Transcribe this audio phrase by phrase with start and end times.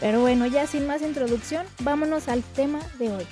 [0.00, 3.24] Pero bueno, ya sin más introducción, vámonos al tema de hoy.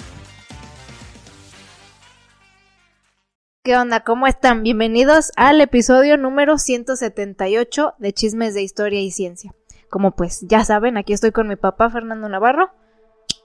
[3.64, 4.00] ¿Qué onda?
[4.00, 4.62] ¿Cómo están?
[4.62, 9.54] Bienvenidos al episodio número 178 de Chismes de Historia y Ciencia.
[9.88, 12.68] Como pues ya saben, aquí estoy con mi papá Fernando Navarro.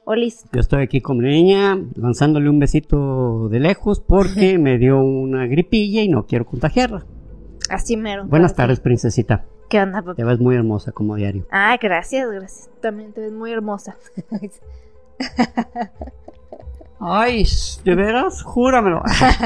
[0.06, 0.44] Olis.
[0.52, 5.48] Yo estoy aquí con mi niña, lanzándole un besito de lejos porque me dio una
[5.48, 7.06] gripilla y no quiero contagiarla.
[7.70, 8.26] Así mero.
[8.28, 9.46] Buenas tardes, princesita.
[9.74, 10.14] ¿Qué onda, papá?
[10.14, 11.48] Te ves muy hermosa como diario.
[11.50, 12.70] Ay, gracias, gracias.
[12.80, 13.98] También te ves muy hermosa.
[17.00, 17.44] Ay,
[17.84, 18.44] ¿de veras?
[18.44, 19.02] Júramelo.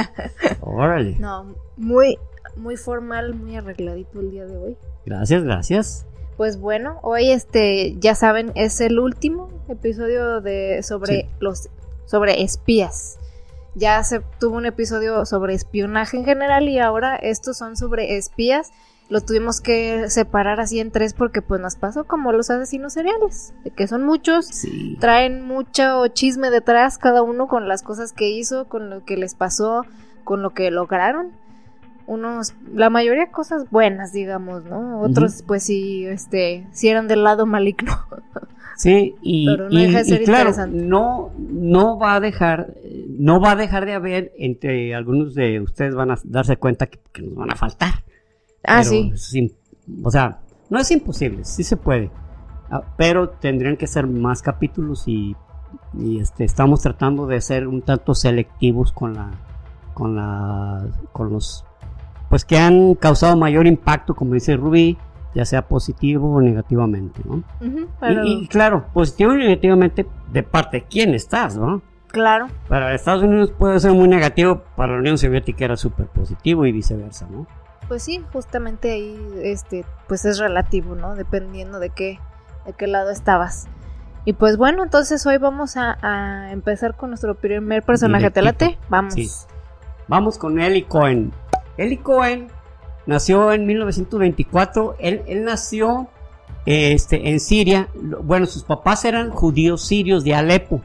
[0.59, 1.16] Órale.
[1.17, 2.19] No, muy,
[2.58, 4.78] muy formal, muy arregladito el día de hoy.
[5.06, 6.06] Gracias, gracias.
[6.36, 11.30] Pues bueno, hoy este, ya saben, es el último episodio de sobre Sí.
[11.39, 11.69] los
[12.03, 13.17] sobre espías.
[13.75, 18.73] Ya se tuvo un episodio sobre espionaje en general y ahora estos son sobre espías.
[19.09, 23.53] Lo tuvimos que separar así en tres porque pues nos pasó como los asesinos seriales,
[23.63, 24.97] de que son muchos, Sí.
[25.00, 29.33] traen mucho chisme detrás cada uno con las cosas que hizo, con lo que les
[29.33, 29.85] pasó,
[30.25, 31.31] con lo que lograron.
[32.05, 35.02] Unos, la mayoría cosas buenas, digamos, ¿no?
[35.02, 37.91] Otros, pues sí, este, sí eran del lado maligno.
[38.80, 42.75] Sí, y, Pero no y- deja de ser y claro, no, no va a dejar,
[43.17, 47.00] no va a dejar de haber entre algunos de ustedes van a darse cuenta que,
[47.11, 48.03] que nos van a faltar.
[48.68, 49.56] Ah, Pero sí.
[50.04, 52.12] o sea, no es imposible, sí se puede.
[52.70, 55.36] Ah, Pero tendrían que ser más capítulos y,
[55.98, 59.32] y, este, estamos tratando de ser un tanto selectivos con la,
[59.94, 61.66] con la, con los,
[62.30, 64.97] pues que han causado mayor impacto, como dice Rubí,
[65.34, 67.44] ya sea positivo o negativamente, ¿no?
[68.00, 71.81] Pero, Y, claro, positivo y negativamente de parte de quién estás, ¿no?
[72.09, 72.47] claro.
[72.68, 76.72] Para Estados Unidos puede ser muy negativo, para la Unión Soviética era súper positivo y
[76.72, 77.46] viceversa, ¿no?
[77.88, 81.16] Pues sí, justamente ahí, este, pues es relativo, ¿no?
[81.16, 82.20] Dependiendo de qué,
[82.66, 83.68] de qué lado estabas.
[84.25, 88.30] Y pues bueno, entonces hoy vamos a, a empezar con nuestro primer personaje.
[88.30, 88.78] ¿Te late?
[88.90, 89.14] Vamos.
[89.14, 89.30] Sí.
[90.09, 91.31] Vamos con Eli Cohen.
[91.78, 92.47] Eli Cohen
[93.06, 94.97] nació en 1924.
[95.00, 96.09] Él, él nació
[96.66, 97.88] este, en Siria.
[98.22, 100.81] Bueno, sus papás eran judíos sirios de Alepo.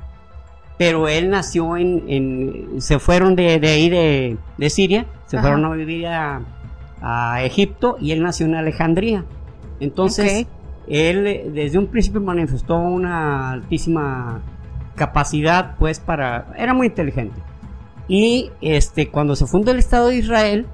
[0.78, 2.04] Pero él nació en.
[2.08, 5.06] en- se fueron de, de ahí de, de Siria.
[5.26, 5.48] Se Ajá.
[5.48, 6.40] fueron a vivir a,
[7.02, 7.96] a Egipto.
[8.00, 9.24] Y él nació en Alejandría.
[9.80, 10.46] Entonces,
[10.86, 14.40] él eh, desde un principio manifestó una altísima
[14.94, 16.52] capacidad, pues, para.
[16.56, 17.40] Era muy inteligente.
[18.08, 20.66] Y este, cuando se funda el Estado de Israel,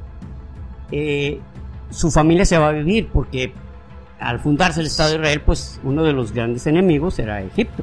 [0.91, 1.41] eh,
[1.91, 3.53] su familia se va a vivir, porque
[4.19, 7.83] al fundarse el Estado de Israel, pues uno de los grandes enemigos era Egipto.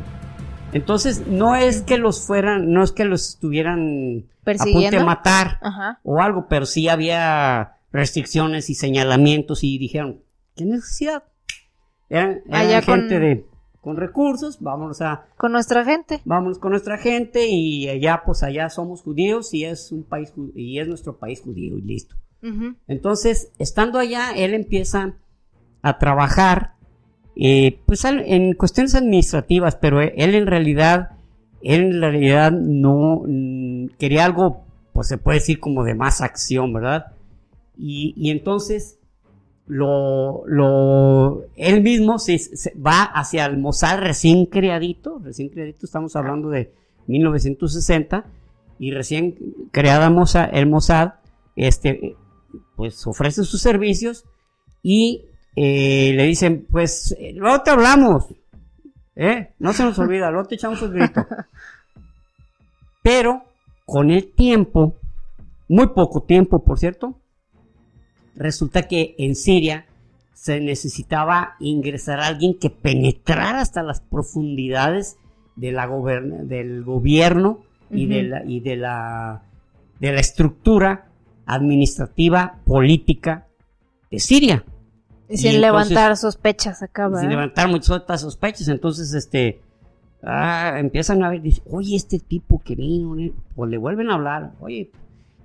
[0.74, 4.98] Entonces, no es que los fueran, no es que los estuvieran a punto Persiguiendo.
[5.00, 6.00] de matar Ajá.
[6.04, 10.22] o algo, pero sí había restricciones y señalamientos y dijeron,
[10.56, 11.24] ¿qué necesidad?
[12.10, 13.46] Eran, eran Allá con- gente de,
[13.82, 16.22] con recursos, vámonos a, Con nuestra gente.
[16.26, 20.80] vámonos con nuestra gente y allá pues allá somos judíos y es un país y
[20.80, 22.16] es nuestro país judío y listo.
[22.88, 25.16] Entonces, estando allá, él empieza
[25.82, 26.74] a trabajar
[27.36, 31.10] eh, pues en cuestiones administrativas, pero él, él en realidad,
[31.64, 34.64] él en realidad no mm, quería algo,
[34.94, 37.14] pues se puede decir como de más acción, ¿verdad?
[37.78, 39.00] Y, entonces
[39.68, 42.40] lo, lo, él mismo se,
[42.76, 46.72] va hacia el Mossad recién creadito, recién creadito, estamos hablando de
[47.08, 48.26] 1960,
[48.78, 49.36] y recién
[49.72, 51.14] creada Mossad, el Mossad,
[51.56, 52.16] este,
[52.76, 54.26] pues ofrece sus servicios
[54.84, 55.26] y
[55.56, 58.26] eh, le dicen, pues, luego te hablamos,
[59.16, 59.54] ¿eh?
[59.60, 61.26] No se nos olvida, luego te echamos el grito.
[63.04, 63.44] Pero
[63.86, 64.96] con el tiempo,
[65.70, 67.20] muy poco tiempo, por cierto,
[68.36, 69.86] resulta que en Siria
[70.34, 75.18] se necesitaba ingresar a alguien que penetrara hasta las profundidades
[75.56, 79.42] de la goberna- del gobierno y, de la, y de la
[80.00, 81.08] de la estructura
[81.46, 83.48] administrativa política
[84.12, 84.64] de Siria
[85.30, 87.30] Y Y sin entonces- levantar sospechas acá, sin ¿verdad?
[87.30, 88.68] levantar muchas otras sospechas.
[88.68, 89.62] Entonces, este,
[90.22, 94.16] ah, empiezan a ver, dice, oye, este tipo que vino, eh", pues le vuelven a
[94.16, 94.92] hablar, oye,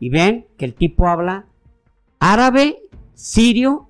[0.01, 1.47] y ven que el tipo habla
[2.21, 2.77] árabe,
[3.15, 3.89] sirio,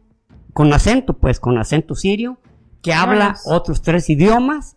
[0.55, 2.38] con acento, pues, con acento sirio,
[2.82, 4.77] que habla otros tres idiomas,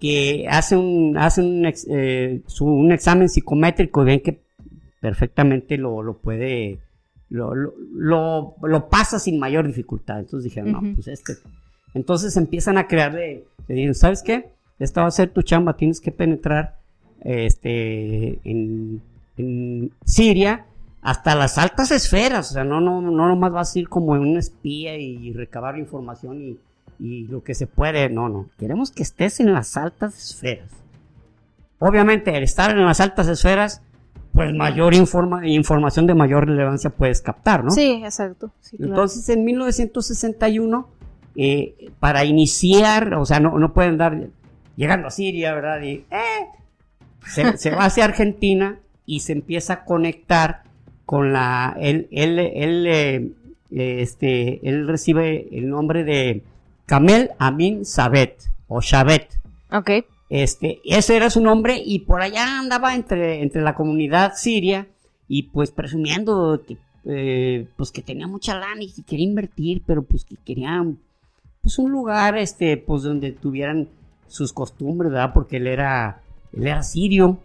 [0.00, 4.40] que hace un, hace un, ex- eh, su- un examen psicométrico y ven que
[5.00, 6.78] perfectamente lo, lo puede,
[7.30, 10.20] lo, lo, lo- pasa sin mayor dificultad.
[10.20, 11.34] Entonces dijeron, no, pues este.
[11.94, 14.50] Entonces empiezan a crearle, le dijeron, ¿sabes qué?
[14.78, 16.78] Esta va a ser tu chamba, tienes que penetrar
[17.22, 19.02] este, en,
[19.36, 20.66] en Siria
[21.10, 24.36] hasta las altas esferas, o sea, no, no, no nomás vas a ir como un
[24.36, 26.58] espía y recabar información y,
[26.98, 30.70] y lo que se puede, no, no, queremos que estés en las altas esferas.
[31.78, 33.80] Obviamente, al estar en las altas esferas,
[34.34, 37.70] pues mayor informa- información de mayor relevancia puedes captar, ¿no?
[37.70, 38.50] Sí, exacto.
[38.60, 38.92] sí, claro.
[38.92, 40.88] Entonces, en 1961,
[41.36, 44.26] eh, para iniciar, o sea, no, no pueden dar
[44.76, 45.80] llegando a Siria, ¿verdad?
[45.80, 46.46] Y, eh,
[47.26, 50.67] se, se va hacia Argentina y se empieza a conectar
[51.08, 51.74] con la.
[51.80, 53.14] Él, él, él, eh,
[53.70, 56.44] eh, este, él recibe el nombre de
[56.84, 59.40] Kamel Amin Sabet, o Shabet.
[59.72, 59.90] Ok.
[60.28, 64.86] Este, ese era su nombre y por allá andaba entre, entre la comunidad siria
[65.28, 66.76] y pues presumiendo que,
[67.06, 70.98] eh, pues que tenía mucha lana y que quería invertir, pero pues que querían
[71.62, 73.88] pues un lugar este, pues donde tuvieran
[74.26, 75.32] sus costumbres, ¿verdad?
[75.32, 76.20] Porque él era,
[76.52, 77.38] él era sirio,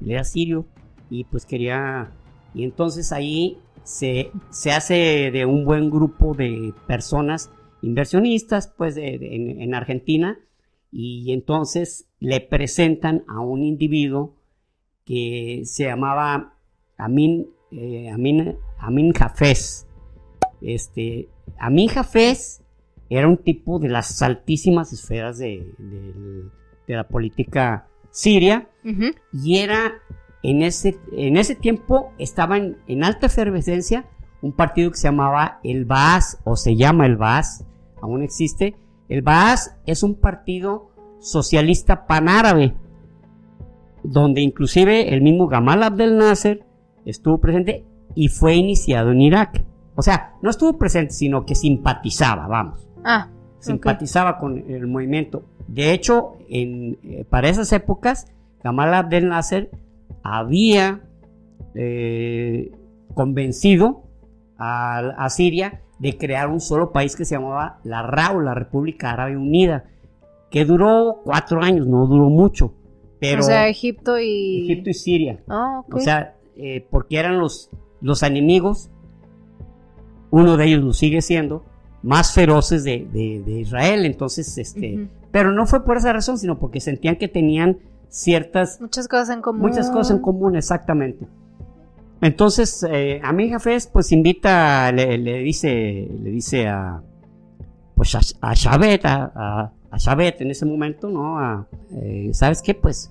[0.00, 0.64] él era sirio
[1.10, 2.10] y pues quería,
[2.54, 7.50] y entonces ahí se, se hace de un buen grupo de personas
[7.82, 10.38] inversionistas pues de- de- en, en Argentina.
[10.90, 14.36] Y entonces le presentan a un individuo
[15.04, 16.58] que se llamaba
[16.98, 19.86] Amin, eh, Amin, Amin Hafez.
[20.60, 21.28] Este,
[21.58, 22.62] Amin Hafez
[23.08, 26.44] era un tipo de las altísimas esferas de, de-
[26.86, 28.68] de la política siria.
[29.32, 29.92] Y era
[30.42, 34.06] en ese, en ese tiempo estaba en, en alta efervescencia
[34.42, 37.64] un partido que se llamaba el Baas o se llama el Baas,
[38.00, 38.76] aún existe.
[39.08, 40.90] El Baas es un partido
[41.20, 42.74] socialista panárabe
[44.02, 46.66] donde inclusive el mismo Gamal Abdel Nasser
[47.04, 47.84] estuvo presente
[48.16, 49.64] y fue iniciado en Irak.
[49.94, 53.28] O sea, no estuvo presente, sino que simpatizaba, vamos Ah,
[53.60, 55.44] simpatizaba con el movimiento.
[55.68, 58.26] De hecho, en, eh, para esas épocas,
[58.62, 59.70] Gamal Abdel Nasser
[60.22, 61.02] había
[61.74, 62.70] eh,
[63.14, 64.04] convencido
[64.58, 69.12] a, a Siria de crear un solo país que se llamaba la RAU, la República
[69.12, 69.84] Árabe Unida,
[70.50, 72.74] que duró cuatro años, no duró mucho,
[73.20, 74.64] pero o sea, Egipto y...
[74.64, 75.40] Egipto y Siria.
[75.48, 75.82] Ah.
[75.90, 77.70] O sea, eh, porque eran los,
[78.00, 78.90] los enemigos,
[80.30, 81.64] uno de ellos lo sigue siendo,
[82.02, 84.04] más feroces de, de- de Israel.
[84.04, 87.78] Entonces, este, pero no fue por esa razón, sino porque sentían que tenían
[88.12, 89.62] ciertas, Muchas cosas en común.
[89.62, 91.26] muchas cosas en común, exactamente.
[92.20, 97.02] Entonces, eh, a mi Jafés, pues invita, le, le dice, le dice a,
[97.96, 101.38] pues a, a Shabet, a, a, a Shabet en ese momento, ¿no?
[101.40, 102.74] A, eh, ¿Sabes qué?
[102.74, 103.10] Pues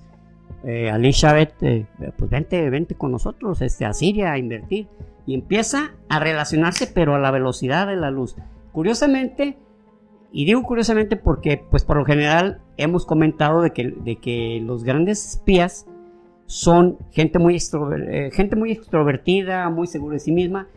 [0.64, 4.88] eh, Ali Shabet, eh, pues vente, vente con nosotros este, a Siria a invertir.
[5.26, 8.34] Y empieza a relacionarse, pero a la velocidad de la luz.
[8.72, 9.56] Curiosamente,
[10.32, 14.82] y digo curiosamente porque, pues por lo general, hemos comentado de que, de que los
[14.82, 15.86] grandes espías
[16.46, 20.68] son gente muy, eh, gente muy extrovertida, muy segura de sí misma.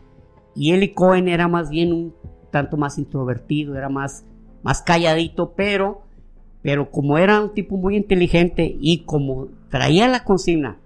[0.54, 2.14] Y Eli Cohen era más bien un
[2.50, 4.26] tanto más introvertido, era más,
[4.62, 6.02] más calladito, pero,
[6.60, 10.78] pero como era un tipo muy inteligente y como traía la consigna,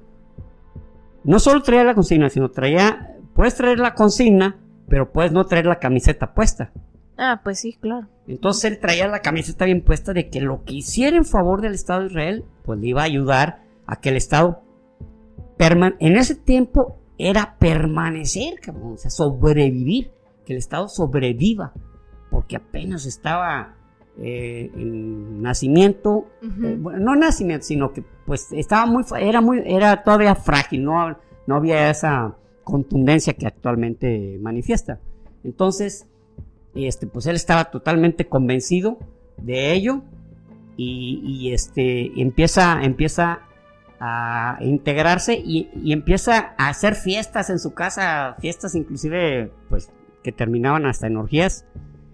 [1.25, 5.67] no solo traía la consigna, sino traía, puedes traer la consigna, pero puedes no traer
[5.67, 6.73] la camiseta puesta.
[7.23, 8.09] Ah, pues sí, claro.
[8.27, 11.75] Entonces él traía la camiseta bien puesta de que lo que hiciera en favor del
[11.75, 14.63] Estado de Israel, pues le iba a ayudar a que el Estado
[15.59, 20.13] en ese tiempo era permanecer, cabrón, o sea, sobrevivir,
[20.47, 21.75] que el Estado sobreviva,
[22.31, 23.77] porque apenas estaba
[24.17, 30.03] eh, en nacimiento, eh, bueno, no nacimiento, sino que pues estaba muy, era muy, era
[30.03, 32.35] todavía frágil, no, no había esa
[32.65, 35.01] contundencia que actualmente manifiesta.
[35.45, 36.07] Entonces,
[36.75, 38.99] este, pues él estaba totalmente convencido
[39.37, 40.03] de ello
[40.77, 43.41] y, y, este, empieza, empieza
[43.99, 49.91] a integrarse y, y empieza a hacer fiestas en su casa, fiestas inclusive, pues,
[50.23, 51.67] que terminaban hasta en orgías.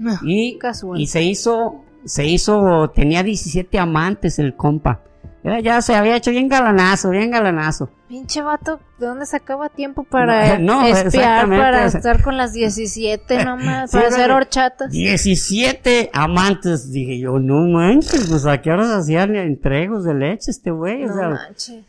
[0.04, 0.58] Ah, Y,
[0.96, 5.02] y se hizo, se hizo, tenía 17 amantes el compa.
[5.46, 7.88] Era, ya se había hecho bien galanazo, bien galanazo.
[8.08, 13.44] Pinche vato, ¿de dónde sacaba tiempo para No, no, espiar, para estar con las 17
[13.44, 14.90] nomás, Sí, para hacer horchatas?
[14.90, 16.90] 17 amantes.
[16.90, 21.04] Dije yo, no manches, pues a qué horas hacían entregos de leche este güey.
[21.04, 21.84] o No sea, manches.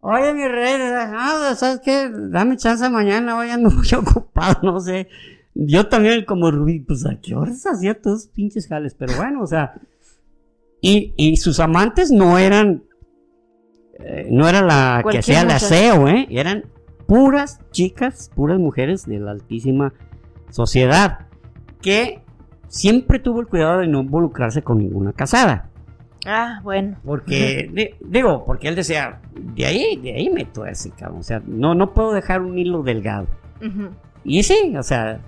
[0.00, 2.10] Oye, mi rey, ah, ¿sabes qué?
[2.12, 5.08] Dame chance mañana, hoy ando muy ocupado, no sé.
[5.54, 9.46] Yo también como Rubí, pues a qué horas hacía todos pinches jales, pero bueno, o
[9.46, 9.72] sea,
[10.80, 12.84] Y, y sus amantes no eran,
[13.98, 16.26] eh, no era la que hacía el aseo, ¿eh?
[16.30, 16.64] Eran
[17.06, 19.94] puras chicas, puras mujeres de la altísima
[20.50, 21.26] sociedad,
[21.80, 22.22] que
[22.68, 25.70] siempre tuvo el cuidado de no involucrarse con ninguna casada.
[26.26, 26.98] Ah, bueno.
[27.04, 31.20] Porque, di- digo, porque él decía, de ahí, de ahí me tuerce, cabrón.
[31.20, 33.26] O sea, no, no puedo dejar un hilo delgado.
[34.24, 35.20] Y sí, o sea,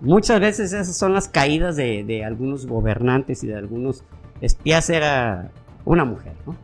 [0.00, 4.04] muchas veces esas son las caídas de, de algunos gobernantes y de algunos
[4.40, 5.50] espías, era
[5.84, 6.56] una mujer, ¿no?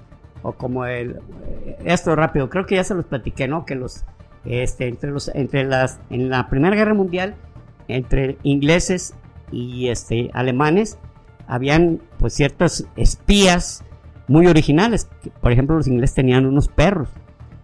[0.42, 1.20] O como el,
[1.66, 3.64] eh, esto rápido, creo que ya se los platiqué, ¿no?
[3.64, 4.04] Que los,
[4.44, 7.34] este, entre los, entre las, en la Primera Guerra Mundial,
[7.88, 9.14] entre ingleses
[9.50, 10.98] y este, alemanes,
[11.46, 13.84] habían pues ciertos espías
[14.28, 15.08] muy originales.
[15.40, 17.08] Por ejemplo, los ingleses tenían unos perros.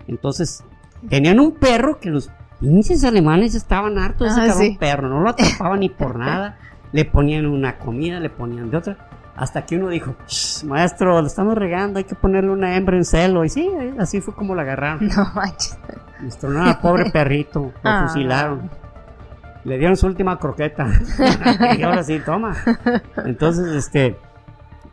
[0.07, 0.65] Entonces,
[1.09, 4.77] tenían un perro que los pinches alemanes estaban hartos de ese Ah, sí.
[4.79, 6.59] perro, no lo atrapaban ni por nada.
[6.93, 9.08] Le ponían una comida, le ponían de otra.
[9.39, 13.05] Hasta que uno dijo, "Shh, maestro, le estamos regando, hay que ponerle una hembra en
[13.05, 13.45] celo.
[13.45, 15.07] Y sí, así fue como la agarraron.
[15.07, 15.79] No manches.
[16.21, 18.07] Nuestro no, pobre perrito, lo Ah.
[18.09, 18.69] fusilaron.
[19.65, 20.89] Le dieron su última croqueta.
[21.79, 22.57] y ahora sí, toma.
[23.25, 24.17] Entonces, este,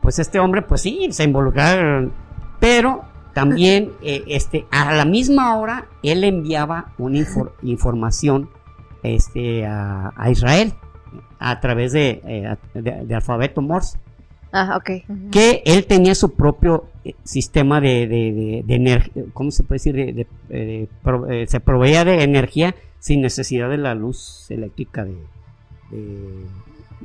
[0.01, 2.11] pues este hombre, pues sí, se involucraron.
[2.59, 3.01] Pero
[3.33, 8.49] también, eh, este, a la misma hora, él enviaba una infor- información,
[9.01, 10.73] este, a, a Israel
[11.39, 13.97] a través de, eh, de- de alfabeto Morse
[14.57, 14.89] Ah, ok.
[15.31, 19.75] Que él tenía su propio eh, sistema de, de, de, de ener- ¿cómo se puede
[19.79, 19.95] decir?
[19.95, 25.03] De, de- eh, pro- eh, se proveía de energía sin necesidad de la luz eléctrica
[25.03, 25.17] de,
[25.91, 26.45] de-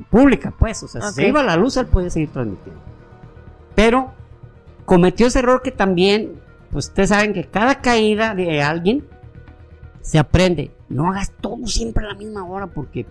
[0.09, 2.79] pública, pues, o sea, si se iba la luz, él podía seguir transmitiendo.
[3.75, 4.11] Pero
[4.85, 6.33] cometió ese error que también,
[6.71, 9.03] pues ustedes saben que cada caída de alguien
[10.01, 10.71] se aprende.
[10.89, 13.05] No hagas todo siempre a la misma hora porque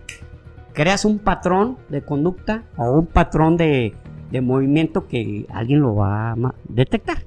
[0.73, 3.93] creas un patrón de conducta o un patrón de,
[4.31, 6.35] de movimiento que alguien lo va a
[6.67, 7.19] detectar.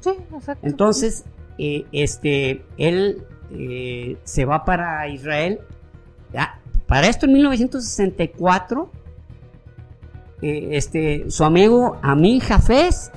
[0.00, 0.66] Sí, exacto.
[0.66, 1.24] Entonces,
[1.58, 5.60] eh, este, él eh, se va para Israel.
[6.32, 8.90] Ya, para esto en 1964,
[10.42, 13.10] eh, este, su amigo Amin Jafez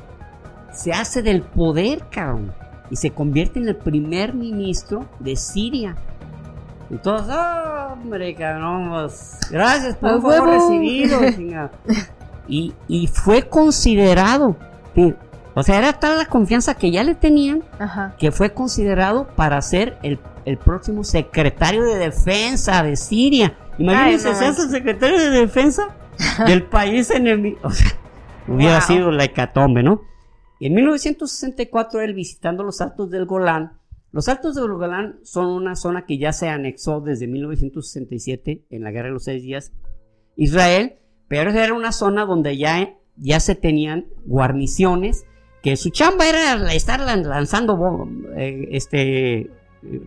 [0.73, 2.53] se hace del poder, cabrón,
[2.89, 5.95] y se convierte en el primer ministro de Siria.
[6.89, 11.19] Entonces, ¡ah, hombre, cabrón, pues, gracias por ¡A un favor recibido.
[12.47, 14.57] y, y fue considerado,
[15.55, 18.15] o sea, era tal la confianza que ya le tenían Ajá.
[18.17, 23.57] que fue considerado para ser el, el próximo secretario de defensa de Siria.
[23.77, 25.95] Imagínense, Ay, no el secretario de defensa
[26.47, 27.59] del país enemigo.
[27.63, 27.91] O sea,
[28.47, 28.87] hubiera Wow.
[28.87, 30.01] sido la hecatombe, ¿no?
[30.59, 33.73] Y en 1964, él visitando los Altos del Golán,
[34.11, 38.91] los Altos del Golán son una zona que ya se anexó desde 1967 en la
[38.91, 39.71] Guerra de los Seis Días,
[40.35, 40.95] Israel,
[41.27, 45.25] pero era una zona donde ya, ya se tenían guarniciones
[45.61, 49.49] que su chamba era estar lan- lanzando bom- eh, este,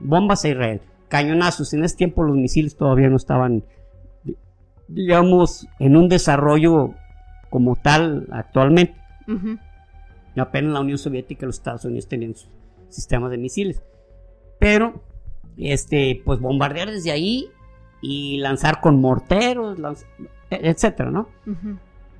[0.00, 1.72] bombas a Israel, cañonazos.
[1.72, 3.64] En ese tiempo los misiles todavía no estaban,
[4.22, 4.36] di-
[4.88, 6.90] digamos, en un desarrollo
[7.50, 8.94] como tal actualmente.
[10.36, 12.50] Apenas la Unión Soviética y los Estados Unidos tenían sus
[12.90, 13.82] sistemas de misiles.
[14.58, 15.02] Pero,
[15.56, 17.48] este, pues bombardear desde ahí
[18.02, 20.04] y lanzar con morteros, lanz-
[20.50, 21.28] etcétera, ¿no?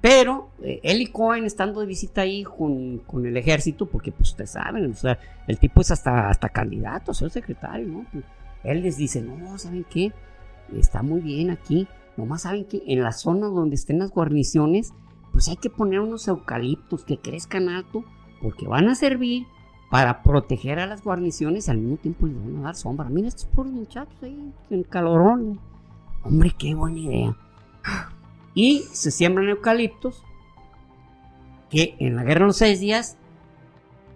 [0.00, 4.30] Pero eh, él y Cohen estando de visita ahí con, con el ejército, porque pues
[4.30, 8.06] ustedes saben, o sea, el tipo es hasta, hasta candidato a ser secretario, ¿no?
[8.12, 8.24] Pues,
[8.64, 10.12] él les dice, no, ¿saben qué?
[10.76, 11.86] Está muy bien aquí.
[12.16, 14.92] Nomás saben que en la zona donde estén las guarniciones,
[15.32, 18.04] pues hay que poner unos eucaliptos que crezcan alto,
[18.42, 19.44] porque van a servir
[19.90, 23.08] para proteger a las guarniciones y al mismo tiempo les van a dar sombra.
[23.08, 25.60] Mira estos pobres muchachos ahí, en calorón.
[26.24, 27.36] Hombre, qué buena idea
[28.56, 30.24] y se siembran eucaliptos
[31.70, 33.16] que en la guerra de los seis días,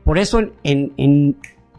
[0.05, 1.37] por eso en, en, en-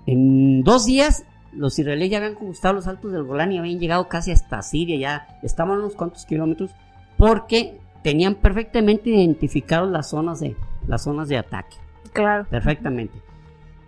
[0.07, 4.07] en dos días los israelíes ya habían conquistado los altos del Golán y habían llegado
[4.07, 6.71] casi hasta Siria, ya estaban unos cuantos kilómetros,
[7.17, 10.55] porque tenían perfectamente identificados las zonas de,
[10.87, 11.77] las zonas de ataque
[12.13, 12.45] Claro.
[12.49, 13.17] perfectamente.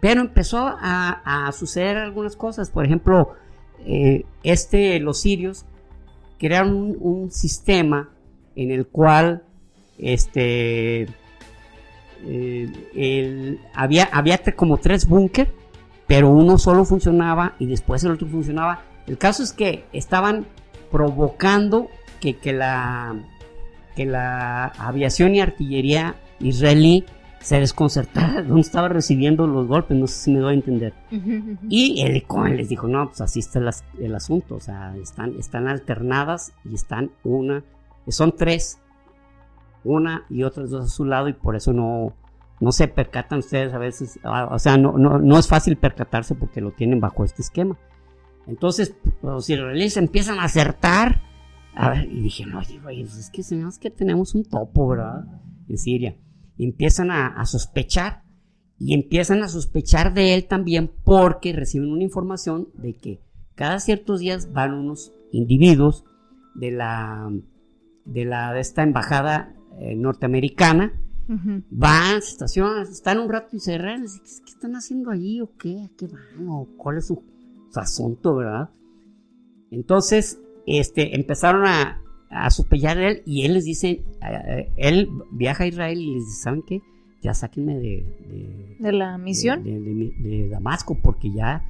[0.01, 2.69] Pero empezó a, a suceder algunas cosas.
[2.69, 3.33] Por ejemplo,
[3.85, 5.65] eh, este, los sirios
[6.37, 8.09] crearon un, un sistema
[8.55, 9.43] en el cual
[9.99, 11.07] este,
[12.25, 15.51] eh, el- había, había como tres búnker,
[16.07, 18.81] pero uno solo funcionaba y después el otro funcionaba.
[19.07, 20.45] El caso es que estaban
[20.91, 23.15] provocando que, que la,
[23.95, 27.03] que la aviación y artillería israelí
[27.41, 30.93] se desconcertara de dónde estaba recibiendo los golpes, no sé si me doy a entender.
[31.69, 34.95] Y el Cohen les dijo, no, pues así está el, as- el asunto, o sea,
[35.01, 37.61] están, están alternadas y están una,
[38.11, 38.79] son tres,
[39.83, 42.13] una y otras dos a su lado y por eso no,
[42.59, 46.35] no se percatan ustedes a veces, ah, o sea, no, no, no es fácil percatarse
[46.35, 47.77] porque lo tienen bajo este esquema.
[48.47, 51.21] Entonces, los israelíes empiezan a acertar.
[51.75, 53.41] A ver, y dije, no, güey, pues es que
[53.79, 55.25] que tenemos un topo, ¿verdad?
[55.67, 56.17] En Siria.
[56.57, 58.23] Y empiezan a sospechar.
[58.79, 63.21] Y empiezan a sospechar de él también porque reciben una información de que
[63.55, 66.03] cada ciertos días van unos individuos
[66.55, 67.31] de la
[68.05, 70.93] de la de esta embajada eh, norteamericana
[71.29, 71.63] Ujú.
[71.71, 74.05] van, se estacionan, están un rato y se dicen,
[74.45, 75.81] ¿Qué están haciendo allí o qué?
[75.83, 76.47] ¿A qué van?
[76.49, 77.23] ¿O cuál es su,
[77.71, 78.69] su asunto, verdad?
[79.71, 84.03] Entonces, este, empezaron a, a sospechar de él y él les dice,
[84.77, 86.81] él viaja a Israel y les dice, ¿saben qué?
[87.21, 89.63] Ya sáquenme de, de, De la misión.
[89.63, 91.63] de, de- Damasco porque ya,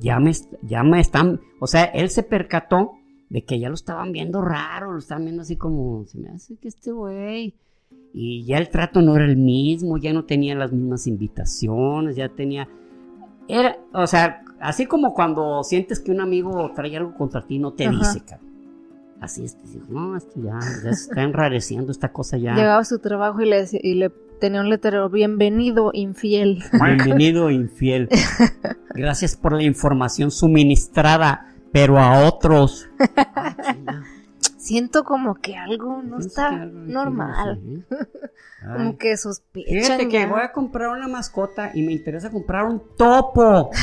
[0.00, 2.92] ya, me, ya me están, o sea, él se percató
[3.30, 6.56] de que ya lo estaban viendo raro, lo estaban viendo así como, se me hace
[6.56, 7.54] que este güey,
[8.12, 12.28] y ya el trato no era el mismo, ya no tenía las mismas invitaciones, ya
[12.28, 12.68] tenía,
[13.48, 17.72] era, o sea, así como cuando sientes que un amigo trae algo contra ti, no
[17.72, 17.98] te Ajá.
[17.98, 18.48] dice, cabrón.
[19.20, 19.56] Así es,
[19.88, 22.54] no, esto ya, ya se está enrareciendo esta cosa ya.
[22.54, 26.62] Llegaba a su trabajo y le, y le tenía un letrero, bienvenido, infiel.
[26.72, 28.08] Bienvenido, infiel.
[28.94, 32.88] Gracias por la información suministrada, pero a otros.
[34.58, 37.86] Siento como que algo no está normal.
[38.60, 40.26] Como que sospechan Fíjate que ya.
[40.26, 43.70] voy a comprar una mascota y me interesa comprar un topo.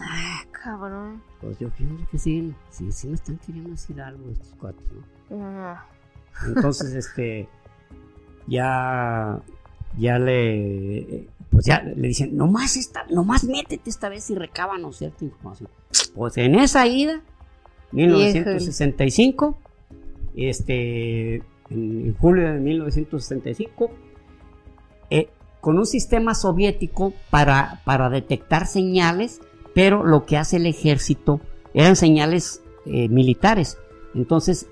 [0.00, 1.22] Ah, cabrón.
[1.40, 4.86] Pues yo pienso que sí, sí, sí me están queriendo decir algo estos cuates,
[5.30, 5.78] ¿no?
[6.46, 7.48] Entonces, este,
[8.46, 9.40] ya,
[9.98, 15.24] ya le, pues ya le dicen, nomás esta, nomás métete esta vez y recábanos cierta
[15.24, 15.70] información.
[16.14, 17.22] Pues en esa ida,
[17.92, 19.56] 1965,
[20.36, 23.90] este, en, julio de 1965,
[25.10, 25.28] eh,
[25.60, 29.40] con un sistema soviético para, para detectar señales,
[29.74, 31.40] pero lo que hace el ejército
[31.72, 33.78] eran señales eh, militares.
[34.14, 34.68] Entonces,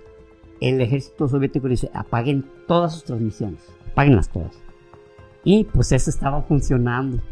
[0.61, 3.61] el ejército soviético dice, apaguen todas sus transmisiones,
[3.93, 4.66] apáguenlas todas.
[5.47, 7.23] Y pues eso estaba funcionando.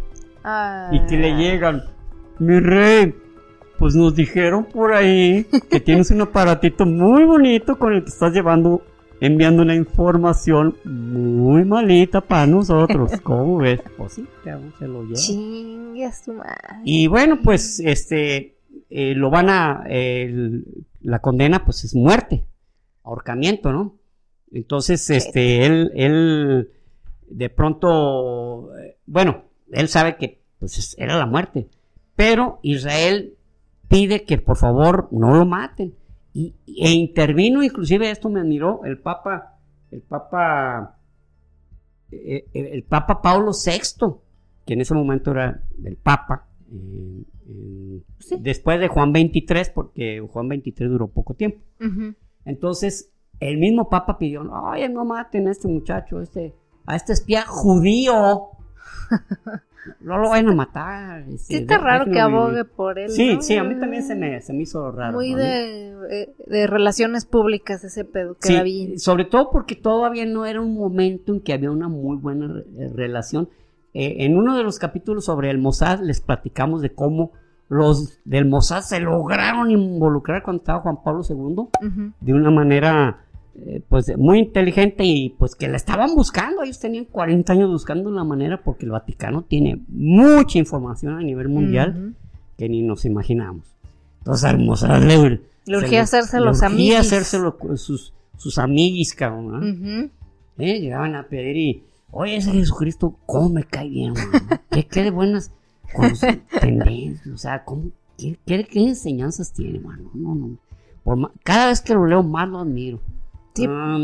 [0.45, 0.89] ah.
[0.93, 1.83] Y que le llegan,
[2.39, 3.13] mi rey,
[3.79, 8.33] pues nos dijeron por ahí que tienes un aparatito muy bonito con el que estás
[8.33, 8.83] llevando,
[9.21, 13.11] enviando una información muy malita para nosotros.
[13.25, 13.81] ¿Cómo ves?
[13.97, 14.25] Pues sí,
[14.79, 15.15] se lo lleva.
[16.09, 16.81] A su madre.
[16.85, 18.57] Y bueno, pues este
[18.91, 20.65] eh, lo van a el-
[21.01, 22.45] la condena pues es muerte,
[23.03, 23.97] ahorcamiento, ¿no?
[24.53, 26.71] Entonces, este él él
[27.29, 28.71] de pronto
[29.07, 31.69] bueno, él sabe que pues es- era la muerte,
[32.17, 33.35] pero Israel
[33.89, 35.95] pide que por favor no lo maten
[36.33, 39.59] y e intervino inclusive esto me admiró el Papa
[39.91, 40.99] el Papa
[42.11, 44.15] eh, eh, el Papa Pablo VI
[44.67, 48.37] que en ese momento era el Papa, eh, eh, Sí.
[48.41, 51.59] después de Juan 23, porque Juan 23 duró poco tiempo.
[52.47, 53.11] Entonces,
[53.41, 56.55] el mismo Papa pidió, oye, no maten a este muchacho, este,
[56.87, 58.49] a este espía judío.
[60.01, 61.21] No lo vayan a matar.
[61.29, 62.67] este, Sí, está raro que abogue vivir".
[62.75, 63.11] por él.
[63.11, 63.43] Sí, ¿no?
[63.43, 65.13] sí, a mí también se me, se me hizo raro.
[65.13, 68.35] Muy de, eh, de relaciones públicas ese pedo.
[68.41, 68.99] Sí, Queda bien.
[68.99, 72.65] sobre todo porque todavía no era un momento en que había una muy buena re-
[72.79, 73.51] eh, relación.
[73.93, 77.33] Eh, en uno de los capítulos sobre el Mossad les platicamos de cómo
[77.69, 83.24] los del Mossad se lograron involucrar cuando estaba Juan Pablo II de una manera
[83.57, 86.63] eh, pues muy inteligente y pues que la estaban buscando.
[86.63, 91.49] Ellos tenían 40 años buscando la manera porque el Vaticano tiene mucha información a nivel
[91.49, 92.15] mundial
[92.59, 93.75] que ni nos imaginamos.
[94.19, 95.41] Entonces al Mossad le,
[95.77, 96.63] urgía hacerse los
[97.01, 99.55] hacérselo con sus, sus amiguis, cabrón.
[99.55, 99.61] ¿ah?
[100.59, 100.81] ¿Eh?
[100.81, 104.15] Llegaban a pedir y, oye, ese Jesucristo, ¿cómo me cae bien?
[104.71, 105.51] ¿Qué, qué de buenas
[106.61, 107.27] tendencias?
[107.27, 110.11] O sea, ¿cómo, qué, qué- qué enseñanzas tiene, mano?
[110.15, 110.57] No, no.
[111.03, 113.01] Por cada vez que lo leo más lo admiro.
[113.55, 113.67] Sí.
[113.69, 113.99] Ah.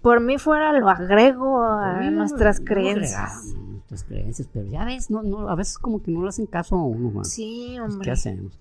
[0.00, 3.54] Por mí fuera lo agrego a nuestras no, creencias.
[3.54, 6.76] Nuestras creencias, pero ya ves, no, no, a veces como que no le hacen caso
[6.76, 7.24] a uno, mano.
[7.24, 8.04] Sí, Pues, hombre.
[8.06, 8.58] ¿Qué hacemos?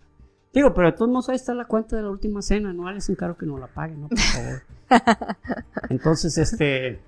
[0.54, 3.08] Digo, pero de todos modos ahí está la cuenta de la última cena, no les
[3.10, 4.08] encargo que no la paguen, ¿no?
[4.10, 4.62] Por favor.
[5.90, 7.00] Entonces, este,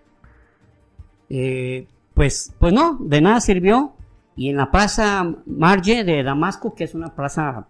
[1.29, 3.93] eh, pues, pues no, de nada sirvió.
[4.35, 7.67] Y en la plaza Marge de Damasco, que es una plaza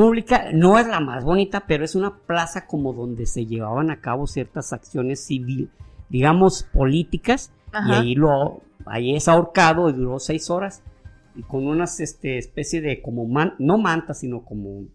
[0.00, 4.00] pública, no es la más bonita, pero es una plaza como donde se llevaban a
[4.00, 5.70] cabo ciertas acciones civil,
[6.08, 7.52] digamos, políticas,
[7.88, 10.82] y ahí lo, ahí es ahorcado y duró seis horas,
[11.36, 14.86] y con unas, este, especie de como man- no mantas, sino como,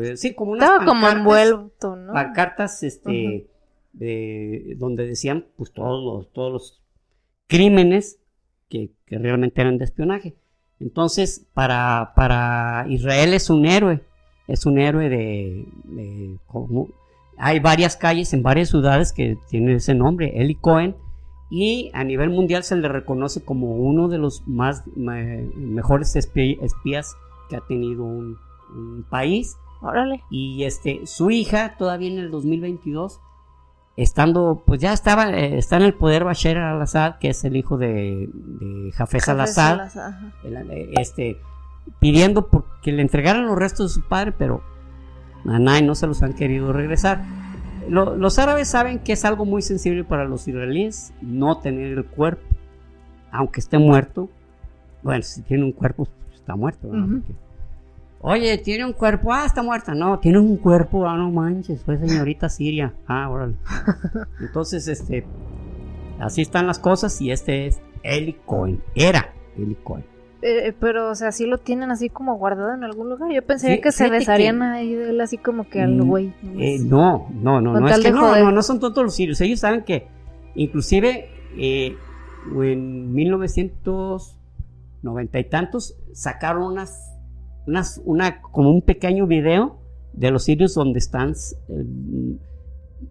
[0.00, 2.12] eh, sí, como unas Estaba como envuelto, ¿no?
[2.12, 3.48] pancartas este
[3.92, 6.82] de- donde decían pues todos los todos los
[7.48, 8.20] crímenes
[8.68, 10.36] que, realmente eran de espionaje.
[10.78, 14.02] Entonces, para, para Israel es un héroe,
[14.50, 15.66] es un héroe de,
[17.38, 20.96] hay varias calles en varias ciudades que tienen ese nombre, Eli Cohen,
[21.50, 27.16] y a nivel mundial se le reconoce como uno de los más mejores espías
[27.48, 28.38] que ha tenido un,
[29.10, 29.56] país.
[29.82, 30.22] Órale.
[30.30, 33.20] Y este, su hija, todavía en el 2022,
[33.96, 37.78] estando, pues ya estaba, eh, está en el poder Bashar al-Assad, que es el hijo
[37.78, 39.90] de, de Jafez al-Assad,
[40.92, 41.36] este,
[41.98, 42.48] pidiendo
[42.82, 44.62] que le entregaran los restos de su padre, pero
[45.46, 47.24] a nadie no se los han querido regresar.
[47.88, 52.42] los árabes saben que es algo muy sensible para los israelíes no tener el cuerpo,
[53.32, 54.28] aunque esté muerto.
[55.02, 56.88] Bueno, si tiene un cuerpo, pues, está muerto.
[58.22, 59.94] Oye, tiene un cuerpo, ah, está muerta.
[59.94, 62.92] No, tiene un cuerpo, ah, no manches, fue señorita Siria.
[63.06, 63.54] Ah, órale.
[64.40, 65.24] Entonces, este,
[66.18, 68.82] así están las cosas y este es Eli Cohen.
[68.94, 70.09] Era Eli Cohen.
[70.42, 73.30] Eh, pero, o sea, sí lo tienen así como guardado en algún lugar.
[73.30, 76.32] Yo pensé que se besarían ahí de él así como que al mm, güey.
[76.58, 79.38] Eh, no, no, no, no, es que no, no, no son todos los sirios.
[79.42, 80.08] Ellos saben que,
[80.54, 81.94] inclusive, eh,
[82.62, 87.18] en 1990 y tantos, sacaron unas,
[87.66, 89.78] unas, una, como un pequeño video
[90.14, 91.34] de los sirios donde están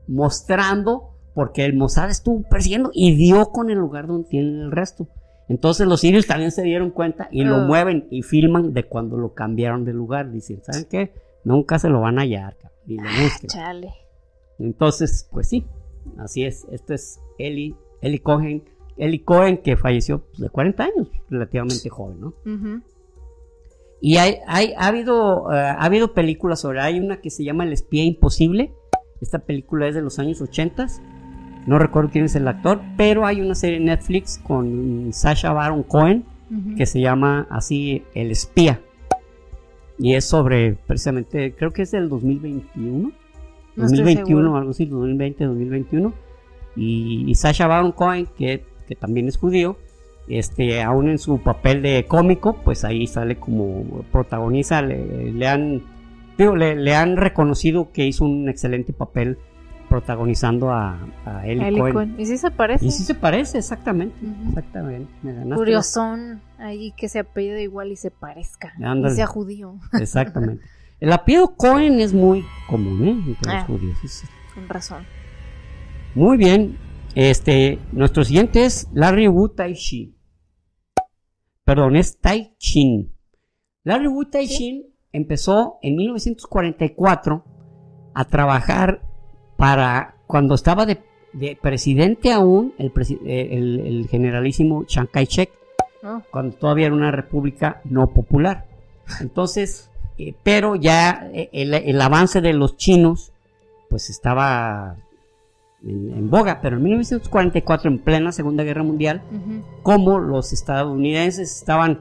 [0.07, 5.07] mostrando, porque el Mossad estuvo persiguiendo y dio con el lugar donde tienen el resto.
[5.49, 7.65] Entonces los sirios también se dieron cuenta y lo ah.
[7.65, 10.31] mueven y filman de cuando lo cambiaron de lugar.
[10.31, 11.11] Dicen, ¿saben qué?
[11.43, 13.49] Nunca se lo van a hallar, y lo busquen.
[13.49, 13.93] Chale.
[14.59, 15.65] Entonces, pues sí,
[16.19, 16.67] así es.
[16.71, 18.63] Esto es Eli, Eli Cohen,
[18.95, 22.33] Eli Cohen que falleció pues, de 40 años, relativamente joven, ¿no?
[24.01, 27.63] Y hay, hay, ha, habido, eh, ha habido películas sobre, hay una que se llama
[27.63, 28.73] El espía imposible.
[29.19, 30.87] Esta película es de los años 80
[31.65, 35.83] no recuerdo quién es el actor, pero hay una serie en Netflix con Sasha Baron
[35.83, 36.25] Cohen
[36.75, 38.81] que se llama así El espía.
[39.99, 43.11] Y es sobre, precisamente, creo que es del 2021.
[43.75, 46.13] 2021 o algo así, 2020, 2021.
[46.75, 48.63] Y, Sasha Baron Cohen, que,
[48.99, 49.77] también es judío,
[50.27, 55.83] este, aún en su papel de cómico, pues ahí sale como protagoniza, le, han,
[56.37, 59.37] le, han reconocido que hizo un excelente papel
[59.89, 62.15] protagonizando a, a Eli, Cohen.
[62.17, 62.85] ¿Y si se parece?
[62.85, 64.15] Y sí se parece, exactamente.
[64.47, 65.11] Exactamente.
[65.55, 68.73] Curiosón ahí que se apellide igual y se parezca.
[68.77, 69.79] Y sea judío.
[69.93, 70.63] Exactamente.
[70.99, 73.11] El apellido Cohen es muy común, ¿eh?
[73.11, 74.23] Entre los ah, judíos.
[74.53, 75.05] Con razón.
[76.13, 76.77] Muy bien.
[77.15, 79.75] Este, nuestro siguiente es Larry Wu Tai.
[81.63, 83.15] Perdón, es Tai Chin.
[83.83, 84.47] Larry Wu Tai
[85.11, 87.45] empezó en 1944
[88.13, 89.08] a trabajar
[89.59, 91.01] para cuando estaba de,
[91.61, 92.91] presidente aún el,
[93.27, 95.51] el, generalísimo Chiang Kai-shek,
[96.01, 96.21] ah.
[96.31, 98.65] cuando todavía era una república no popular.
[99.19, 103.33] Entonces, eh, pero ya eh, el, avance de los chinos,
[103.89, 104.95] pues estaba
[105.85, 109.21] en, boga, pero en 1944, en plena Segunda Guerra Mundial,
[109.83, 111.99] como los estadounidenses estaban,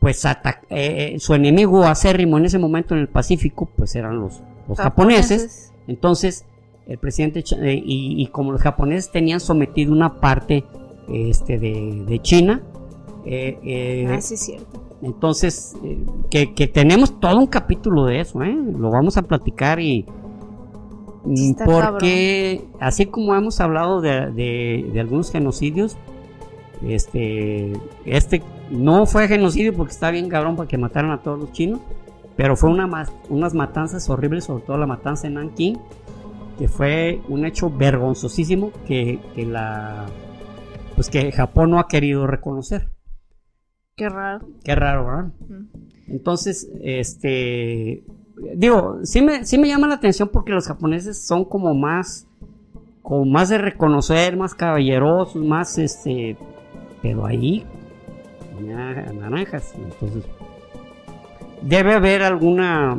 [0.00, 0.26] pues,
[0.70, 5.74] eh, su enemigo acérrimo en ese momento en el Pacífico, pues eran los, los japoneses.
[5.86, 6.44] Entonces,
[6.88, 10.64] el presidente eh, y, como los japoneses tenían sometido una parte
[11.08, 12.62] este, de, China.
[13.26, 14.82] Eh, eh, ah, sí, es cierto.
[15.02, 15.76] Entonces,
[16.30, 20.06] que, tenemos todo un capítulo de eso, Lo vamos a platicar y...
[21.64, 25.96] porque así como hemos hablado de, algunos genocidios,
[26.82, 27.74] este,
[28.06, 31.80] este no fue genocidio porque está bien cabrón para que mataran a todos los chinos,
[32.36, 35.78] pero fue una, unas matanzas horribles, sobre todo la matanza en Nanking,
[36.58, 40.06] que fue un hecho vergonzosísimo que, la
[40.94, 42.90] pues que Japón no ha querido reconocer.
[43.96, 44.48] Qué raro.
[44.64, 45.32] Qué raro, ¿verdad?
[46.08, 48.04] Entonces, este
[48.54, 52.26] digo, sí me, sí me llama la atención porque los japoneses son como más
[53.02, 56.36] como más de reconocer, más caballerosos, más este
[57.02, 57.64] pero ahí
[58.60, 60.24] naranjas, entonces
[61.62, 62.98] debe haber alguna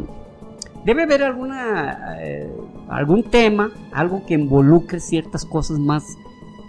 [0.86, 2.52] debe haber alguna eh,
[2.90, 6.18] algún tema, algo que involucre ciertas cosas más,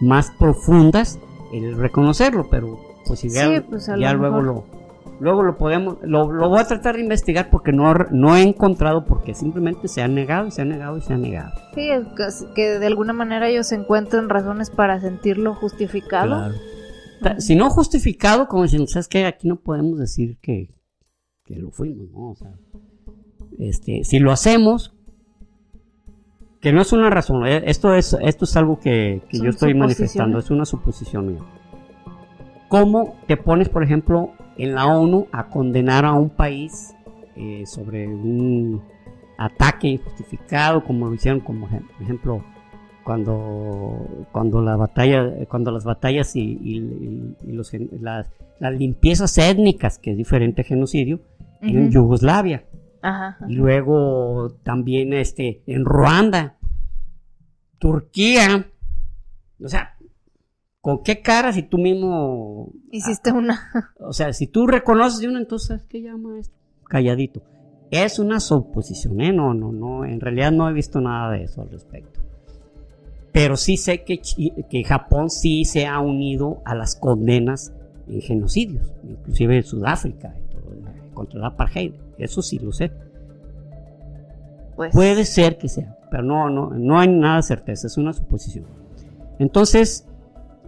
[0.01, 1.19] más profundas,
[1.53, 3.21] el reconocerlo, pero pues,
[3.69, 4.81] pues ya luego lo
[5.21, 9.35] luego lo podemos lo, voy a tratar de investigar porque no, no he encontrado porque
[9.35, 11.53] simplemente se ha negado y se ha negado y se ha negado.
[11.75, 11.91] Sí,
[12.55, 16.53] que, de alguna manera ellos encuentran razones para sentirlo justificado.
[17.39, 19.27] Si no justificado, como dicen, ¿sabes qué?
[19.27, 20.75] Aquí no podemos decir que,
[21.45, 22.31] que lo fuimos, ¿no?
[22.31, 22.55] O sea,
[23.59, 24.95] este, si lo hacemos,
[26.61, 30.39] que no es una razón, eh, esto es, esto es algo que, yo estoy manifestando,
[30.39, 31.41] es una suposición mía.
[32.69, 36.95] ¿Cómo te pones, por ejemplo, en la ONU a condenar a un país
[37.35, 38.83] eh, sobre un
[39.39, 42.45] ataque injustificado, como lo hicieron, como por ejemplo,
[43.03, 48.29] cuando, cuando, la batalla, cuando las batallas y, los, las,
[48.61, 51.21] limpiezas étnicas, que es diferente a genocidio,
[51.63, 52.65] en Yugoslavia.
[53.49, 56.59] Y luego también este, en Ruanda,
[57.79, 58.71] Turquía.
[59.63, 59.97] O sea,
[60.81, 62.73] ¿con qué cara si tú mismo...
[62.91, 63.71] Hiciste una...
[64.01, 66.57] O sea, si tú reconoces de una, entonces, ¿qué llama esto?
[66.85, 67.43] Calladito.
[67.91, 69.33] Es una suposición, ¿eh?
[69.33, 70.05] No, no, no.
[70.05, 72.21] En realidad no he visto nada de eso al respecto.
[73.33, 74.21] Pero sí sé que,
[74.69, 77.73] que Japón sí se ha unido a las condenas
[78.09, 80.35] en genocidios, inclusive en Sudáfrica,
[81.15, 81.93] contra el apartheid.
[82.21, 82.93] Eso sí lo sé.
[84.77, 84.93] Pues...
[84.95, 88.67] Puede ser que sea, pero no, no, no hay nada de certeza, es una suposición.
[89.39, 90.07] Entonces,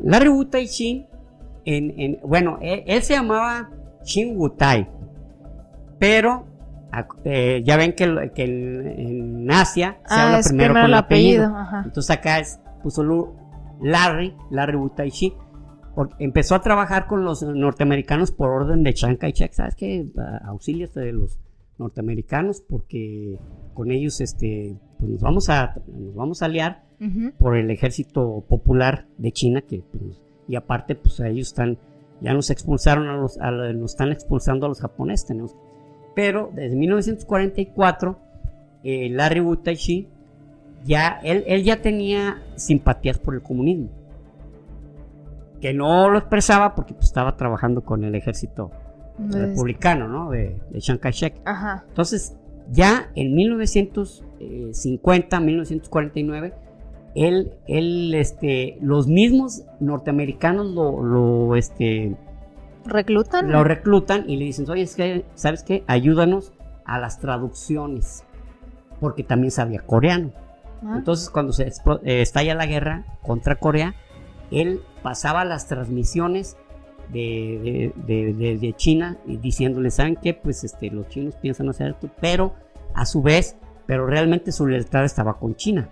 [0.02, 0.28] Larry
[1.64, 3.70] en, en, bueno, él, se llamaba
[4.04, 4.88] Shin Wutai,
[5.98, 6.46] pero
[7.24, 11.54] eh, ya ven que, que en, Asia se ah, habla primero con el apellido.
[11.84, 13.04] Entonces acá es, puso
[13.80, 14.78] Larry, Larry
[15.10, 15.34] Shin.
[16.18, 20.06] empezó a trabajar con los norteamericanos por orden de Chiang Kai-shek, ¿sabes qué?
[20.44, 21.38] Auxilios de los
[21.82, 23.38] norteamericanos porque
[23.74, 26.84] con ellos este, pues nos, vamos a, nos vamos a aliar
[27.38, 31.76] por el ejército popular de China que pues, y aparte pues ellos están
[32.20, 33.36] ya nos expulsaron a los
[33.74, 35.56] nos están expulsando a los japoneses tenemos.
[36.14, 38.18] Pero desde 1944
[38.84, 40.08] eh, Larry Wutaishi
[40.84, 43.88] ya él, él ya tenía simpatías por el comunismo
[45.62, 48.72] que no lo expresaba porque pues, estaba trabajando con el ejército
[49.18, 50.30] republicano, ¿no?
[50.30, 51.34] De, de Chiang Kai-shek.
[51.88, 52.36] Entonces,
[52.70, 56.54] ya en 1950, 1949,
[57.14, 62.16] él, él, este, los mismos norteamericanos lo, lo, este,
[62.84, 63.50] reclutan.
[63.50, 64.86] Lo reclutan y le dicen, oye,
[65.34, 65.84] ¿sabes qué?
[65.86, 66.52] Ayúdanos
[66.84, 68.24] a las traducciones,
[69.00, 70.32] porque también sabía coreano.
[70.82, 70.94] Ah.
[70.96, 73.94] Entonces, cuando se eh, estalla la guerra contra Corea,
[74.50, 76.56] él pasaba las transmisiones
[77.10, 80.34] de, de, de, China diciéndole, ¿saben qué?
[80.34, 82.54] Pues este, los chinos piensan hacer esto, pero
[82.94, 85.90] a su vez, pero realmente su lealtad estaba con China.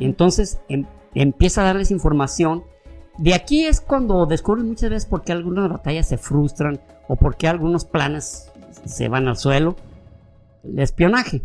[0.00, 2.64] Entonces em, empieza a darles información.
[3.18, 7.36] De aquí es cuando descubren muchas veces por qué algunas batallas se frustran o por
[7.36, 8.50] qué algunos planes
[8.86, 9.76] se van al suelo.
[10.64, 11.42] El espionaje.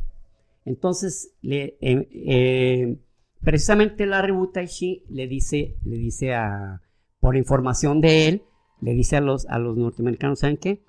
[0.63, 2.97] Entonces, le, em, eh,
[3.41, 6.81] precisamente Larry Butaishi le dice, le dice a,
[7.27, 8.43] por información de él,
[8.79, 10.81] le dice a los, a los norteamericanos, ¿saben qué?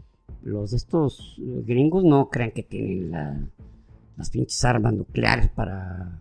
[0.45, 1.35] Los estos
[1.67, 3.11] gringos no crean que tienen
[4.17, 6.21] las pinches armas nucleares para,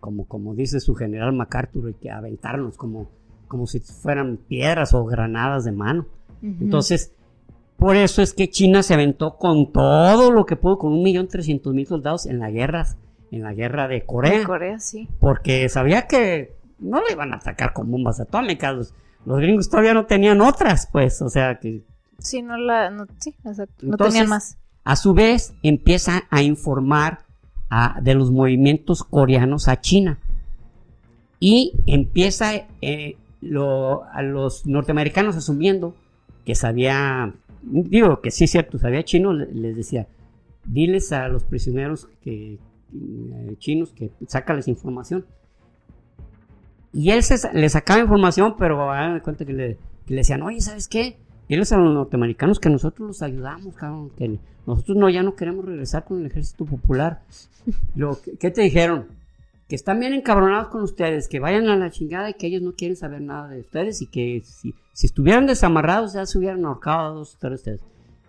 [0.00, 3.08] como, como dice su general MacArthur, que aventarnos como,
[3.46, 6.04] como si fueran piedras o granadas de mano.
[6.42, 7.14] Entonces,
[7.78, 11.28] por eso es que China se aventó con todo lo que pudo, con un millón
[11.28, 12.84] trescientos mil soldados en la guerra,
[13.30, 14.44] en la guerra de Corea.
[14.44, 15.08] Corea, sí.
[15.18, 18.92] Porque sabía que no le iban a atacar con bombas atómicas
[19.24, 21.84] los gringos todavía no tenían otras, pues, o sea que...
[22.18, 24.58] Sí, no la, no, sí, exacto, no tenían más.
[24.84, 27.20] A su vez, empieza a informar
[28.00, 30.18] de los movimientos coreanos a China.
[31.40, 33.16] Y empieza eh,
[34.12, 35.94] a los norteamericanos asumiendo
[36.44, 40.08] que sabía, digo que sí es cierto, sabía chino, les decía,
[40.64, 45.26] diles a los prisioneros que, eh, chinos que sácales información.
[46.92, 51.16] Y él se, le sacaba información, pero hagan cuenta que le, decían, oye, ¿sabes qué?
[51.48, 55.64] Ellos a los norteamericanos que nosotros los ayudamos, cabrón, que nosotros no, ya no queremos
[55.64, 57.22] regresar con el ejército popular.
[57.94, 59.06] Lo, ¿Qué te dijeron?
[59.68, 62.72] Que están bien encabronados con ustedes, que vayan a la chingada y que ellos no
[62.72, 66.98] quieren saber nada de ustedes y que si, si estuvieran desamarrados ya se hubieran ahorcado
[66.98, 67.80] a dos o ustedes.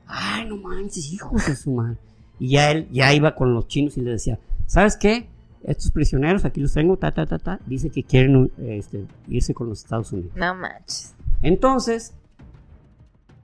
[0.06, 1.98] Ay, no manches, hijos de su madre.
[2.40, 5.28] Y ya él ya iba con los chinos y les decía, ¿sabes qué?
[5.64, 9.70] Estos prisioneros, aquí los tengo, ta, ta, ta, ta, dice que quieren este, irse con
[9.70, 10.32] los Estados Unidos.
[10.36, 11.14] No manches.
[11.42, 12.14] Entonces,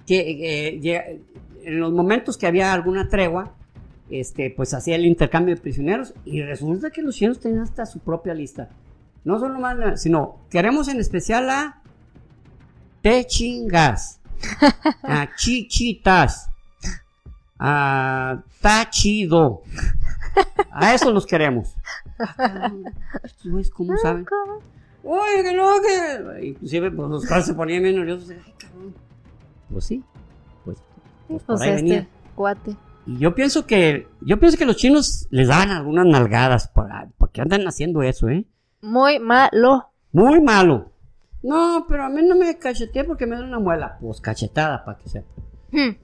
[0.05, 1.21] que eh,
[1.63, 3.53] en los momentos que había alguna tregua,
[4.09, 7.99] este, pues hacía el intercambio de prisioneros y resulta que los chinos tenían hasta su
[7.99, 8.69] propia lista.
[9.23, 11.81] No solo más, sino queremos en especial a
[13.01, 14.19] Techingas,
[15.03, 16.49] a Chichitas,
[17.57, 19.63] a Tachido.
[20.71, 21.75] A eso los queremos.
[23.73, 24.25] ¿Cómo saben?
[25.03, 26.47] Oye, que no, que.
[26.47, 28.29] Inclusive, pues los padres se ponían bien nerviosos.
[28.31, 28.95] Ay, cabrón.
[29.71, 30.03] Pues sí.
[30.63, 30.77] Pues,
[31.27, 32.07] pues, ahí este venía.
[32.33, 32.75] cuate.
[33.05, 34.07] Y yo pienso que.
[34.21, 36.69] Yo pienso que los chinos les daban algunas nalgadas.
[36.69, 38.47] Por, porque andan haciendo eso, ¿eh?
[38.81, 39.91] Muy malo.
[40.11, 40.91] Muy malo.
[41.43, 43.97] No, pero a mí no me cacheteé porque me da una muela.
[44.01, 45.29] Pues cachetada, para que sepa.
[45.71, 45.97] Hmm.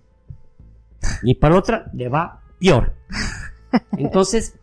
[1.24, 2.94] Y para otra le va peor.
[3.98, 4.60] Entonces,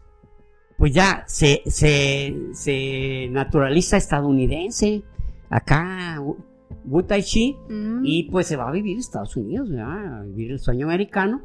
[0.78, 5.02] pues ya se, se, se naturaliza estadounidense.
[5.50, 6.36] Acá, Wu-
[6.86, 7.56] Wu Tai Chi.
[7.68, 8.00] Mm.
[8.04, 10.20] Y pues se va a vivir a Estados Unidos, ¿verdad?
[10.20, 11.42] a vivir el sueño americano.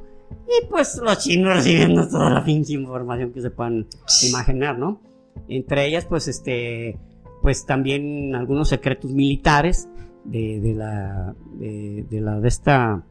[0.47, 3.87] Y pues los chinos recibiendo toda la pinche información que se puedan
[4.29, 5.01] imaginar, ¿no?
[5.47, 6.97] Entre ellas, pues este,
[7.41, 9.89] pues también algunos secretos militares
[10.25, 13.03] de, de la, de, de la, de esta,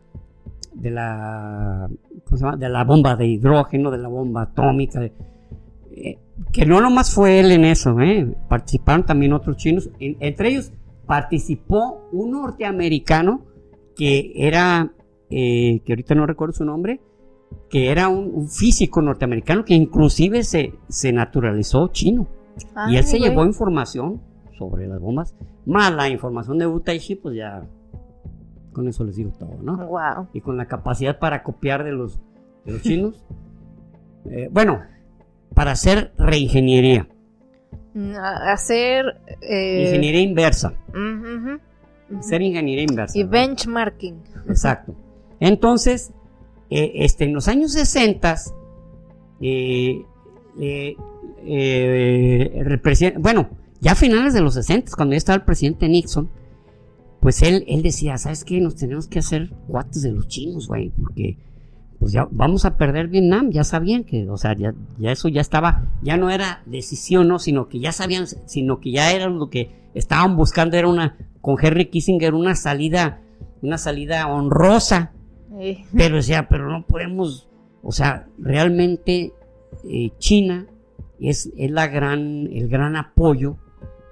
[0.73, 1.89] de la,
[2.25, 2.57] ¿cómo se llama?
[2.57, 5.13] De la bomba de hidrógeno, de la bomba atómica, de-
[5.95, 6.19] eh,
[6.53, 8.35] que no nomás fue él en eso, ¿eh?
[8.49, 10.73] participaron también otros chinos, En- entre ellos
[11.07, 13.43] participó un norteamericano
[13.97, 14.93] que era,
[15.31, 17.01] eh, que ahorita no recuerdo su nombre,
[17.69, 22.27] que era un, un físico norteamericano que inclusive se, se naturalizó chino.
[22.89, 23.29] y él se güey.
[23.31, 24.21] llevó información
[24.59, 25.35] sobre las bombas,
[25.67, 27.63] más la información de Butaishi, pues ya
[28.73, 29.77] con eso les digo todo, ¿no?
[29.87, 30.29] Wow.
[30.33, 32.19] Y con la capacidad para copiar de los,
[32.65, 33.25] de los chinos.
[34.25, 34.79] Eh, bueno,
[35.55, 37.09] para hacer reingeniería,
[37.95, 39.05] Mm, Hacer.
[39.43, 40.73] eh, ingeniería inversa,
[42.19, 43.19] hacer ingeniería inversa.
[43.19, 43.31] Y ¿no?
[43.31, 44.15] benchmarking.
[44.49, 44.95] Exacto.
[45.41, 46.11] Entonces,
[46.71, 48.37] eh, este, en los años 60,
[49.43, 50.05] eh,
[53.19, 56.31] bueno, ya a finales de los 60, cuando ya estaba el presidente Nixon,
[57.21, 58.61] pues él, él decía, ¿sabes qué?
[58.61, 61.37] Nos tenemos que hacer cuates de los chinos, güey, porque
[62.03, 65.41] pues ya vamos a perder Vietnam, ya sabían que, o sea, ya, ya eso ya
[65.41, 67.39] estaba, ya no era decisión, ¿no?
[67.39, 71.55] Sino que ya sabían, sino que ya era lo que estaban buscando, era una, con
[71.63, 73.21] Henry Kissinger, una salida,
[73.63, 75.13] una salida honrosa,
[75.97, 77.49] pero decía, pero no podemos,
[77.85, 79.33] o sea, realmente
[79.89, 80.67] eh, China
[81.21, 83.59] es, es la gran, el gran apoyo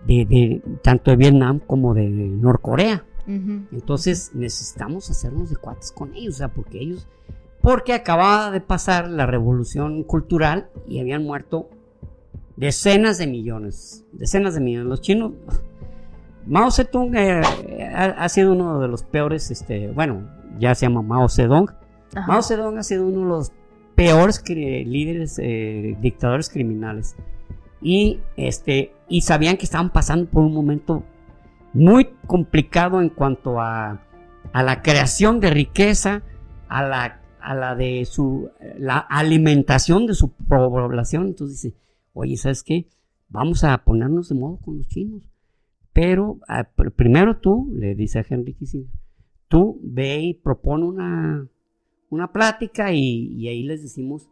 [0.06, 3.04] de, de tanto de Vietnam como de Norcorea.
[3.26, 7.06] Entonces necesitamos hacernos de cuates con ellos, o sea, porque ellos,
[7.62, 11.68] porque acababa de pasar la revolución cultural y habían muerto
[12.56, 14.88] decenas de millones, decenas de millones.
[14.88, 15.32] Los chinos,
[16.46, 17.42] Mao Zedong eh,
[17.94, 21.70] ha, sido uno de los peores, este, bueno, ya se llama Mao Zedong.
[22.14, 22.26] Ajá.
[22.26, 23.52] Mao Zedong ha sido uno de los
[23.94, 27.16] peores líderes, eh, dictadores criminales.
[27.82, 31.02] Y, este, y sabían que estaban pasando por un momento
[31.72, 34.00] muy complicado en cuanto a,
[34.52, 36.22] a la creación de riqueza,
[36.68, 41.26] a la, a la de su la alimentación de su población.
[41.28, 41.76] Entonces dice,
[42.12, 42.86] oye, ¿sabes qué?
[43.28, 45.22] Vamos a ponernos de modo con los chinos.
[45.92, 48.90] Pero ah, pr- primero tú, le dice a Henry Kissinger,
[49.48, 51.46] tú ve y propone una,
[52.10, 54.28] una plática y, y ahí les decimos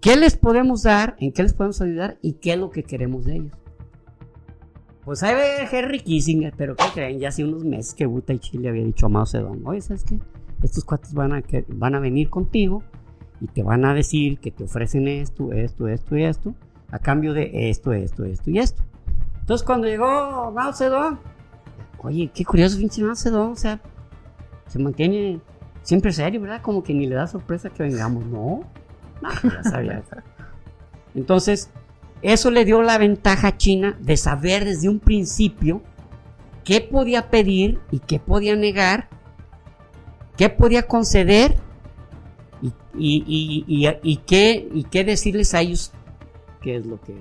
[0.00, 3.24] qué les podemos dar, en qué les podemos ayudar y qué es lo que queremos
[3.24, 3.52] de ellos.
[5.04, 7.18] Pues ahí ve Henry Kissinger, pero ¿qué creen?
[7.18, 10.04] Ya hace unos meses que Buta y Chile había dicho a Mao Zedong, oye, ¿sabes
[10.04, 10.18] qué?
[10.62, 12.82] Estos cuates van a, van a venir contigo
[13.40, 16.54] y te van a decir que te ofrecen esto, esto, esto y esto,
[16.90, 18.82] a cambio de esto, esto, esto y esto.
[19.40, 21.18] Entonces cuando llegó Mao Zedong,
[21.98, 23.80] oye, qué curioso pinche Mao Zedong, o sea,
[24.68, 25.40] se mantiene
[25.82, 26.62] siempre serio, ¿verdad?
[26.62, 28.64] Como que ni le da sorpresa que vengamos, ¿no?
[29.20, 30.02] No, ya sabía.
[31.14, 31.70] Entonces,
[32.22, 35.82] eso le dio la ventaja a China de saber desde un principio
[36.64, 39.08] qué podía pedir y qué podía negar,
[40.36, 41.56] qué podía conceder
[42.62, 42.68] y,
[43.26, 45.92] y- y- y- qué, y qué decirles a ellos
[46.60, 47.14] qué es lo que,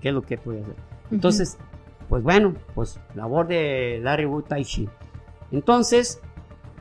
[0.00, 0.76] qué es lo que podía hacer.
[1.10, 1.58] Entonces,
[2.08, 4.88] pues bueno, pues labor de Larry Wu Tai Chi.
[5.52, 6.20] Entonces,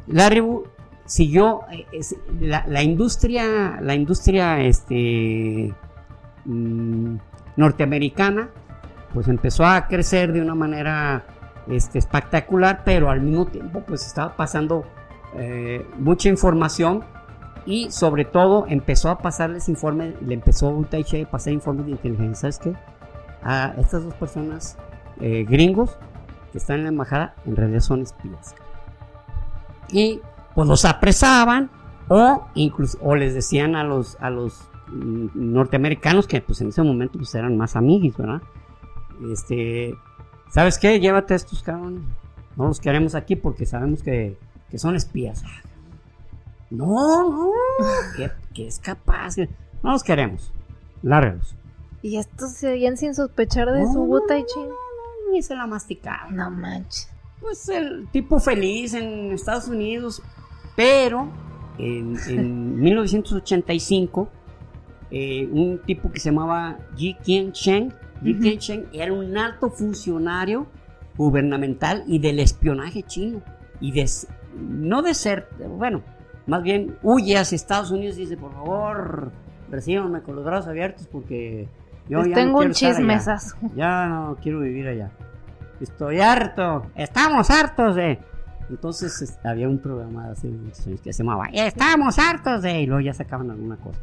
[0.08, 0.64] Larry Wu
[1.06, 5.74] siguió eh, es- la, la industria, la industria este,
[6.46, 7.16] mm,
[7.56, 8.50] norteamericana,
[9.14, 11.26] pues empezó a crecer de una manera
[11.68, 14.84] este, espectacular, pero al mismo tiempo pues estaba pasando
[15.36, 17.04] eh, mucha información
[17.66, 22.60] y sobre todo empezó a pasarles informes, le empezó a pasar informes de inteligencia, ¿sabes
[22.60, 22.74] qué?
[23.44, 24.78] A estas dos personas
[25.20, 25.98] eh, gringos
[26.52, 28.56] que están en la embajada en realidad son espías.
[29.92, 30.22] Y
[30.56, 31.70] pues los apresaban
[32.08, 36.82] o incluso o les decían a los a los mm, norteamericanos que pues en ese
[36.82, 38.42] momento pues eran más amiguis, ¿verdad?
[39.32, 39.96] Este,
[40.50, 41.00] ¿sabes qué?
[41.00, 42.04] Llévate a estos cabrones.
[42.56, 44.38] No los queremos aquí porque sabemos que,
[44.72, 45.44] que son espías.
[46.70, 47.52] No, no,
[48.18, 49.38] que, que es capaz.
[49.84, 50.52] No los queremos.
[51.02, 51.56] Lárgalos.
[52.02, 55.36] Y estos seguían sin sospechar de No, su no, Wu Tai no.
[55.36, 56.36] Y se la masticaban.
[56.36, 57.10] No manches.
[57.42, 60.22] pues el tipo feliz en Estados Unidos,
[60.76, 61.28] pero
[61.78, 64.30] en, en 1985
[65.12, 67.92] eh, un tipo que se llamaba Ji Qian Sheng,
[68.24, 68.42] Ji Ujú.
[68.42, 70.68] Qian Sheng era un alto funcionario
[71.18, 73.42] gubernamental y del espionaje chino.
[73.82, 74.10] Y de,
[74.58, 76.02] no de ser, bueno,
[76.48, 79.32] más bien huye hacia Estados Unidos y dice, por favor,
[79.70, 81.68] recíbanme con los brazos abiertos porque
[82.10, 83.56] yo Les ya tengo no quiero un chismesazo.
[83.76, 85.12] Ya no quiero vivir allá.
[85.80, 86.88] Estoy harto.
[86.96, 88.20] Estamos hartos de.
[88.70, 92.82] Entonces es- había un programa hace muchos años que se llamaba Estamos hartos de.
[92.82, 94.00] Y luego ya sacaban alguna cosa.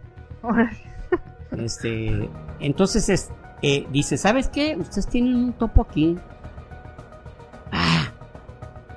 [1.57, 2.29] Este,
[2.61, 3.31] entonces es,
[3.63, 4.77] eh, dice, ¿sabes qué?
[4.79, 6.19] Ustedes tienen un topo aquí.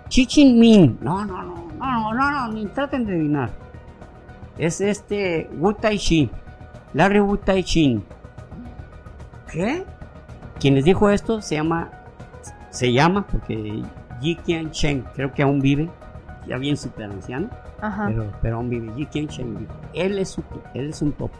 [0.09, 0.97] Chin Min.
[1.01, 3.49] No, no, no, no, no, no, ni traten de adivinar.
[4.57, 6.29] Es este Wu Tai Chi.
[6.93, 8.03] Larry Wu Tai Chin.
[9.51, 9.85] ¿Qué?
[10.59, 11.89] Quien les dijo esto se llama,
[12.69, 13.83] se llama, porque
[14.21, 15.89] Yi Qian Chen, creo que aún vive,
[16.45, 17.49] ya bien super anciano
[17.81, 18.07] Ajá.
[18.07, 18.91] pero, pero aún vive.
[18.95, 19.71] Yi Qian Chen vive.
[19.93, 20.37] Él es,
[20.73, 21.37] él es un topo.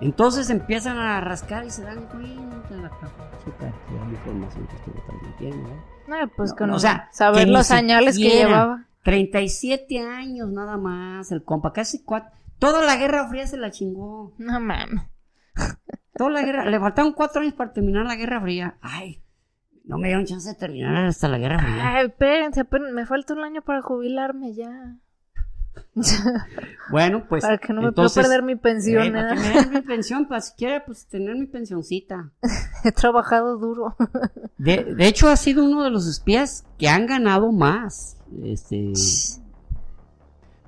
[0.00, 4.76] Entonces empiezan a rascar y se dan cuenta de la capacita de la información que
[4.76, 5.68] estuvo transmitiendo.
[6.08, 6.18] ¿no?
[6.18, 8.86] No, pues No, con o sea, saber los añales que llevaba.
[9.02, 12.32] 37 años nada más, el compa, casi cuatro.
[12.58, 14.34] Toda la Guerra Fría se la chingó.
[14.38, 15.02] No mames.
[16.14, 18.78] Toda la guerra, le faltaron cuatro años para terminar la Guerra Fría.
[18.80, 19.22] Ay,
[19.84, 21.96] no me dieron chance de terminar hasta la Guerra Fría.
[21.96, 24.96] Ay, espérense, me falta un año para jubilarme ya.
[26.90, 27.42] Bueno, pues.
[27.42, 29.08] para que no me entonces, pueda perder mi pensión.
[29.08, 29.34] eh, para ¿eh?
[29.34, 32.30] que me den mi pensión, para siquiera pues tener mi pensioncita.
[32.84, 33.96] He trabajado duro.
[34.56, 38.16] De, de hecho, ha sido uno de los espías que han ganado más.
[38.44, 38.92] Este.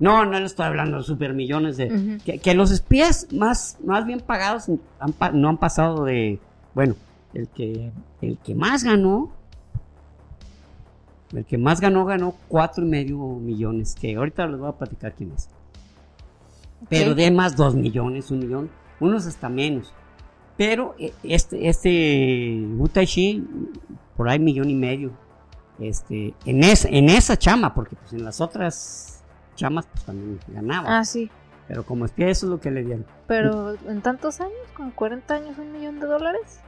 [0.00, 2.18] No, no le estoy hablando de supermillones de.
[2.24, 4.68] Que, que los espías más, más bien pagados
[5.00, 6.40] han no han pasado de.
[6.74, 6.94] Bueno,
[7.34, 7.92] el que,
[8.22, 9.32] el que más ganó.
[11.32, 13.94] El que más ganó, ganó cuatro y medio millones.
[13.94, 15.48] Que ahorita les voy a platicar quién es.
[16.88, 18.70] Pero de más dos millones, un millón.
[19.00, 19.92] Unos hasta menos.
[20.56, 22.66] Pero eh, este, este
[23.04, 23.46] Chi,
[24.16, 25.12] por ahí millón y medio.
[25.78, 29.22] Este, en, es, en esa chama, porque pues en las otras
[29.54, 30.98] chamas pues también ganaba.
[30.98, 31.30] Ah, sí.
[31.68, 33.06] Pero como espía eso es lo que le dieron.
[33.26, 36.60] Pero en tantos años, como 40 años, un millón de dólares.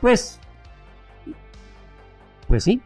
[0.00, 0.38] Pues,
[2.46, 2.82] pues sí.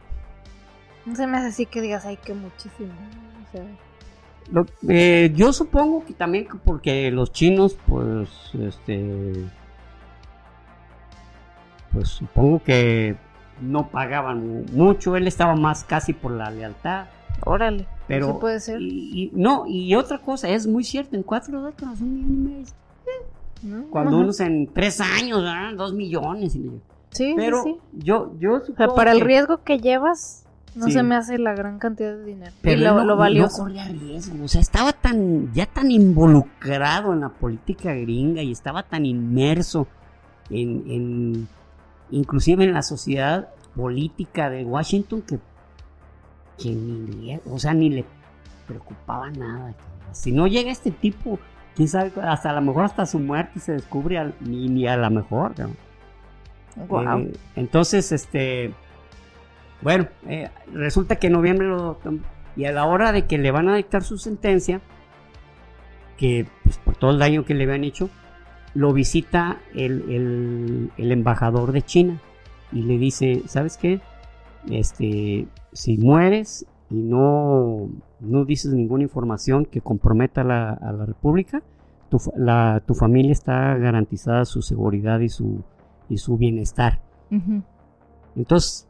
[1.06, 2.92] No se me hace así que digas, ay, que muchísimo.
[3.48, 3.64] O sea,
[4.52, 9.46] Lo- eh, yo supongo que también que porque los chinos, pues, este,
[11.92, 13.16] pues supongo que
[13.60, 15.16] no pagaban mucho.
[15.16, 17.06] Él estaba más casi por la lealtad.
[17.44, 17.86] órale.
[18.06, 18.80] Pero sí puede ser.
[18.82, 23.62] Y, y- no, y otra cosa, es muy cierto, en cuatro décadas, un millón y
[23.70, 23.86] medio.
[23.90, 24.24] Cuando Ajá.
[24.24, 25.72] unos en tres años, ¿verdad?
[25.76, 26.54] dos millones.
[26.56, 26.70] y le-
[27.10, 30.44] Sí, Pero sí, yo, yo O sea, supongo para el que- riesgo que llevas,
[30.74, 30.92] no Sí.
[30.92, 32.52] se me hace la gran cantidad de dinero.
[32.62, 37.12] Pero y lo, no, lo no corría riesgo, o sea, estaba tan, ya tan involucrado
[37.12, 39.86] en la política gringa y estaba tan inmerso
[40.50, 41.48] en, en-
[42.10, 45.38] inclusive en la sociedad política de Washington que,
[46.58, 48.04] que ni le, o sea, ni le
[48.66, 49.74] preocupaba nada.
[50.12, 51.38] Si no llega este tipo,
[51.76, 54.96] quién sabe, hasta a lo mejor hasta su muerte se descubre al- ni, ni a
[54.96, 55.70] lo mejor, ¿no?
[56.88, 57.18] Guau.
[57.20, 58.72] Eh, entonces, este,
[59.82, 61.98] bueno, eh, resulta que en noviembre lo
[62.56, 64.80] y a la hora de que le van a dictar su sentencia,
[66.16, 68.10] que pues, por todo el daño que le habían hecho,
[68.74, 72.20] lo visita el, el- el embajador de China
[72.72, 74.00] y le dice, ¿sabes qué?
[74.70, 77.88] Este, si mueres y no,
[78.20, 81.62] no dices ninguna información que comprometa a la, a la República,
[82.10, 85.62] tu, la- tu familia está garantizada su seguridad y su,
[86.08, 87.00] y su bienestar.
[88.36, 88.86] Entonces,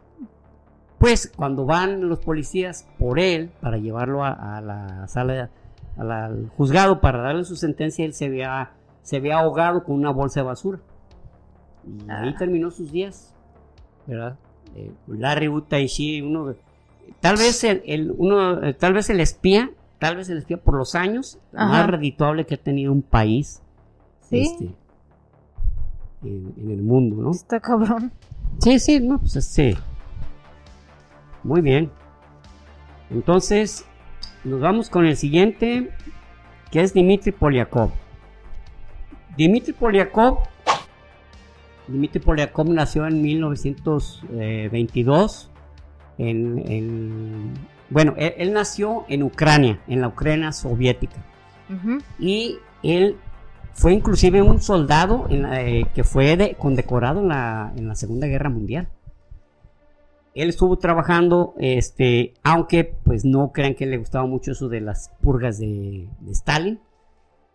[1.01, 5.49] pues cuando van los policías por él para llevarlo a, a la sala,
[5.97, 8.73] a la- al juzgado para darle su sentencia, él se había,
[9.03, 10.79] se había ahogado con una bolsa de basura.
[11.87, 12.37] Y ahí Ah.
[12.39, 13.35] terminó sus días,
[14.07, 14.37] ¿verdad?
[14.77, 16.55] Eh, Larry Wu Tai Chi, uno
[17.21, 20.77] tal vez el, el- uno, eh, tal vez el espía, tal vez el espía por
[20.77, 21.67] los años Ajá.
[21.67, 23.63] más redituable que ha tenido un país
[24.29, 24.41] Sí.
[24.43, 24.65] este,
[26.29, 27.31] en, en el mundo, ¿no?
[27.31, 28.13] Está cabrón.
[28.59, 29.75] Sí, sí, no, pues sí.
[31.43, 31.91] Muy bien.
[33.11, 33.85] Entonces,
[34.45, 35.91] nos vamos con el siguiente,
[36.71, 37.91] que es Dimitri Polyakov.
[39.37, 40.39] Dimitri Polyakov,
[41.89, 45.51] Dimitri Polyakov nació en 1922.
[46.19, 47.55] En, en-
[47.89, 51.17] bueno, él, él nació en Ucrania, en la Ucrania soviética
[52.19, 53.17] y él
[53.73, 57.95] fue inclusive un soldado en la- eh, que fue de- condecorado en la, en la
[57.95, 58.89] Segunda Guerra Mundial.
[60.41, 65.11] Él estuvo trabajando, este, aunque pues no crean que le gustaba mucho eso de las
[65.21, 66.81] purgas de, de Stalin,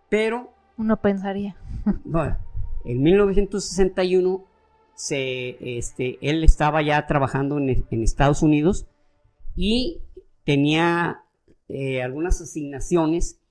[0.07, 1.55] pero Uno pensaría.
[2.05, 2.37] bueno,
[2.83, 4.45] en 1961
[4.93, 8.85] se, este, él estaba ya trabajando en, Estados Unidos
[9.55, 10.03] y
[10.43, 11.23] tenía
[11.67, 13.41] eh, algunas asignaciones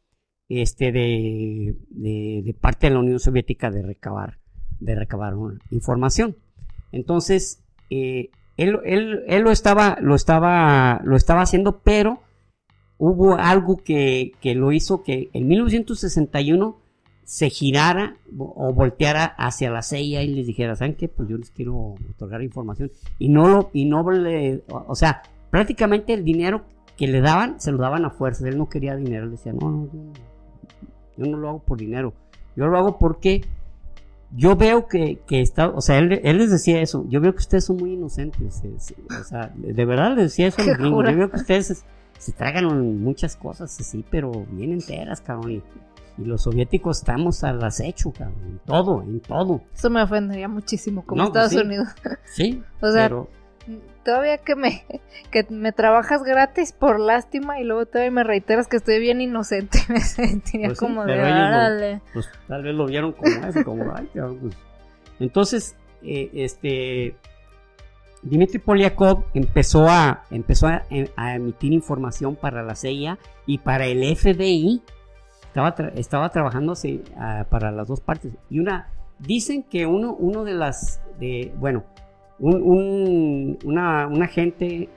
[0.48, 4.38] este, de, de, parte de la Unión Soviética de recabar,
[4.78, 5.34] de recabar
[5.72, 6.36] información.
[6.92, 12.20] Entonces, eh, él, él, lo, estaba, lo, estaba, lo estaba haciendo, pero
[12.98, 16.84] hubo algo que, que lo hizo que en 1961
[17.24, 21.08] se girara o volteara hacia la CIA y les dijera, ¿saben qué?
[21.08, 22.90] Pues yo les quiero otorgar información.
[23.18, 26.64] Y no lo, y no le, o sea, prácticamente el dinero
[26.96, 28.46] que le daban, se lo daban a fuerza.
[28.46, 29.88] Él no quería dinero, él decía, no, no,
[31.16, 32.12] yo, no lo hago por dinero.
[32.56, 33.42] Yo lo hago porque
[34.36, 37.38] yo veo que, que está, o sea, él, él, les decía eso, yo veo que
[37.38, 38.62] ustedes son muy inocentes,
[39.08, 41.84] o sea, de verdad les decía eso a yo veo que ustedes
[42.18, 45.62] se, tragan muchas cosas así, pero bien enteras, cabrón, y,
[46.16, 49.62] los soviéticos estamos al acecho, cabrón, en todo, en todo.
[49.74, 51.88] Eso me ofendería muchísimo, como pues Estados Unidos.
[52.32, 53.28] Sí, o sea, pero
[54.04, 54.84] todavía que me,
[55.30, 59.78] que me trabajas gratis por lástima y luego todavía me reiteras que estoy bien inocente,
[59.88, 62.00] me sentiría pues como de árale.
[62.12, 64.56] pues tal vez lo vieron como eso, como ay, pues".
[65.20, 67.16] Entonces, eh, este
[68.22, 70.82] Dmitry Polyakov empezó a empezó a,
[71.34, 74.82] emitir información para la CIA y para el FBI.
[75.46, 76.74] Estaba, estaba trabajando
[77.48, 78.32] para las dos partes.
[78.50, 78.88] Y una,
[79.20, 81.84] dicen que uno, uno de las, de, bueno,
[82.38, 84.88] un, una, un, agente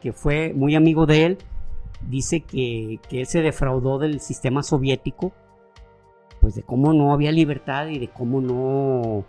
[0.00, 1.38] que fue muy amigo de él
[2.08, 5.32] dice que, que, él se defraudó del sistema soviético,
[6.40, 9.24] pues de cómo no había libertad y de cómo no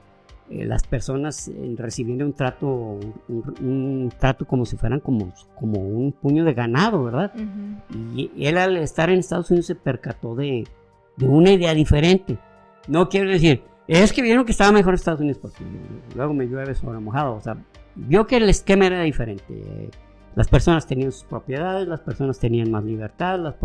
[0.49, 6.13] eh, las personas eh, recibían un trato, un, trato como si fueran como, como un
[6.13, 7.33] puño de ganado, ¿verdad?
[8.15, 10.65] Y él al estar en Estados Unidos se percató de,
[11.17, 12.37] de una idea diferente.
[12.87, 15.63] No quiero decir, es que vieron que estaba mejor Estados Unidos porque
[16.15, 17.35] luego me llueve sobre mojado.
[17.35, 17.57] O sea,
[17.95, 19.89] vio que el esquema era diferente.
[20.35, 23.55] Las personas tenían sus propiedades, las personas tenían más libertad, las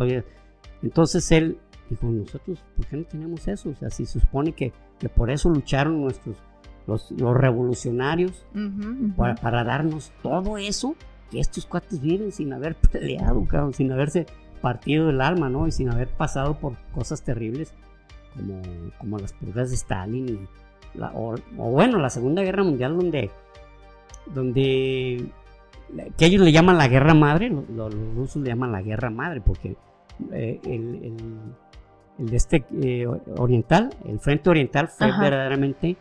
[0.82, 1.58] Entonces él
[1.90, 3.70] dijo, nosotros, ¿por qué no tenemos eso?
[3.70, 6.36] O sea, si se supone que, que por eso lucharon nuestros,
[6.86, 8.46] los, los revolucionarios,
[9.16, 10.94] Para, para, darnos todo eso
[11.30, 14.26] que estos cuates viven sin haber peleado, cabrón, sin haberse
[14.60, 15.66] partido el alma, ¿no?
[15.66, 17.74] Y sin haber pasado por cosas terribles
[18.34, 18.62] como,
[18.98, 20.38] como las purgas de Stalin y
[21.14, 23.30] o, bueno, la Segunda Guerra Mundial donde,
[24.26, 25.26] donde
[26.16, 29.76] que ellos le llaman la guerra madre, los, rusos le llaman la guerra madre porque
[30.32, 31.16] eh, el,
[32.18, 33.06] el, de este eh,
[33.36, 35.96] oriental, el frente oriental fue verdaderamente...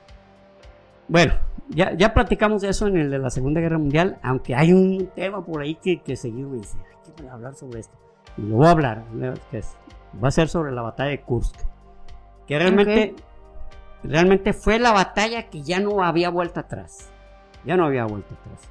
[1.08, 1.34] Bueno,
[1.70, 5.10] ya, ya platicamos de eso en el de la Segunda Guerra Mundial, aunque hay un
[5.16, 7.98] tema por ahí que, que seguido me dice, hay que hablar sobre esto.
[8.38, 9.04] Y lo voy a hablar,
[9.50, 9.62] que
[10.24, 11.70] va a ser sobre la batalla de Kursk.
[12.52, 13.16] Que realmente,
[14.04, 17.10] realmente fue la batalla que ya no había vuelta atrás.
[17.64, 18.70] Ya no había vuelta atrás.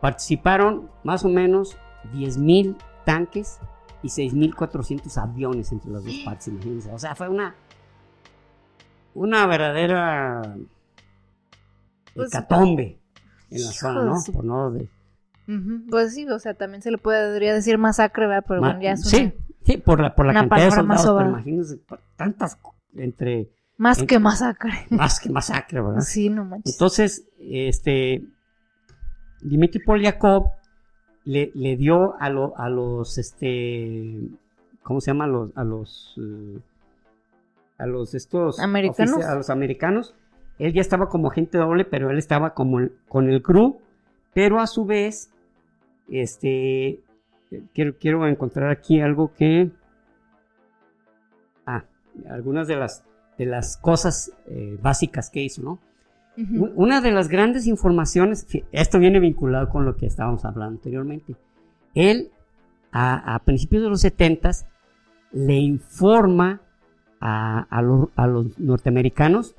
[0.00, 1.76] Participaron más o menos
[2.14, 3.58] 10.000 tanques
[4.04, 6.92] y 6.400 aviones entre las dos partes, imagínense.
[6.92, 7.56] O sea, fue una,
[9.14, 10.54] una verdadera
[12.14, 13.00] pues, hecatombe
[13.50, 14.14] en la zona, ¿no?
[14.32, 14.88] Por no de...
[15.90, 18.44] Pues sí, o sea, también se le podría decir masacre, ¿verdad?
[18.46, 19.32] Pero bueno, ya es Sí,
[19.64, 21.80] sí, por la, por la cantidad de soldados, pero imagínense,
[22.14, 22.56] tantas
[22.98, 23.48] entre...
[23.78, 24.86] Más que masacre.
[24.90, 26.00] Más que masacre, ¿verdad?
[26.00, 26.74] Sí, no manches.
[26.74, 28.22] Entonces, este,
[29.42, 30.50] Dimitri Polyakov
[31.24, 34.20] le, le dio a, a los, este,
[34.82, 35.24] ¿cómo se llama?
[35.24, 36.60] A los, a los, eh,
[37.78, 38.60] a los estos...
[38.60, 39.24] Americanos.
[39.24, 40.14] A los americanos.
[40.58, 42.78] Él ya estaba como agente doble, pero él estaba como
[43.08, 43.78] con el crew,
[44.32, 45.30] pero a su vez,
[46.08, 47.00] este,
[47.74, 49.70] quiero, quiero encontrar aquí algo que...
[52.28, 53.04] Algunas de las,
[53.38, 55.78] de las cosas eh, básicas que hizo, ¿no?
[56.74, 61.34] Una de las grandes informaciones, esto viene vinculado con lo que estábamos hablando anteriormente.
[61.94, 62.30] Él,
[62.92, 64.50] a, principios de los 70
[65.32, 66.60] le informa
[67.20, 69.54] a, los, norteamericanos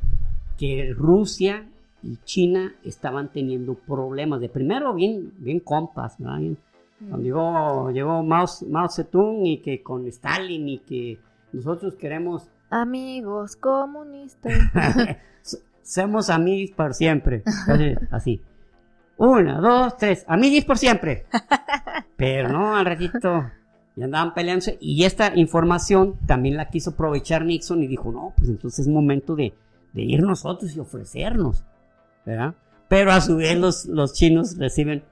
[0.60, 1.68] que Rusia
[2.04, 4.40] y China estaban teniendo problemas.
[4.40, 6.58] De primero, bien, bien compas, ¿verdad?
[7.00, 11.18] Cuando llegó, llegó Mao, Mao Zedong y que con Stalin y que
[11.52, 14.54] nosotros queremos Amigos comunistas.
[15.82, 17.44] Somos amigos por siempre.
[18.12, 18.42] Así.
[19.16, 20.26] Una, dos, tres.
[20.28, 21.26] Amigos por siempre.
[22.18, 23.50] Pero no, al ratito
[23.96, 24.78] ya andaban peleándose.
[24.82, 29.36] Y esta información también la quiso aprovechar Nixon y dijo, no, pues entonces es momento
[29.36, 29.54] de,
[29.94, 31.64] ir nosotros y ofrecernos.
[32.26, 32.54] ¿verdad?
[32.90, 35.04] Pero a su vez los, los chinos reciben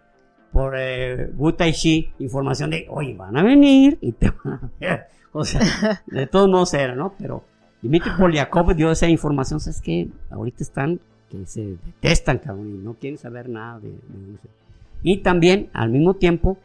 [0.55, 1.53] por eh, Wu
[2.19, 5.07] información de, oye, van a venir y te van a ver.
[5.33, 7.13] O sea, de todos modos era, ¿no?
[7.19, 7.43] Pero
[7.81, 10.07] Dimitri Polyakov dio esa información, ¿sabes qué?
[10.29, 13.99] Ahorita están que se detestan, cabrón, y no quieren saber nada de,
[15.03, 16.57] Y también, al mismo tiempo,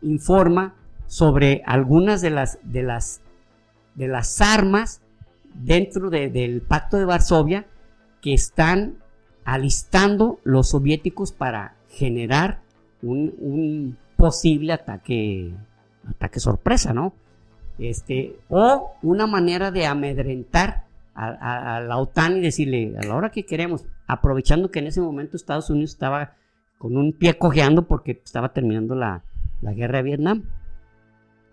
[0.00, 0.72] informa
[1.06, 3.20] sobre algunas de las, de las,
[3.96, 5.02] de las armas
[5.52, 7.66] dentro del Pacto de Varsovia
[8.22, 8.94] que están
[9.44, 12.62] alistando los soviéticos para generar
[13.02, 15.54] un, posible ataque,
[16.06, 17.14] ataque sorpresa, ¿no?
[17.78, 20.84] Este, o una manera de amedrentar
[21.14, 25.36] a, la OTAN y decirle, a la hora que queremos, aprovechando que en ese momento
[25.36, 26.34] Estados Unidos estaba
[26.78, 29.22] con un pie cojeando porque estaba terminando la,
[29.62, 30.44] guerra de Vietnam.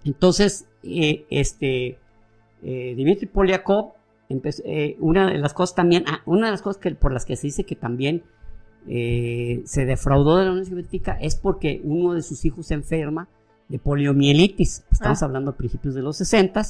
[0.05, 1.99] Entonces, eh, este,
[2.63, 3.93] eh, Polyakov,
[4.29, 7.35] eh, una de las cosas también, ah, una de las cosas que, por las que
[7.35, 8.23] se dice que también
[8.87, 13.27] se defraudó de la Unión Soviética es porque uno de sus hijos se enferma
[13.67, 14.85] de poliomielitis.
[14.91, 15.25] Estamos ah.
[15.25, 16.61] hablando a principios de los 60,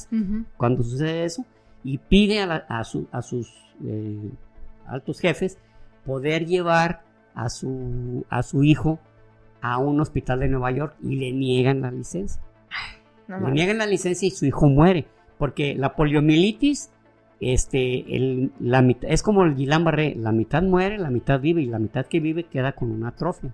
[0.56, 1.44] cuando sucede eso
[1.84, 3.48] y pide a, sus
[3.84, 4.30] eh,
[4.86, 5.58] altos jefes
[6.04, 7.02] poder llevar
[7.34, 8.98] a su, a su hijo
[9.60, 12.40] a un hospital de Nueva York y le niegan la licencia.
[13.28, 15.06] le niegan la licencia y su hijo muere,
[15.36, 16.90] porque la poliomielitis
[17.40, 21.78] este, el, la, es como el Guillain-Barré, la mitad muere, la mitad vive y la
[21.78, 23.52] mitad que vive queda con una atrofia.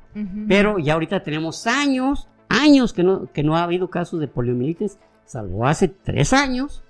[0.49, 4.99] Pero ya ahorita tenemos años, años que no, que no ha habido casos de poliomielitis,
[5.27, 6.83] salvo hace tres años,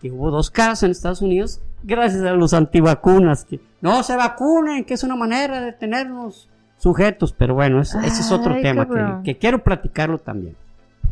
[0.00, 4.84] que hubo dos casos en Estados Unidos gracias a los antivacunas, que no se vacunen,
[4.84, 9.62] que es una manera de tenernos sujetos, pero bueno, ese es otro tema que, quiero
[9.62, 10.56] platicarlo también.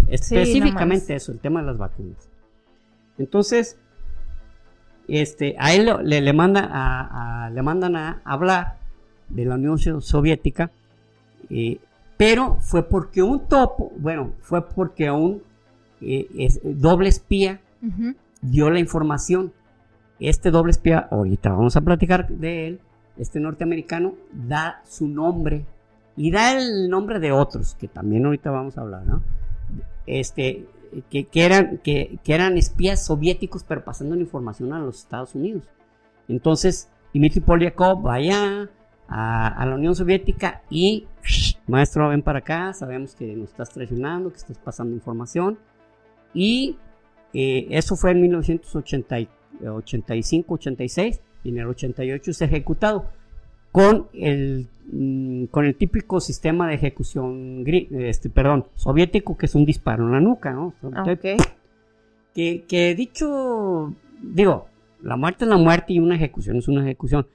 [0.08, 2.28] Específicamente eso, el tema de las vacunas.
[3.18, 3.78] Entonces,
[5.10, 8.76] este, a él le, le, manda a, le mandan a hablar
[9.28, 10.70] de la Unión Soviética,
[11.48, 11.80] eh,
[12.16, 15.42] pero fue porque un topo, bueno, fue porque un
[16.00, 17.60] eh, doble espía
[18.40, 19.52] dio la información.
[20.20, 22.80] Este doble espía, ahorita vamos a platicar de él,
[23.16, 25.64] este norteamericano, da su nombre
[26.16, 29.22] y da el nombre de otros, que también ahorita vamos a hablar, ¿no?
[30.06, 30.66] Este,
[31.10, 35.64] que, eran, que, eran espías soviéticos, pero pasando la información a los Estados Unidos.
[36.28, 38.70] Entonces, Dmitry Polyakov vaya
[39.08, 41.06] a, la Unión Soviética y,
[41.66, 45.58] maestro, ven para acá, sabemos que nos estás traicionando, que estás pasando información.
[46.32, 46.78] Y
[47.34, 53.10] eh, eso fue en 1985-86 y en el 88 se ha ejecutado
[53.72, 59.64] con el, mm, con el típico sistema de ejecución este, perdón, soviético que es un
[59.64, 60.74] disparo en la nuca, ¿no?
[62.34, 64.68] Que, que dicho, digo,
[65.02, 67.26] la muerte es la muerte y una ejecución es una ejecución.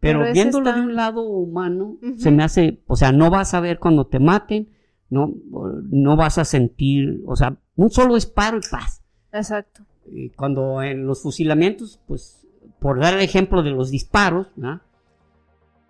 [0.00, 3.78] Pero, viéndolo de un lado humano, se me hace, o sea, no vas a ver
[3.78, 4.68] cuando te maten,
[5.10, 9.04] no, no vas a sentir, o sea, un solo disparo y paz.
[9.32, 9.84] Exacto.
[10.10, 12.44] Y cuando en los fusilamientos, pues,
[12.80, 14.80] por dar el ejemplo de los disparos, ¿no?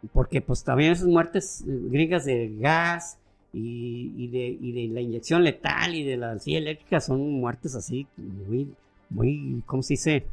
[0.08, 3.18] Porque pues también esas muertes eh, griegas de gas
[3.52, 8.72] y, de, de, la inyección letal y de la silla eléctrica son muertes así muy,
[9.10, 10.26] muy, ¿cómo se dice?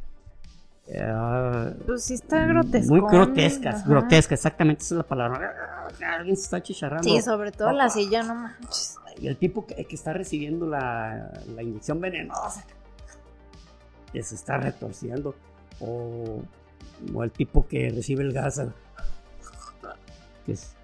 [0.88, 2.94] Uh, pues sí está grotesco.
[2.94, 5.88] Muy grotescas, grotescas, exactamente esa es la palabra.
[6.18, 7.08] Alguien se está chicharrando.
[7.08, 8.96] Sí, sobre todo la silla, no manches.
[9.20, 12.64] Y el tipo que, que está recibiendo la, la inyección venenosa
[14.12, 15.34] que se está retorciendo
[15.80, 16.42] o,
[17.22, 18.60] el tipo que recibe el gas
[20.44, 20.74] que es,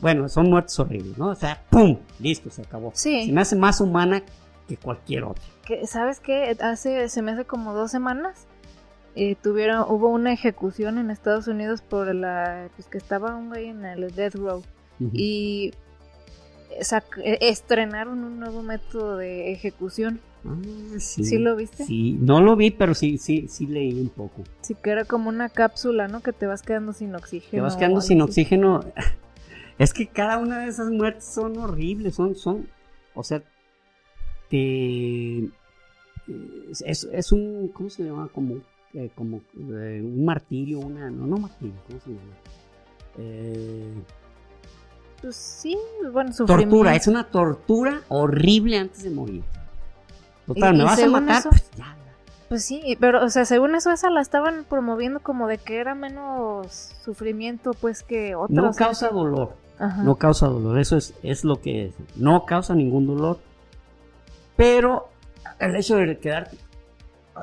[0.00, 2.92] bueno son muertes horribles no o sea pum listo se acabó.
[2.94, 3.26] Sí.
[3.26, 4.22] se me hace más humana
[4.68, 5.44] que cualquier otra.
[5.86, 8.46] Sabes qué hace se me hace como dos semanas
[9.14, 13.68] eh, tuvieron hubo una ejecución en Estados Unidos por la pues que estaba un güey
[13.68, 14.62] en el death row
[15.12, 15.72] y
[16.70, 21.38] e, estrenaron un nuevo método de ejecución Ah, sí.
[21.38, 21.84] lo viste?
[21.84, 24.44] Sí, no lo vi, pero sí, sí, sí leí un poco.
[24.60, 26.20] Sí, que era como una cápsula, ¿no?
[26.20, 27.50] Que te vas quedando sin oxígeno.
[27.50, 28.84] Te vas quedando sin oxígeno.
[29.76, 32.68] Es que cada una de esas muertes son horribles, son, son,
[33.12, 33.42] o sea,
[34.48, 35.50] te...
[36.86, 38.28] Es, es un, ¿cómo se llama?
[38.32, 38.58] Como,
[38.92, 42.34] eh, como eh, un martirio, una, no, no martirio, ¿cómo se llama?
[43.18, 43.94] Eh,
[45.20, 45.76] pues sí,
[46.12, 49.42] bueno, Tortura, es una tortura horrible antes de morir.
[50.46, 51.42] Total, ¿me vas a matar?
[51.48, 51.96] pues ya.
[52.48, 55.94] Pues sí, pero, o sea, según eso, esa la estaban promoviendo como de que era
[55.94, 58.50] menos sufrimiento, pues, que otras.
[58.50, 59.56] No causa dolor.
[59.78, 61.94] No causa dolor, eso es, es lo que es.
[62.16, 63.38] No causa ningún dolor.
[64.56, 65.08] Pero
[65.58, 66.56] el hecho de quedarte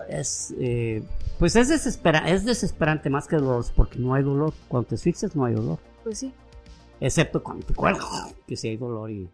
[0.08, 1.04] es, eh,
[1.39, 4.54] pues es, desespera es desesperante más que dolor, porque no hay dolor.
[4.68, 5.80] Cuando te asfixias no hay dolor.
[6.04, 6.34] Pues sí.
[6.99, 9.30] Excepto cuando te cuelgas, que sí hay dolor y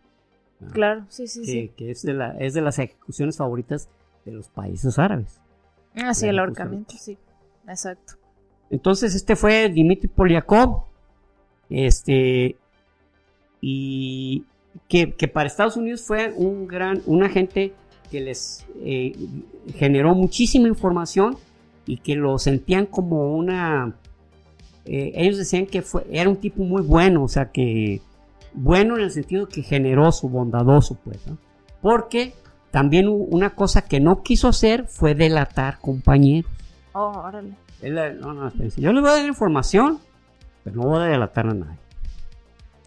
[0.72, 1.72] Claro, sí, sí, sí.
[1.78, 3.90] Que es de, la, es de las ejecuciones favoritas
[4.26, 5.40] de los países árabes.
[5.96, 7.18] Ah, sí, el ahorcamiento, sí.
[7.68, 8.14] Exacto.
[8.70, 10.84] Entonces, este fue Dimitri Polyakov.
[11.70, 12.56] Este,
[13.62, 14.46] y
[14.88, 17.74] que, para Estados Unidos fue un gran, un agente
[18.10, 19.14] que les eh,
[19.76, 21.38] generó muchísima información
[21.86, 23.96] y que lo sentían como una...
[24.86, 28.02] Eh, ellos decían que fue, era un tipo muy bueno, o sea que
[28.58, 31.38] bueno en el sentido que generoso, bondadoso, pues, ¿no?
[31.82, 32.34] Porque
[32.72, 36.52] también una cosa que no quiso hacer fue delatar compañeros.
[36.94, 37.56] Oh, órale.
[38.20, 40.00] no, no, yo les voy a dar información,
[40.64, 41.88] pero no voy a delatar a nadie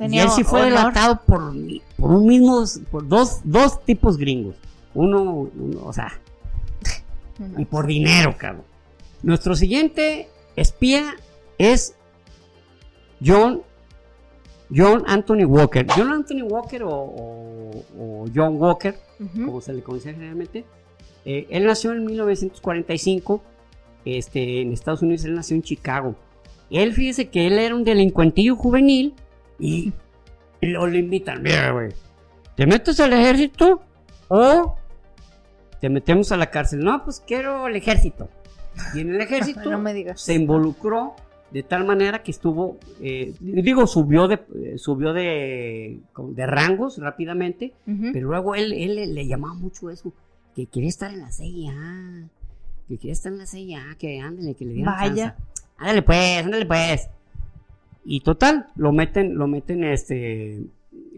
[0.09, 1.53] y él sí fue delatado por,
[1.97, 4.57] por un mismo, por dos, dos tipos gringos.
[4.95, 5.51] Uno,
[5.83, 6.13] o sea,
[7.59, 8.65] y por dinero, cabrón.
[9.23, 11.15] Nuestro siguiente espía
[11.59, 11.95] es
[13.25, 13.63] John,
[14.73, 15.87] John Anthony Walker.
[15.97, 18.95] John Anthony Walker o, John Walker,
[19.35, 20.65] como se le conoce generalmente.
[21.25, 23.43] Eh, él nació en 1945
[24.05, 26.15] este, en Estados Unidos, él nació en Chicago.
[26.71, 29.15] Él, fíjese que él era un delincuentillo juvenil
[29.59, 29.93] y,
[30.61, 31.93] lo le invitan, mira, güey,
[32.55, 33.83] ¿te metes al ejército
[34.29, 34.77] o
[35.81, 36.81] te metemos a la cárcel?
[36.81, 38.29] No, pues quiero el ejército.
[38.95, 39.71] Y en el ejército
[40.15, 41.17] se involucró
[41.53, 47.75] de tal manera que estuvo, eh, digo, subió de, eh, subió de, de rangos rápidamente,
[48.13, 50.13] pero luego él, él le, llamaba mucho eso,
[50.55, 52.29] que quería estar en la CIA,
[52.89, 55.37] que quería estar en la CIA, que ándale, que le dieran Vaya.
[55.77, 57.09] Ándale pues, ándale pues.
[58.05, 60.67] Y total, lo meten, lo meten, este,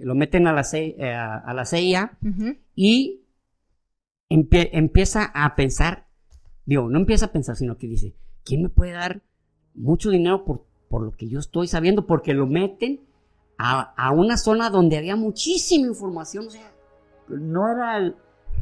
[0.00, 2.18] lo meten a la, CIA, eh, a, la CIA
[2.74, 3.20] y
[4.28, 6.06] empieza a pensar,
[6.64, 8.14] digo, no empieza a pensar, sino que dice,
[8.44, 9.22] ¿quién me puede dar
[9.74, 12.06] mucho dinero por, por lo que yo estoy sabiendo?
[12.06, 13.00] Porque lo meten
[13.58, 16.72] a, una zona donde había muchísima información, o sea,
[17.28, 17.98] no era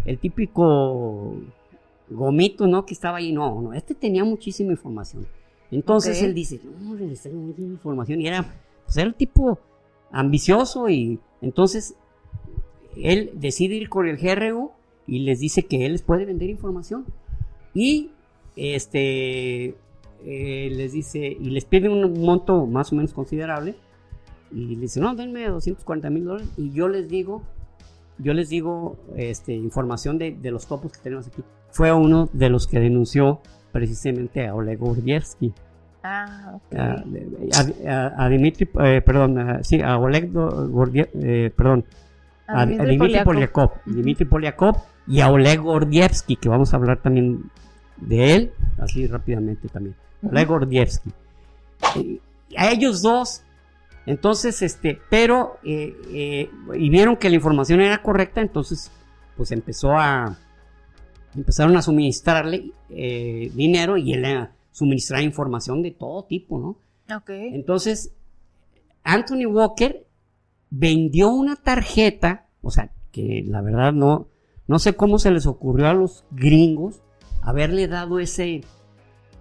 [0.05, 1.37] el, típico
[2.09, 2.85] gomito, ¿no?
[2.85, 5.27] Que estaba ahí, no, no, este tenía muchísima información.
[5.71, 8.21] Entonces él dice, no, le tengo información.
[8.21, 8.45] Y era,
[8.85, 9.59] pues era el tipo
[10.11, 11.95] ambicioso y entonces
[12.97, 14.73] él decide ir con el GRU
[15.07, 17.07] y les dice que él les puede vender información.
[17.73, 18.11] Y
[18.57, 19.77] este
[20.25, 23.75] eh, les dice, y les pide un monto más o menos considerable.
[24.53, 26.49] Y le dice, no, denme 240 mil dólares.
[26.57, 27.43] Y yo les digo,
[28.19, 31.43] yo les digo este, información de, de los topos que tenemos aquí.
[31.71, 33.41] Fue uno de los que denunció
[33.73, 35.53] precisamente a Oleg Gordievsky.
[36.03, 41.85] Ah, a, Dimitri, eh, perdón, a, sí, a Oleg Gordievsky, eh, perdón,
[42.47, 47.51] a, Dimitri, Polyakov, Dimitri Polyakov y a Oleg Gordievsky, que vamos a hablar también
[47.99, 49.95] de él, así rápidamente también.
[50.23, 51.13] Oleg Gordievsky.
[52.57, 53.43] a ellos dos,
[54.07, 58.91] entonces, este, pero, eh, y vieron que la información era correcta, entonces,
[59.37, 60.37] pues empezó a,
[61.35, 67.17] empezaron a suministrarle eh, dinero y él a suministrar información de todo tipo, ¿no?
[67.17, 67.31] Ok.
[67.31, 68.13] Entonces,
[69.03, 70.07] Anthony Walker
[70.71, 74.29] vendió una tarjeta, o sea, que la verdad no,
[74.67, 77.03] no sé cómo se les ocurrió a los gringos
[77.43, 78.63] haberle dado ese,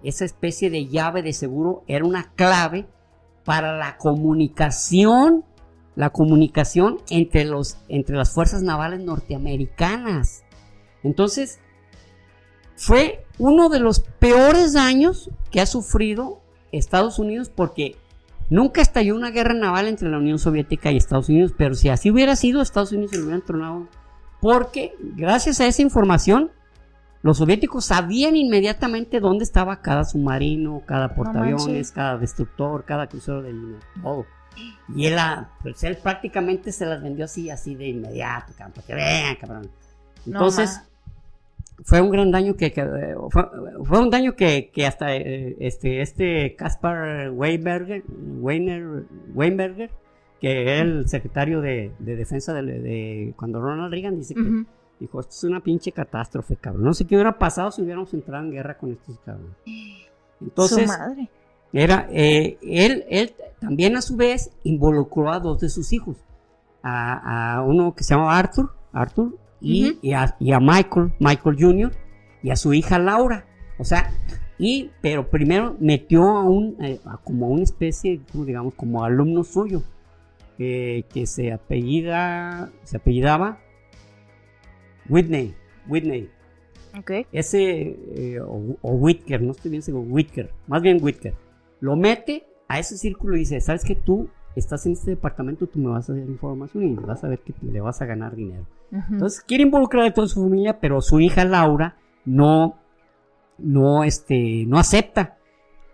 [0.02, 2.86] esa especie de llave de seguro, era una clave
[3.44, 5.44] para la comunicación,
[5.96, 10.44] la comunicación entre, los, entre las fuerzas navales norteamericanas.
[11.02, 11.58] Entonces,
[12.76, 16.40] fue uno de los peores daños que ha sufrido
[16.72, 17.96] Estados Unidos porque
[18.48, 22.10] nunca estalló una guerra naval entre la Unión Soviética y Estados Unidos, pero si así
[22.10, 23.88] hubiera sido, Estados Unidos se lo hubieran tronado.
[24.40, 26.50] Porque gracias a esa información,
[27.22, 33.52] los soviéticos sabían inmediatamente dónde estaba cada submarino, cada portaaviones, cada destructor, cada crucero de
[33.52, 34.26] línea, todo.
[34.94, 35.18] Y él,
[35.62, 39.70] pues él prácticamente se las vendió así, así de inmediato, para que vean, cabrón.
[40.26, 40.80] Entonces,
[41.84, 47.30] fue un gran daño que, eh, fue, un daño que, hasta eh, este este Kaspar
[47.30, 48.02] Weinberger,
[48.40, 49.90] Weinberger,
[50.40, 54.64] que es el secretario de, defensa de, cuando Ronald Reagan dice que
[55.00, 58.44] dijo esto es una pinche catástrofe cabrón no sé qué hubiera pasado si hubiéramos entrado
[58.44, 59.56] en guerra con estos cabrones
[60.40, 61.28] entonces madre.
[61.72, 66.16] era eh, él él también a su vez involucró a dos de sus hijos
[66.82, 71.92] a, a uno que se llama Arthur Arthur y, a, Michael, Michael Jr.
[72.42, 73.46] y a su hija Laura.
[73.78, 74.10] O sea,
[74.58, 79.82] y, pero primero metió a un, eh, como una especie, digamos, como alumno suyo,
[80.58, 83.60] que se apellida, se apellidaba
[85.08, 85.54] Whitney,
[85.86, 86.30] Whitney.
[86.98, 87.26] Okay.
[87.30, 91.34] Ese, eh, o, Whitker, no estoy bien seguro, Whitker, más bien Whitker.
[91.80, 95.78] Lo mete a ese círculo y dice, ¿sabes que tú estás en este departamento, tú
[95.78, 98.66] me vas a dar información y vas a ver que le vas a ganar dinero?
[98.90, 102.76] Entonces quiere involucrar a toda su familia, pero su hija Laura no,
[103.58, 105.38] no, este, no acepta.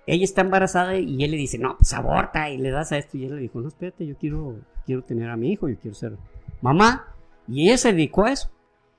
[0.07, 3.19] ella está embarazada y él le dice, no, pues aborta y le das a esto.
[3.19, 5.95] Y él le dijo, no, espérate, yo quiero, quiero tener a mi hijo, yo quiero
[5.95, 6.17] ser
[6.63, 7.15] mamá.
[7.49, 8.51] Y ella se dedicó a eso.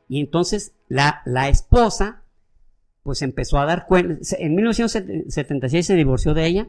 [0.07, 2.23] Y entonces la, la esposa,
[3.03, 4.19] pues empezó a dar cuenta.
[4.39, 6.67] En 1976 se divorció de ella,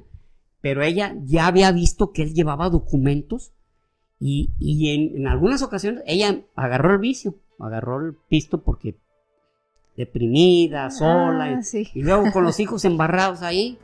[0.60, 3.52] pero ella ya había visto que él llevaba documentos
[4.20, 8.96] y, en, algunas ocasiones ella agarró el vicio, agarró el pisto porque
[9.96, 11.60] deprimida, ah, sola,
[11.94, 13.78] y, luego con los hijos embarrados ahí,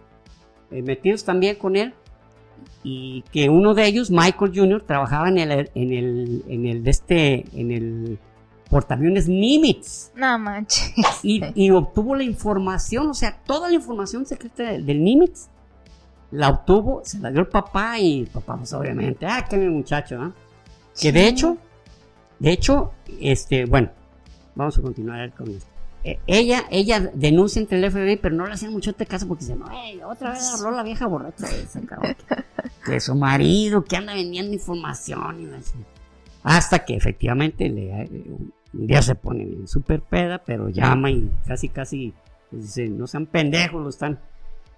[0.71, 1.95] eh, metidos también con él,
[2.83, 6.91] y que uno de ellos, Michael Jr., trabajaba en el, en el, en el, de
[6.91, 8.19] este, en el
[8.75, 10.11] portaaviones Nimitz.
[10.17, 10.93] No manches.
[11.23, 15.47] Y, obtuvo la información, o sea, toda la información secreta del, Nimitz
[16.33, 20.21] la obtuvo, se la dio el papá y el papá, pues obviamente, ah, qué muchacho,
[20.21, 20.33] ¿ah?
[21.01, 21.57] Que de hecho,
[22.41, 23.91] de hecho, este, bueno,
[24.57, 25.71] vamos a continuar con esto.
[26.03, 29.45] E, ella, ella denuncia entre el FBI, pero no le hacen mucho este caso porque
[29.45, 29.67] dice, no,
[30.09, 31.81] otra vez habló la vieja borracha esa,
[32.85, 35.79] que, su marido, que anda vendiendo información y así.
[36.43, 38.11] Hasta que efectivamente le,
[38.77, 42.13] un día se pone bien súper peda, pero llama y casi, casi
[42.51, 44.19] pues, no sean pendejos, lo están.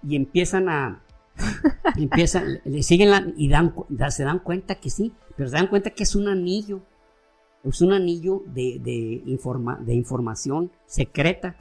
[0.07, 1.01] Y empiezan a,
[1.97, 3.73] empiezan, le siguen la, y dan,
[4.09, 6.81] se dan cuenta que sí, pero se dan cuenta que es un anillo.
[7.63, 9.21] Es un anillo de, de,
[9.85, 11.55] de información secreta.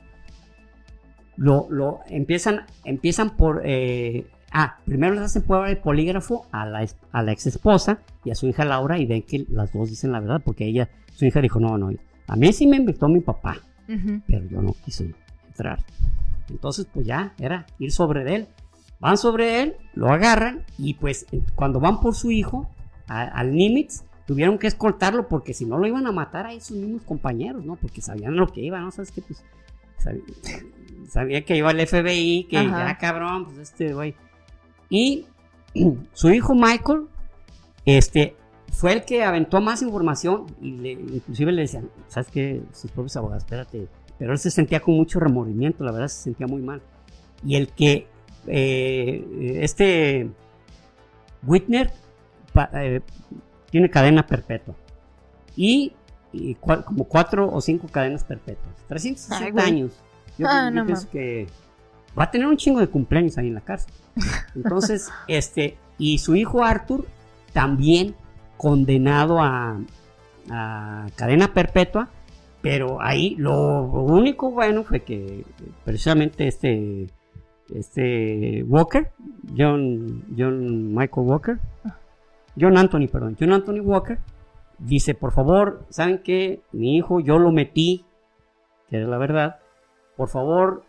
[1.36, 3.62] Lo, lo empiezan, empiezan por.
[3.64, 8.30] Eh, ah, primero les hacen prueba de polígrafo a la, a la ex esposa y
[8.30, 11.24] a su hija Laura y ven que las dos dicen la verdad porque ella, su
[11.24, 11.90] hija dijo: No, no,
[12.26, 13.58] a mí sí me invitó mi papá,
[14.26, 15.14] pero yo no quise
[15.46, 15.84] entrar.
[16.48, 18.48] Entonces, pues ya, era ir sobre él.
[18.98, 22.70] Van sobre él, lo agarran y pues cuando van por su hijo,
[23.06, 27.02] al Nimitz, tuvieron que escoltarlo porque si no lo iban a matar a esos mismos
[27.02, 27.76] compañeros, ¿no?
[27.76, 28.90] Porque sabían lo que iba, ¿no?
[28.90, 29.22] ¿Sabes qué?
[29.22, 29.44] Pues
[31.08, 34.14] sabía, que iba el FBI, que ya cabrón, pues este güey.
[34.88, 35.26] Y
[36.12, 37.06] su hijo Michael,
[37.84, 38.34] este,
[38.72, 42.62] fue el que aventó más información y le, inclusive le decían, ¿sabes qué?
[42.72, 43.88] Sus propios abogados, espérate.
[44.18, 46.82] Pero él se sentía con mucho remordimiento, la verdad se sentía muy mal.
[47.44, 48.06] Y el que
[48.46, 50.30] eh, este
[51.42, 51.92] Whitner
[52.74, 53.00] eh,
[53.70, 54.74] tiene cadena perpetua.
[55.54, 55.92] Y,
[56.60, 58.74] como cuatro o cinco cadenas perpetuas.
[58.88, 59.92] 360 años.
[60.38, 61.46] Yo, ah, pienso que
[62.18, 63.92] va a tener un chingo de cumpleaños ahí en la cárcel.
[64.54, 67.06] Entonces, este, y su hijo Arthur
[67.52, 68.14] también
[68.56, 69.78] condenado a,
[71.16, 72.08] cadena perpetua,
[72.62, 75.44] pero ahí lo único bueno fue que
[75.84, 77.08] precisamente este
[77.74, 79.10] este Walker,
[79.56, 81.58] John, John Michael Walker,
[82.58, 84.18] John Anthony, perdón, John Anthony Walker,
[84.78, 86.60] dice, por favor, ¿saben qué?
[86.72, 88.04] Mi hijo, yo lo metí,
[88.88, 89.56] que es la verdad,
[90.16, 90.84] por favor,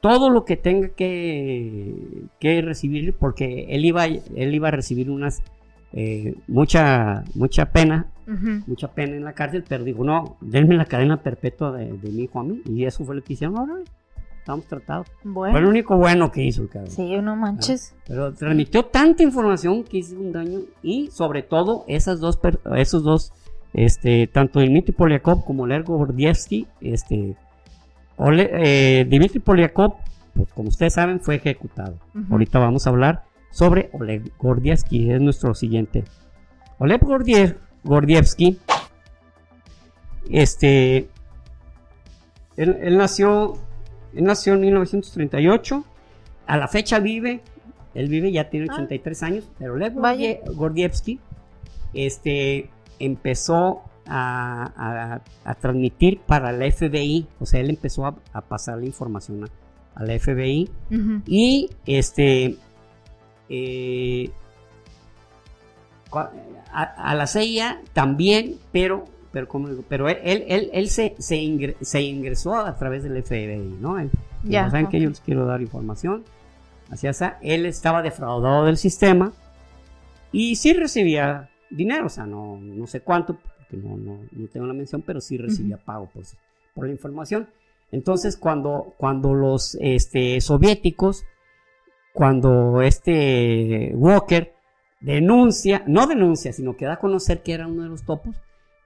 [0.00, 5.42] todo lo que tenga que, que recibir, porque él iba, él iba a recibir unas,
[5.96, 8.08] eh, mucha, mucha pena,
[8.66, 12.40] mucha pena en la cárcel, pero digo, no, denme la cadena perpetua de, mi hijo
[12.40, 13.74] a mí, y eso fue lo que hicieron ahora
[14.38, 15.06] estamos tratados.
[15.22, 15.54] Bueno.
[15.54, 16.90] Fue lo único bueno que hizo el cabrón.
[16.90, 17.94] Sí, no manches.
[18.06, 22.38] Pero transmitió tanta información que hizo un daño y sobre todo esas dos,
[22.76, 23.32] esos dos,
[23.72, 27.36] este, tanto Dmitry Polyakov como Oleg Gordievsky, este,
[28.18, 29.94] eh, Dmitry Polyakov,
[30.34, 31.96] pues como ustedes saben, fue ejecutado.
[32.30, 33.22] Ahorita vamos a hablar
[33.54, 36.04] sobre Oleg Gordievsky, es nuestro siguiente.
[36.78, 37.00] Oleg
[37.84, 38.58] Gordievsky,
[40.28, 41.08] este,
[42.56, 43.58] él nació
[44.14, 45.84] él nació en 1938.
[46.46, 47.40] A la fecha vive,
[47.94, 49.26] él vive, ya tiene 83 ah.
[49.26, 49.94] años, pero Lev
[50.54, 51.20] Gordievsky
[51.94, 55.20] este, empezó a,
[55.60, 59.48] transmitir para la FBI, o sea, él empezó a, pasar la información
[59.94, 60.68] a, la FBI
[61.26, 62.58] y este
[63.48, 64.30] eh,
[66.72, 72.76] a, la CIA también, pero pero como pero él, él, él, se, se, ingresó a
[72.76, 73.96] través del FBI, ¿no?
[74.44, 74.70] ya.
[74.70, 76.22] Saben que yo les quiero dar información.
[76.90, 79.32] Así esa, él estaba defraudado del sistema
[80.30, 84.66] y sí recibía dinero, o sea, no, no sé cuánto, porque no, no, no tengo
[84.66, 86.22] la mención, pero sí recibía pago por,
[86.74, 87.48] por la información.
[87.90, 91.24] Entonces, cuando, cuando los este, soviéticos,
[92.14, 94.54] cuando este Walker
[95.00, 98.36] denuncia, no denuncia, sino que da a conocer que era uno de los topos,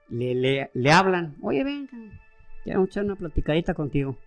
[0.09, 1.91] le, le, hablan, oye, venga,
[2.63, 4.17] quiero echar una platicadita contigo.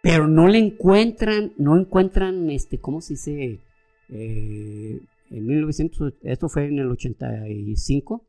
[0.00, 3.60] Pero no le encuentran, no encuentran, este, ¿cómo se dice?
[4.08, 8.24] Eh, en 1900, esto fue en el 85,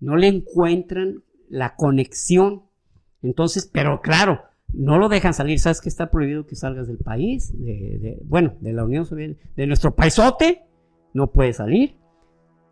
[0.00, 2.64] no le encuentran la conexión.
[3.22, 4.42] Entonces, pero claro,
[4.72, 8.72] no lo dejan salir, sabes que está prohibido que salgas del país, de, bueno, de
[8.72, 10.62] la Unión Soviética, de nuestro paisote,
[11.14, 11.96] no puede salir,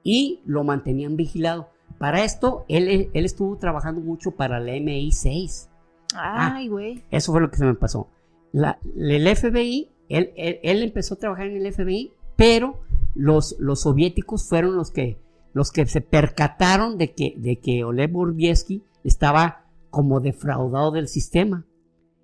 [0.03, 1.71] y lo mantenían vigilado.
[1.99, 5.69] Para esto, él, él estuvo trabajando mucho para la MI6.
[6.15, 7.03] Ay, güey.
[7.11, 8.09] eso fue lo que se me pasó.
[8.53, 12.81] La, el FBI, él, él, empezó a trabajar en el FBI, pero
[13.15, 15.19] los, los soviéticos fueron los que,
[15.53, 21.65] los que se percataron de que, de que Oleg Burbiesky estaba como defraudado del sistema.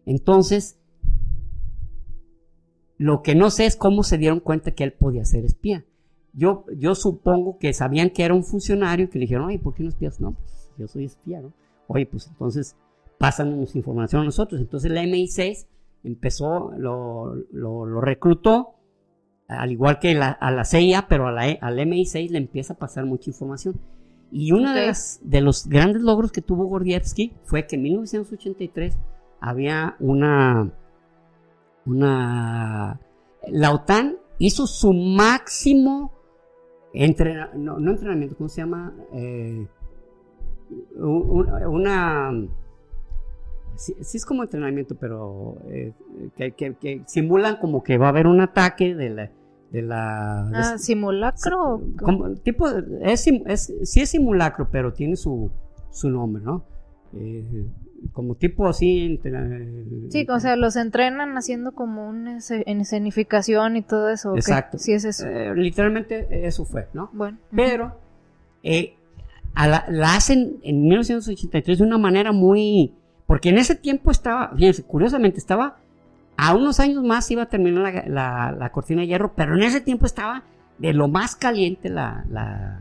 [0.06, 0.78] Entonces,
[2.98, 5.84] lo que no sé es cómo se dieron cuenta que él podía ser espía.
[6.32, 9.82] Yo, yo supongo que sabían que era un funcionario que le dijeron, oye, ¿por qué
[9.82, 10.20] no espías?
[10.20, 11.52] No, pues yo soy espía, ¿no?
[11.88, 12.76] Oye, pues entonces
[13.18, 14.60] pásanos información a nosotros.
[14.60, 15.66] Entonces la MI6
[16.04, 18.74] empezó, lo, lo, reclutó,
[19.48, 23.04] al igual que a la CIA, pero a la, al MI6 le empieza a pasar
[23.04, 23.74] mucha información.
[24.30, 24.92] Y uno de,
[25.22, 28.96] de los grandes logros que tuvo Gordievsky fue que en 1983
[29.42, 30.70] había una,
[31.84, 33.00] una,
[33.48, 36.12] la OTAN hizo su máximo
[37.56, 38.94] no, entrenamiento, ¿cómo se llama?
[39.12, 39.66] Eh,
[40.96, 42.30] una,
[43.74, 45.92] sí, es como entrenamiento, pero eh,
[46.36, 49.30] que, simulan como que va a haber un ataque de la...
[49.72, 51.80] De la ah, simulacro.
[52.44, 52.68] tipo,
[53.00, 55.50] es, es, sí es simulacro, pero tiene su,
[55.90, 56.62] su nombre, ¿no?
[57.14, 57.66] Eh,
[58.12, 59.20] como tipo así.
[60.10, 64.34] sí, o sea, los entrenan haciendo como una escenificación y todo eso.
[64.34, 64.78] Exacto.
[64.78, 65.26] Sí, es eso.
[65.26, 67.10] Eh, literalmente eso fue, ¿no?
[67.12, 67.38] Bueno.
[67.54, 67.96] Pero
[68.62, 68.96] eh,
[69.56, 72.94] la, hacen en 1983 de una manera muy.
[73.26, 75.78] Porque en ese tiempo estaba, fíjense, curiosamente estaba.
[76.36, 80.06] A unos años más iba a terminar la, cortina de hierro, pero en ese tiempo
[80.06, 80.42] estaba
[80.78, 82.80] de lo más caliente la, la,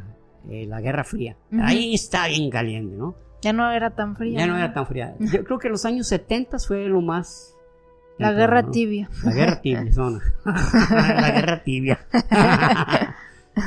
[0.49, 1.35] eh, Guerra Fría.
[1.61, 3.13] Ahí está bien caliente, ¿no?
[3.41, 4.39] Ya no era tan fría.
[4.39, 5.15] Ya no, era tan fría.
[5.19, 7.55] Yo creo que los años 70 fue lo más...
[8.17, 9.09] La guerra tibia.
[9.23, 10.21] La guerra tibia, zona.
[10.45, 11.99] la guerra tibia.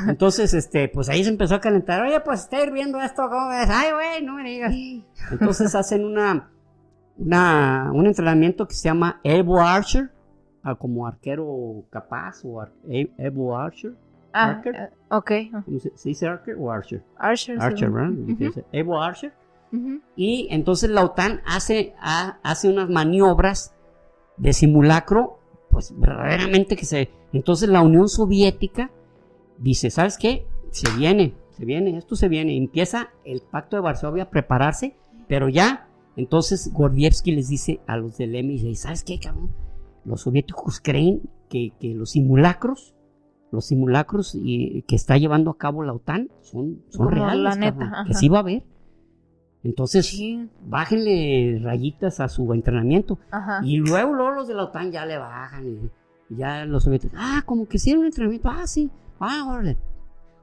[0.07, 2.01] Entonces, este, pues ahí se empezó a calentar.
[2.01, 3.67] Oye, pues está hirviendo esto, ¿cómo ves?
[3.69, 4.73] Ay, güey, no me digas.
[5.31, 6.49] Entonces hacen una,
[7.17, 10.09] una, un entrenamiento que se llama Evo Archer,
[10.79, 12.65] como arquero capaz, o
[13.17, 13.93] Evo Archer.
[14.33, 14.75] Ah, Archer.
[14.75, 15.31] Eh, ok.
[15.95, 17.03] ¿Se dice Archer o Archer?
[17.17, 17.61] Archer.
[17.61, 18.13] Archer, ¿verdad?
[18.71, 19.33] Evo Archer.
[20.15, 23.73] Y entonces la OTAN hace, hace unas maniobras
[24.37, 25.39] de simulacro,
[25.69, 27.09] pues verdaderamente que se...
[27.33, 28.91] Entonces la Unión Soviética
[29.57, 30.47] dice, ¿sabes qué?
[30.71, 32.55] Se viene, se viene, esto se viene.
[32.55, 34.95] Empieza el pacto de Varsovia a prepararse,
[35.27, 39.51] pero ya, entonces Gordievsky les dice a los del MI6, ¿sabes qué, cabrón?
[40.05, 42.93] Los soviéticos creen que, los simulacros
[43.51, 47.41] los simulacros y, que está llevando a cabo la OTAN son, son reales.
[47.41, 48.63] La neta, que sí va a haber.
[49.65, 50.15] Entonces,
[50.67, 53.17] bájenle rayitas a su entrenamiento.
[53.63, 55.67] Y luego, los de la OTAN ya le bajan.
[55.67, 55.89] Y,
[56.29, 58.47] ya los soviéticos, ah, como que hicieron un entrenamiento.
[58.49, 59.77] Ah, sí, ah, órale.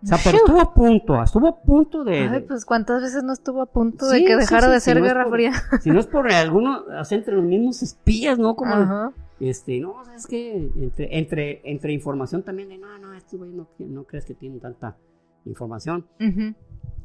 [0.03, 2.19] O sea, pero estuvo a punto, estuvo a punto de.
[2.19, 5.53] Ay, pues cuántas veces no estuvo a punto de que dejara de ser Guerra Fría.
[5.81, 8.57] Si no es por alguno, entre los mismos espías, ¿no?
[8.57, 13.53] Como, este, no, es que entre, entre, entre información también de, no, no, estos güey
[13.53, 14.97] no, no crees que tienen tanta
[15.45, 16.07] información.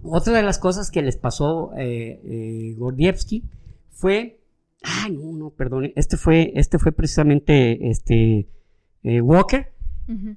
[0.04, 3.44] Otra de las cosas que les pasó eh, eh, Gordievsky
[3.90, 4.40] fue,
[4.84, 8.48] ay no, no, perdone, este fue, este fue precisamente este
[9.04, 9.74] eh, Walker,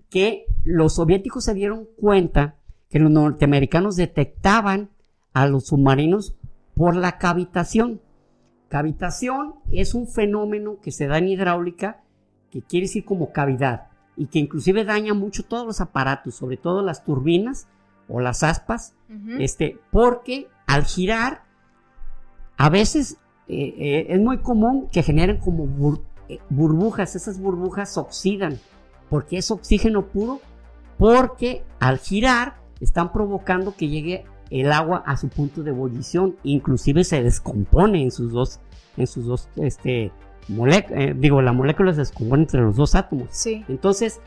[0.09, 2.57] que los soviéticos se dieron cuenta
[2.89, 4.91] que los norteamericanos detectaban
[5.33, 6.35] a los submarinos
[6.75, 8.01] por la cavitación.
[8.69, 12.03] Cavitación es un fenómeno que se da en hidráulica
[12.51, 16.83] que quiere decir como cavidad y que inclusive daña mucho todos los aparatos, sobre todo
[16.83, 17.69] las turbinas
[18.11, 18.95] o las aspas,
[19.39, 21.43] este, porque al girar,
[22.57, 23.17] a veces
[23.49, 25.67] eh, eh, es muy común que generen como
[26.29, 28.59] eh, burbujas, esas burbujas oxidan,
[29.09, 30.41] porque es oxígeno puro,
[30.99, 37.03] porque al girar están provocando que llegue el agua a su punto de ebullición, inclusive
[37.03, 38.61] se descompone en sus dos,
[38.97, 40.13] en sus dos, este,
[41.17, 43.29] digo, la molécula se descompone entre los dos átomos.
[43.31, 43.65] Sí.
[43.69, 44.21] Entonces,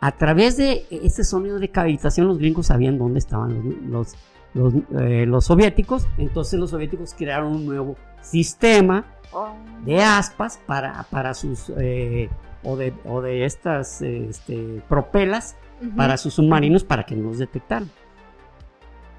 [0.00, 4.14] a través de ese sonido de cavitación los gringos sabían dónde estaban los,
[4.54, 9.54] los, eh, soviéticos, entonces los soviéticos crearon un nuevo sistema oh.
[9.84, 12.30] de aspas para, para sus, eh,
[12.62, 15.56] o, de, o, de, estas este, propelas
[15.96, 17.88] para sus submarinos para que no los detectaran.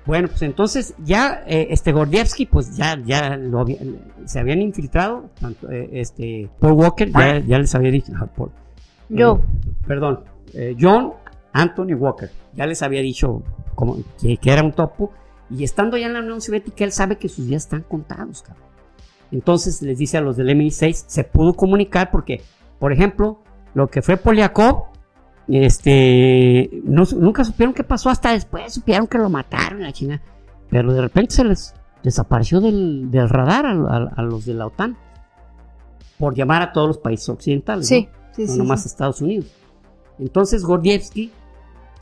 [0.06, 3.66] Bueno, pues entonces ya eh, este Gordievsky, pues ya, ya lo
[4.26, 8.28] se habían infiltrado, tanto, este Paul Walker, ya, les había dicho, ah,
[9.10, 9.42] yo,
[9.86, 11.14] perdón, eh, John
[11.54, 12.30] Anthony Walker.
[12.54, 13.43] Ya les había dicho
[13.76, 15.12] como, que, era un topo.
[15.49, 18.72] Y estando ya en la Unión Soviética, él sabe que sus días están contados, cabrón.
[19.32, 22.41] Entonces les dice a los del MI6, se pudo comunicar porque,
[22.80, 23.39] por ejemplo,
[23.74, 24.86] lo que fue Poliakov,
[25.47, 30.22] este, nunca supieron qué pasó, hasta después supieron que lo mataron la China,
[30.70, 31.74] pero de repente se les
[32.04, 34.97] desapareció del, radar a, los de la OTAN,
[36.18, 39.47] por llamar a todos los países occidentales, sí, no, sí, no nomás Estados Unidos.
[40.22, 41.32] Entonces Gordievsky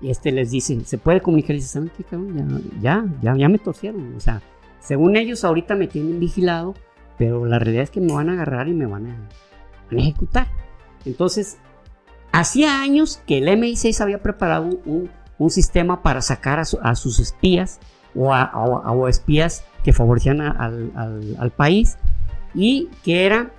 [0.01, 2.05] este les dice, se puede comunicar y dice, ¿saben qué
[2.81, 4.41] Ya, ya, ya, me torcieron, o sea,
[4.79, 6.73] según ellos ahorita me tienen vigilado,
[7.17, 9.29] pero la realidad es que me van a agarrar y me van a,
[9.91, 10.47] ejecutar.
[11.03, 11.57] Entonces,
[12.31, 15.09] hacía años que el MI6 había preparado un,
[15.49, 17.79] sistema para sacar a, sus espías
[18.13, 18.51] o a,
[19.09, 21.97] espías que favorecían al, país
[22.53, 23.51] y que era,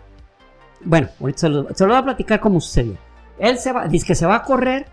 [0.85, 2.97] bueno, ahorita se lo, voy a platicar cómo sucedió.
[3.41, 4.87] Él se va, dice que se va a correr,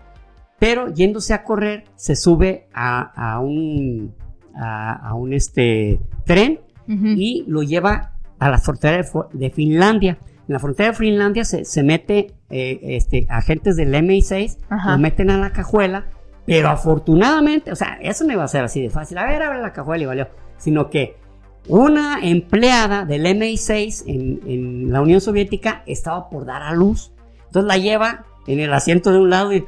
[0.58, 4.14] pero yéndose a correr se sube a, un,
[4.56, 10.18] a, un este, tren y lo lleva a la frontera de, Finlandia.
[10.48, 15.38] En la frontera de Finlandia se, mete eh, este, agentes del MI6, lo meten a
[15.38, 16.06] la cajuela,
[16.46, 19.18] pero afortunadamente, o sea, eso no iba a ser así de fácil.
[19.18, 20.28] A ver, abre la cajuela y valió.
[20.56, 21.16] Sino que
[21.68, 27.12] una empleada del MI6 en, la Unión Soviética estaba por dar a luz.
[27.46, 29.64] Entonces la lleva en el asiento de un lado y...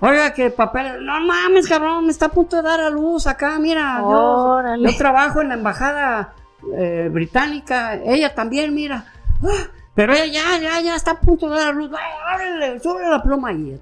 [0.00, 1.04] Oiga, que papel...
[1.04, 4.00] No mames, cabrón, me está a punto de dar a luz acá, mira.
[4.00, 6.34] Yo, yo, trabajo en la embajada
[6.76, 9.06] eh, británica, ella también, mira.
[9.42, 11.90] Ah, pero ella ya, ya, ya está a punto de dar a luz.
[12.26, 13.78] Ábrele, sube la pluma y,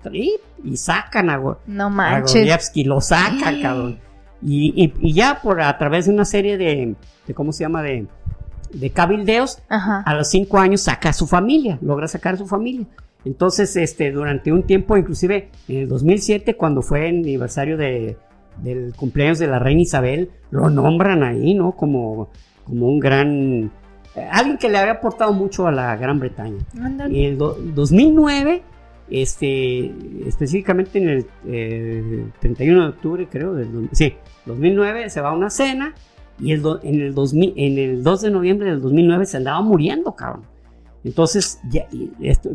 [0.62, 2.72] y, sacan a, no manches.
[2.84, 4.00] lo sacan, cabrón.
[4.42, 6.96] Y, y, ya por a través de una serie de,
[7.26, 7.82] de ¿cómo se llama?
[7.82, 8.06] De,
[8.72, 12.86] de cabildeos, a los cinco años saca a su familia, logra sacar a su familia.
[13.24, 18.16] Entonces, este, durante un tiempo, inclusive en el 2007, cuando fue el aniversario de,
[18.58, 21.72] del cumpleaños de la reina Isabel, lo nombran ahí, ¿no?
[21.72, 22.30] Como
[22.64, 23.70] como un gran...
[24.14, 26.58] Eh, alguien que le había aportado mucho a la Gran Bretaña.
[27.10, 28.62] Y en el 2009,
[29.10, 29.92] este,
[30.26, 34.14] específicamente en el 31 eh, de octubre, creo, del, sí,
[34.46, 35.94] 2009 se va a una cena
[36.38, 40.14] y el en, el 2000, en el 2 de noviembre del 2009 se andaba muriendo,
[40.14, 40.44] cabrón.
[41.04, 41.86] Entonces ya,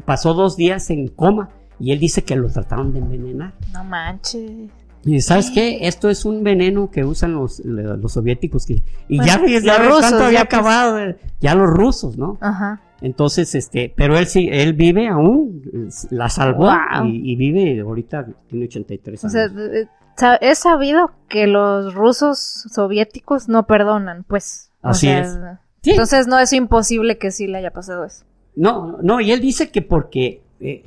[0.05, 3.53] pasó dos días en coma y él dice que lo trataron de envenenar.
[3.73, 4.69] No manches.
[5.03, 9.39] Y sabes qué, esto es un veneno que usan los, los soviéticos que, y ya,
[9.45, 12.37] ya los rusos, había acabado, ya los rusos, ¿no?
[12.41, 12.81] Ajá.
[13.01, 16.69] Entonces, este, pero él sí, él vive aún, la salvó
[17.05, 19.33] y, vive ahorita tiene 83 años.
[19.33, 24.71] O sea, es sabido que los rusos soviéticos no perdonan, pues.
[24.81, 25.37] Así es.
[25.83, 28.25] Entonces no es imposible que sí le haya pasado eso.
[28.57, 30.83] No, no, y él dice que porque, eh,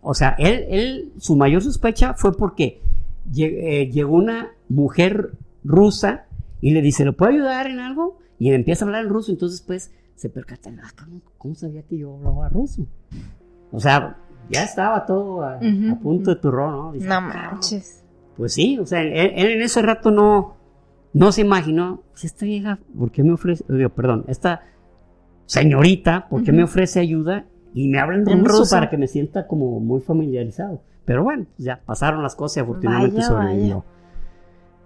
[0.00, 2.80] o sea, él, él, su mayor sospecha fue porque
[3.36, 5.32] eh, llegó una mujer
[5.62, 6.24] rusa
[6.62, 8.18] y le dice, ¿lo puedo ayudar en algo?
[8.38, 11.06] Y él empieza a hablar en ruso, entonces pues se percata, ah,
[11.36, 12.86] ¿cómo, sabía que yo hablaba ruso?
[13.70, 14.16] O sea,
[14.48, 15.60] ya estaba todo a,
[16.02, 17.04] punto de turrón, ¿no?
[17.04, 18.02] no manches.
[18.38, 20.56] Pues sí, o sea, él, en ese rato no,
[21.12, 24.62] no se imaginó, si esta vieja, ¿por qué me ofrece, perdón, esta
[25.46, 27.44] señorita, ¿por qué me ofrece ayuda?
[27.74, 30.82] Y me habla en, ruso, para que me sienta como muy familiarizado.
[31.04, 33.84] Pero bueno, ya pasaron las cosas y afortunadamente sobrevivió.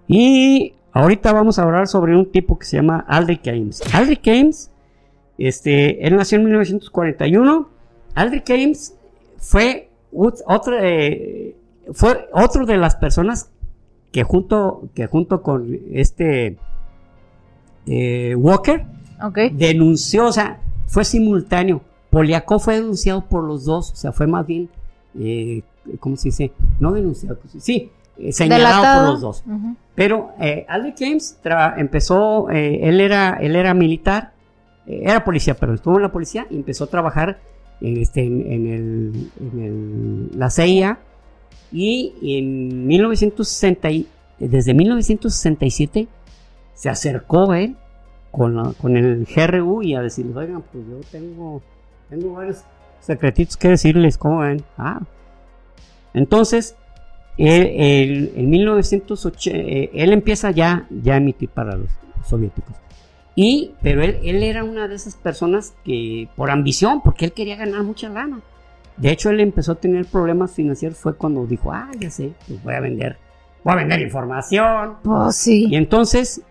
[0.06, 3.82] Y ahorita vamos a hablar sobre un tipo que se llama Aldrich Ames.
[3.92, 4.70] Aldrich Ames,
[5.36, 7.68] este, él nació en 1941.
[8.14, 8.96] Aldrich Ames
[9.38, 11.56] fue otro, eh,
[11.92, 13.50] fue otro de las personas
[14.12, 16.56] que junto, que junto con este
[17.86, 18.86] eh, Walker
[19.52, 21.80] denunció, o sea, fue simultáneo.
[22.10, 24.68] Poliakov fue denunciado por los dos, o sea, fue más bien
[25.18, 25.62] eh,
[26.00, 26.52] ¿cómo se dice?
[26.80, 29.44] No denunciado, pues, sí, eh, señalado por los dos.
[29.94, 31.38] Pero eh, Aldrich James
[31.76, 34.32] empezó, eh, él, era, él era militar,
[34.86, 37.40] era policía, pero estuvo en la policía y empezó a trabajar
[37.80, 40.98] en, este, en, el, en el, la CIA
[41.72, 43.88] y en 1960,
[44.38, 46.06] desde 1967
[46.74, 47.76] se acercó a él
[48.36, 51.62] con, con el GRU y a decirle, oigan, pues yo tengo,
[52.10, 52.64] tengo varios
[53.00, 54.62] secretitos que decirles, ¿cómo ven?
[54.76, 55.00] Ah,
[56.12, 56.76] entonces,
[57.38, 61.88] él, en 1980, eh, él empieza ya, ya a emitir para los
[62.28, 62.76] soviéticos.
[63.34, 67.56] Y, pero él, él era una de esas personas que, por ambición, porque él quería
[67.56, 68.40] ganar mucha lana.
[68.98, 72.62] De hecho, él empezó a tener problemas financieros, fue cuando dijo, ah, ya sé, pues
[72.62, 73.16] voy a vender,
[73.64, 74.96] voy a vender información.
[75.04, 75.68] Oh, sí.
[75.70, 76.42] Y entonces,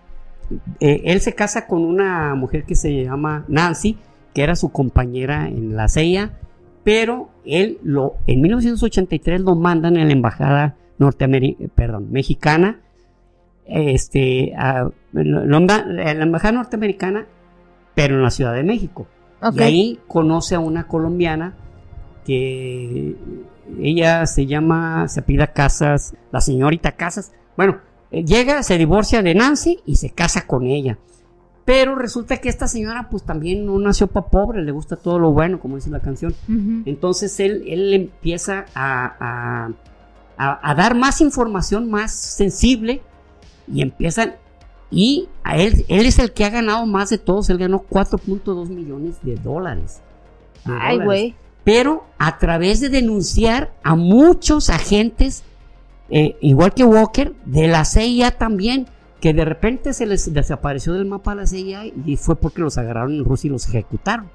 [0.80, 3.97] eh, él se casa con una mujer que se llama Nancy,
[4.34, 6.38] que era su compañera en la CIA,
[6.84, 12.80] pero él lo, en 1983 lo mandan en la embajada norteamericana, perdón, mexicana,
[13.65, 17.26] este, en la embajada norteamericana
[17.95, 19.07] pero en la Ciudad de México.
[19.53, 21.53] Y ahí conoce a una colombiana
[22.26, 23.15] que
[23.80, 27.31] ella se llama, se pida Casas, la señorita Casas.
[27.55, 27.80] Bueno,
[28.23, 30.97] llega, se divorcia de Nancy y se casa con ella.
[31.65, 35.31] Pero resulta que esta señora pues también no nació para pobre, le gusta todo lo
[35.31, 36.35] bueno, como dice la canción.
[36.85, 39.71] Entonces él, él empieza a,
[40.37, 43.01] a, dar más información más sensible
[43.71, 44.35] y empiezan...
[44.91, 48.69] Y a él, él es el que ha ganado más de todos, él ganó 4.2
[48.69, 50.01] millones de dólares.
[50.63, 51.35] Ay, güey.
[51.63, 55.43] Pero a través de denunciar a muchos agentes,
[56.10, 58.88] eh, igual que Walker, de la CIA también,
[59.19, 62.77] que de repente se les desapareció del mapa a la CIA y fue porque los
[62.77, 64.30] agarraron en Rusia y los ejecutaron.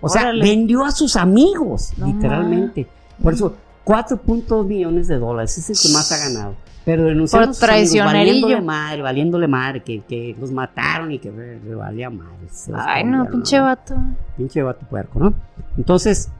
[0.00, 2.86] O sea, vendió a sus amigos, literalmente.
[3.20, 6.54] Por eso, 4.2 millones de dólares, es el que más ha ganado.
[6.84, 12.08] Pero denunciando Por valiéndole madre, valiéndole madre, que, que los mataron y que le valía
[12.08, 12.48] madre.
[12.72, 13.96] Ay, no, pinche vato.
[14.36, 15.34] Pinche vato puerco, ¿no?
[15.76, 16.30] Entonces,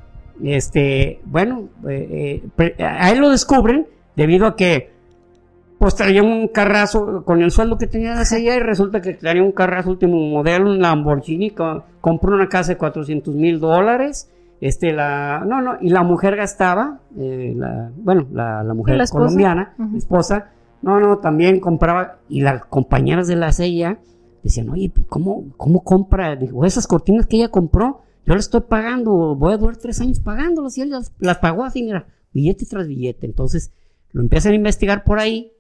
[0.43, 3.89] este, bueno, eh, eh, a él lo descubren
[4.19, 4.91] debido a que
[5.79, 9.45] pues traía un carrazo con el sueldo que tenía de ese y resulta que traía
[9.45, 11.55] un carrazo último modelo, un Lamborghini,
[12.01, 14.29] compró una casa de 400 mil dólares,
[14.61, 20.51] este, la, no, no, y la mujer gastaba, eh, la, bueno, la, mujer colombiana, esposa,
[20.83, 24.01] no, no, también compraba, y las compañeras de la CIA
[24.43, 26.35] decían, oye, ¿cómo, cómo compra?
[26.35, 30.19] Digo, esas cortinas que ella compró, yo las estoy pagando, voy a durar tres años
[30.19, 33.71] pagándolas, y él las, las pagó así, mira, billete tras billete, entonces
[34.13, 35.53] lo empiezan a investigar por ahí,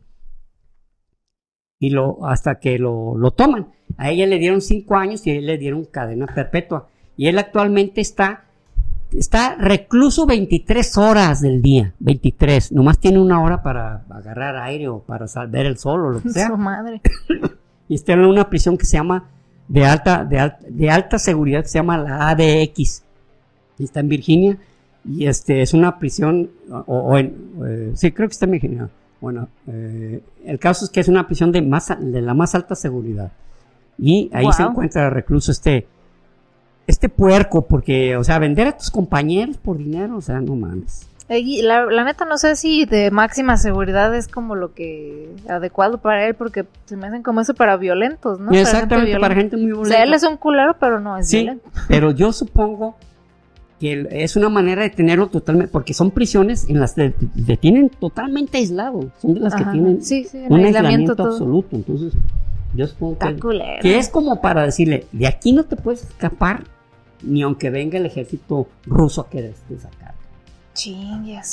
[1.79, 3.69] y lo, hasta que lo, lo toman.
[3.97, 6.89] A ella le dieron cinco años y a él le dieron cadena perpetua.
[7.16, 8.45] Y él actualmente está,
[9.12, 12.73] está recluso 23 horas del día, 23.
[12.73, 16.31] Nomás tiene una hora para agarrar aire o para ver el sol o lo que
[16.31, 16.49] sea.
[16.49, 17.01] Su madre.
[17.89, 19.31] y está en una prisión que se llama
[19.69, 23.05] de alta, de, de alta seguridad, que se llama la ADX.
[23.79, 24.59] Está en Virginia
[25.09, 26.51] y este es una prisión,
[26.87, 27.35] o, en,
[27.67, 28.89] eh, sí, creo que está en Virginia
[29.21, 32.75] bueno, eh, el caso es que es una prisión de, más, de la más alta
[32.75, 33.33] seguridad.
[33.99, 35.89] Y ahí se encuentra recluso este,
[36.87, 41.09] este puerco, porque, o sea, vender a tus compañeros por dinero, o sea, no mames.
[41.29, 46.27] La, la, neta no sé si de máxima seguridad es como lo que adecuado para
[46.27, 48.51] él, porque se me hacen como eso para violentos, ¿no?
[48.53, 49.89] Exactamente, para gente, muy violenta.
[49.89, 51.69] O sea, él es un culero, pero no es sí, violento.
[51.87, 52.97] Pero yo supongo
[53.79, 57.11] que es una manera de tenerlo totalmente, porque son prisiones en las que
[57.47, 60.01] te tienen totalmente aislado, son de las que tienen
[60.49, 62.13] un aislamiento, absoluto, entonces
[62.75, 63.19] yo supongo
[63.81, 66.65] que, es como para decirle, de aquí no te puedes escapar,
[67.23, 70.15] ni aunque venga el ejército ruso a quererte sacar.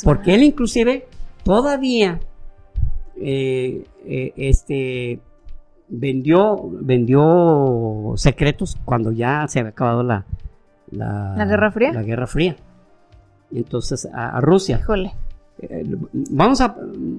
[0.03, 1.07] Porque él inclusive
[1.43, 2.19] todavía
[3.15, 5.19] eh, eh, este
[5.87, 10.25] vendió vendió secretos cuando ya se había acabado la,
[10.95, 11.93] la, Guerra Fría.
[11.93, 12.55] La Guerra Fría.
[13.53, 14.79] Entonces, a, Rusia.
[14.81, 15.13] Híjole.
[15.59, 16.75] Eh, vamos a.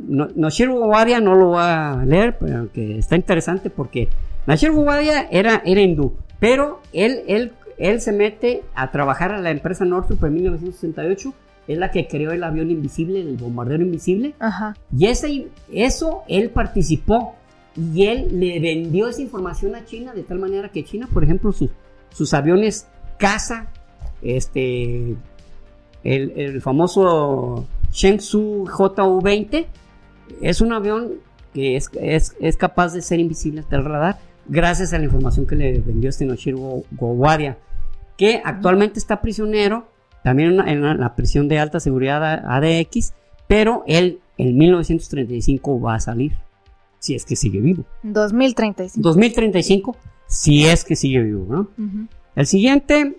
[0.09, 4.09] No, Noshir no lo va a leer, pero aunque está interesante porque
[4.47, 9.51] Noshir Guadia era, era hindú, pero él, él, él se mete a trabajar a la
[9.51, 11.35] empresa Northrop en 1968.
[11.69, 14.35] Es la que creó el avión invisible, el bombardero invisible.
[14.39, 14.77] Ajá.
[14.97, 17.35] Y ese, eso él participó
[17.77, 21.53] y él le vendió esa información a China de tal manera que China, por ejemplo,
[21.53, 21.71] sus,
[22.11, 22.87] sus aviones
[23.19, 23.69] casa
[24.23, 25.17] este,
[26.05, 29.67] el, famoso Shenzhou JU-20
[30.41, 31.15] es un avión
[31.55, 35.57] que es, es, capaz de ser invisible hasta el radar gracias a la información que
[35.57, 37.59] le vendió este Noshiro Gowadia,
[38.17, 39.89] que actualmente está prisionero,
[40.23, 43.15] también en, la prisión de alta seguridad ADX,
[43.49, 46.33] pero él en 1935 va a salir,
[46.99, 47.85] si es que sigue vivo.
[48.03, 49.01] 2035.
[49.09, 51.69] 2035, si es que sigue vivo, ¿no?
[52.37, 53.17] El siguiente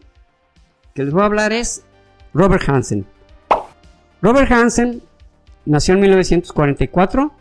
[0.94, 1.84] que les voy a hablar es
[2.34, 3.06] Robert Hansen.
[4.22, 5.02] Robert Hansen
[5.66, 7.34] nació en 1944.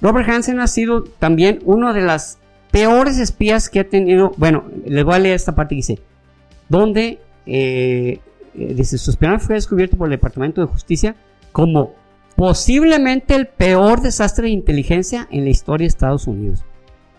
[0.00, 2.38] Robert Hansen ha sido también uno de las
[2.70, 4.32] peores espías que ha tenido.
[4.36, 5.98] Bueno, les voy a leer esta parte que dice:
[6.68, 8.20] donde eh,
[8.54, 11.16] eh, dice su espionaje fue descubierto por el Departamento de Justicia
[11.52, 11.92] como
[12.36, 16.64] posiblemente el peor desastre de inteligencia en la historia de Estados Unidos.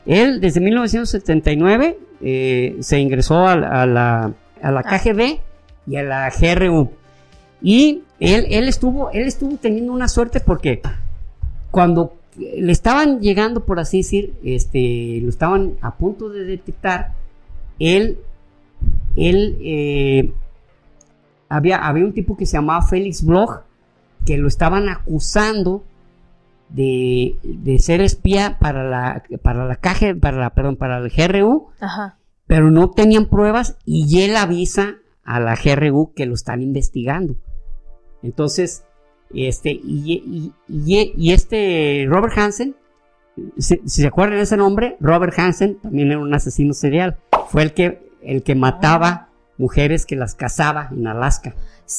[0.06, 4.84] Él desde 1979 eh, se ingresó a, la, a la ah.
[4.84, 5.40] KGB
[5.88, 6.92] y a la GRU.
[7.62, 10.82] Y él, él, estuvo, él estuvo teniendo una suerte porque
[11.72, 17.14] cuando le estaban llegando, por así decir, este, lo estaban a punto de detectar,
[17.80, 18.20] él,
[19.16, 20.32] él eh,
[21.50, 23.62] había, había un tipo que se llamaba Félix Bloch,
[24.26, 25.84] que lo estaban acusando
[26.76, 31.70] de, ser espía para la, para la KG, para la, perdón, para el GRU.
[31.80, 32.18] Ajá.
[32.48, 37.36] pero no tenían pruebas y él avisa a la GRU que lo están investigando.
[38.22, 38.84] Entonces,
[39.34, 40.54] este, y,
[41.32, 42.76] este Robert Hansen,
[43.58, 47.18] si, se acuerdan de ese nombre, Robert Hansen también era un asesino serial.
[47.50, 49.25] Fue el que, el que mataba
[49.58, 51.56] mujeres que las cazaba en Alaska.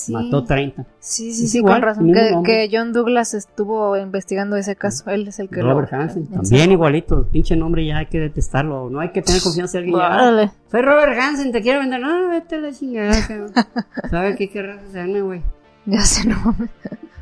[0.08, 0.84] Mató 30.
[0.98, 2.42] Sí, sí, sí, igual, con razón.
[2.42, 5.08] Que, John Douglas estuvo investigando ese caso.
[5.10, 7.28] Él es el que Robert Hansen, también igualito.
[7.28, 8.90] Pinche nombre ya hay que detestarlo.
[8.90, 10.50] No hay que tener confianza en alguien.
[10.70, 12.00] Soy Robert Hansen, te quiero vender.
[12.00, 13.14] No, vete a la chingada.
[14.10, 15.42] ¿Sabes qué querrás hacerme, güey?
[15.84, 16.56] Ya sé, no.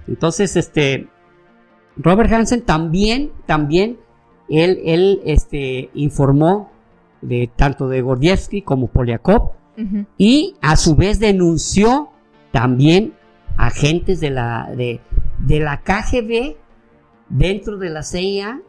[0.09, 1.09] Entonces, este.
[1.97, 3.99] Robert Hansen también, también,
[4.49, 6.73] él, él, este, informó
[7.21, 9.53] de tanto de Gordievsky como Poliakov
[10.19, 12.11] y a su vez denunció
[12.53, 13.15] también
[13.57, 15.01] agentes de la, de,
[15.39, 16.57] de la KGB
[17.29, 18.61] dentro de la CIA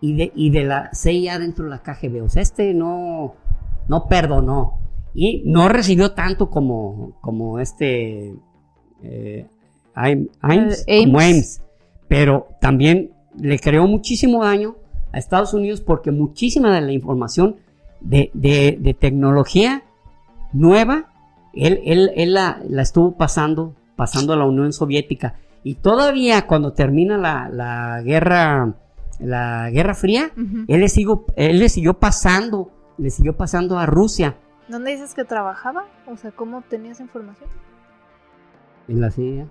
[0.00, 2.22] y de, y de la CIA dentro de la KGB.
[2.22, 3.34] O sea, este no,
[3.88, 4.78] no perdonó
[5.14, 8.34] y no recibió tanto como, como este
[9.02, 9.46] eh,
[9.94, 11.62] Ames,
[12.08, 14.76] pero también le creó muchísimo daño
[15.12, 17.56] a Estados Unidos porque muchísima de la información
[18.00, 19.82] de, de, de tecnología
[20.52, 21.08] nueva
[21.52, 25.34] él, él, él la, estuvo pasando, pasando a la Unión Soviética.
[25.64, 28.74] Y todavía cuando termina la, la guerra,
[29.18, 30.30] la Guerra Fría,
[30.68, 34.36] él, le siguió, él le siguió pasando, le siguió pasando a Rusia.
[34.68, 35.84] ¿Dónde dices que trabajaba?
[36.06, 37.50] O sea, ¿cómo tenías información?
[38.86, 39.46] En la CIA,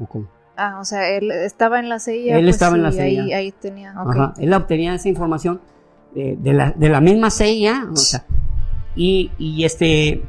[0.00, 0.28] ¿o cómo?
[0.56, 2.36] Ah, o sea, él estaba en la CIA.
[2.36, 3.04] Él pues estaba en la CIA.
[3.04, 5.60] Ahí, ahí tenía, Ajá, él obtenía esa información
[6.14, 8.24] de, de, la, de la misma CIA, o sea,
[8.94, 10.22] y, y este,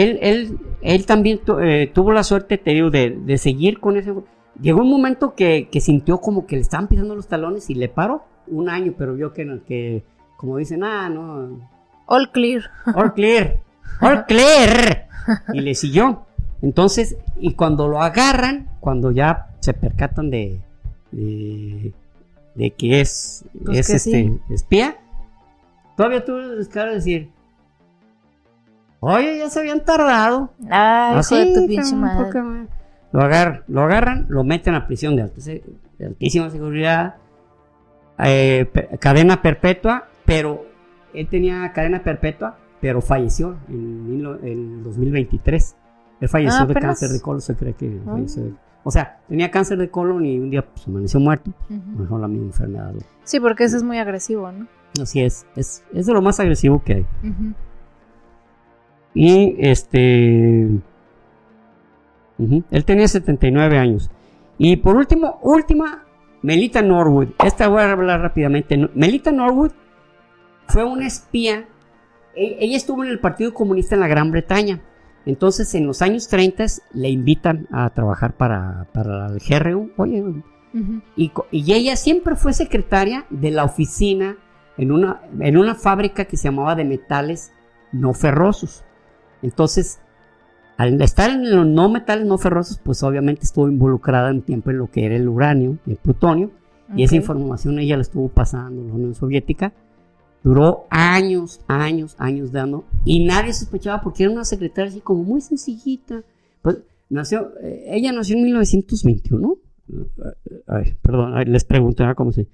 [0.00, 4.12] él, él, él también eh, tuvo la suerte, te digo, de, seguir con ese.
[4.60, 8.24] Llegó un momento que, sintió como que le estaban pisando los talones y le paró
[8.46, 10.02] un año, pero vio que, que
[10.36, 11.60] como dicen, ah, no.
[12.06, 12.62] All clear.
[12.94, 13.60] All clear.
[14.00, 15.08] All clear.
[15.52, 16.26] Y le siguió.
[16.62, 20.60] Entonces, y cuando lo agarran, cuando ya se percatan de,
[21.10, 24.96] de, que es, pues es este espía,
[25.96, 26.20] todavía
[26.56, 27.30] descaro de decir,
[29.04, 30.52] Oye, ya se habían tardado.
[30.70, 32.68] Ay, Así, de tu pinche madre.
[33.10, 35.22] Lo, agarran, lo agarran, lo meten a prisión de,
[36.00, 37.16] altísima seguridad,
[38.20, 38.70] eh,
[39.00, 40.64] cadena perpetua, pero
[41.12, 45.76] él tenía cadena perpetua, pero falleció en, en 2023.
[46.20, 48.12] Él falleció ah, de cáncer de colon, se cree que ah.
[48.12, 48.56] falleció.
[48.84, 51.50] O sea, tenía cáncer de colon y un día pues, amaneció muerto.
[51.68, 52.94] Mejor la misma enfermedad.
[53.24, 54.68] Sí, porque ese es muy agresivo, ¿no?
[55.02, 57.06] Así es, es, es de lo más agresivo que hay.
[59.14, 60.68] Y este.
[62.38, 64.10] él tenía 79 años.
[64.58, 66.04] Y por último, última,
[66.42, 67.28] Melita Norwood.
[67.44, 68.76] Esta voy a hablar rápidamente.
[68.94, 69.72] Melita Norwood
[70.68, 71.66] fue una espía.
[72.34, 74.80] E, ella estuvo en el Partido Comunista en la Gran Bretaña.
[75.24, 76.64] Entonces, en los años 30
[76.94, 79.92] le invitan a trabajar para, para el GRU.
[79.96, 80.24] Oye,
[81.16, 84.36] y, y, ella siempre fue secretaria de la oficina
[84.78, 87.52] en una, en una fábrica que se llamaba de metales
[87.92, 88.84] no ferrosos.
[89.42, 90.00] Entonces,
[90.76, 94.78] al estar en los no metales no ferrosos, pues obviamente estuvo involucrada en tiempo en
[94.78, 96.50] lo que era el uranio y el plutonio.
[96.94, 99.72] Y esa información ella la estuvo pasando a la Unión Soviética.
[100.42, 102.84] Duró años, años, años dando.
[103.04, 106.22] Y nadie sospechaba porque era una secretaria así como muy sencillita.
[106.60, 106.78] Pues
[107.08, 109.56] nació, eh, ella nació en 1921.
[110.66, 112.48] Ay, perdón, les pregunto cómo se.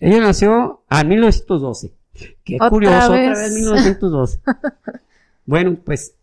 [0.00, 1.92] Ella nació en 1912.
[2.44, 4.40] Qué curioso, otra vez 1912.
[5.46, 6.17] bueno, pues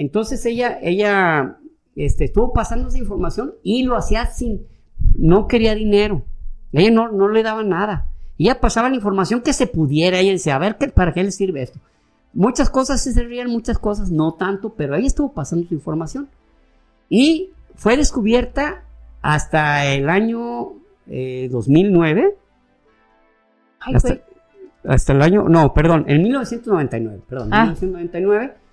[0.00, 1.58] entonces ella, ella
[1.96, 4.66] este, estuvo pasando esa información y lo hacía sin,
[5.16, 6.24] no quería dinero.
[6.72, 8.08] Ella no, no le daba nada.
[8.38, 10.18] Ella pasaba la información que se pudiera.
[10.18, 11.80] Ella decía, a ver, ¿qué, ¿para qué le sirve esto?
[12.32, 16.28] Muchas cosas se servían, muchas cosas no tanto, pero ella estuvo pasando su información.
[17.08, 18.84] Y fue descubierta
[19.22, 20.74] hasta el año
[21.06, 22.20] 2009.
[22.20, 22.34] Eh,
[23.80, 24.18] hasta,
[24.84, 28.67] hasta, el año, no, perdón, en 1999, perdón, 1999 ah.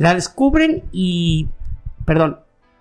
[0.00, 1.46] La descubren y,
[2.06, 2.38] perdón,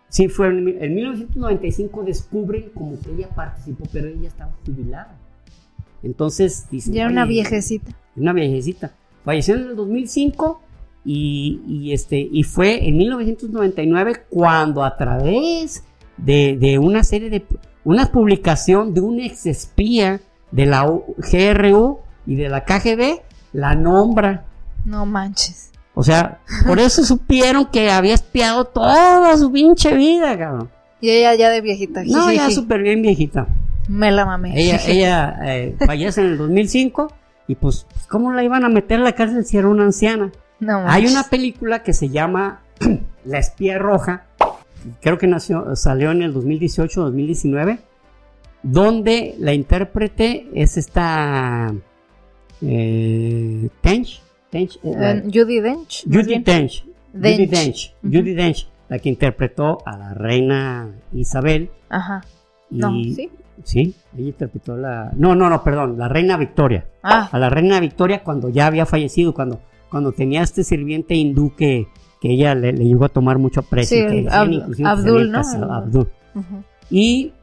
[0.08, 5.18] sí, fue en, 1995 descubren como que ella participó, pero ella estaba jubilada.
[6.02, 6.94] Entonces dicen...
[6.94, 7.92] Ya era una viejecita.
[8.16, 8.94] Una viejecita.
[9.26, 10.62] Falleció en el 2005
[11.04, 15.84] y, este, y fue en 1999 cuando a través
[16.16, 17.46] de, una serie de...
[17.84, 20.22] Una publicación de un ex espía
[20.54, 23.20] de la GRU y de la KGB
[23.52, 24.46] la nombra.
[24.86, 25.69] No manches.
[26.00, 30.70] O sea, por eso supieron que había espiado toda su pinche vida, cabrón.
[31.02, 32.04] Y ella ya de viejita.
[32.06, 33.48] No, ya súper bien viejita.
[33.90, 34.54] Me la mamé.
[34.56, 37.12] Ella, ella eh, fallece en el 2005
[37.50, 40.32] Y pues, ¿cómo la iban a meter a la cárcel si era una anciana?
[40.62, 42.62] No, Hay una película que se llama
[43.26, 44.24] La espía roja,
[45.02, 47.80] creo que nació, salió en el 2018 2019,
[48.64, 51.74] donde la intérprete es esta
[52.62, 54.22] eh, Tench,
[54.52, 56.04] Eh, Eh, Judy Dench.
[56.06, 56.40] Judy.
[56.40, 57.94] Dench, Judy Dench.
[58.04, 61.70] Judy Dench, la que interpretó a la reina Isabel.
[61.90, 62.24] Ajá.
[62.72, 63.30] Y, No, ¿sí?
[63.64, 65.12] Sí, ella interpretó la...
[65.16, 66.86] No, no, no, perdón, la reina Victoria.
[67.04, 69.60] Ah, A la reina Victoria cuando ya había fallecido, cuando,
[69.90, 71.88] cuando tenía este sirviente hindú que,
[72.22, 74.10] que ella le, le llegó a tomar mucho aprecio.
[74.10, 75.38] Sí, que Ab- Abdul, ¿no?
[75.40, 76.08] casado, Abdul.
[76.90, 77.34] Y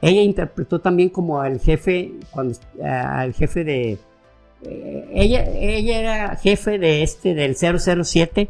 [0.00, 3.98] ella interpretó también como al jefe, cuando eh, al jefe de...
[4.66, 8.48] eh, ella, ella era jefe de este, del 007.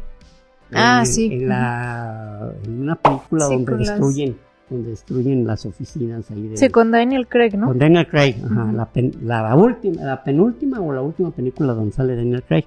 [0.73, 1.29] Ah, en- sí.
[1.31, 4.37] En, la, en una película Sí, donde con las- destruyen,
[4.69, 6.57] donde destruyen las oficinas ahí de...
[6.57, 7.67] Sí, con Daniel Craig, ¿no?
[7.67, 11.91] con Daniel Craig, ajá, la, pen- la última, la penúltima o la última película donde
[11.93, 12.65] sale Daniel Craig.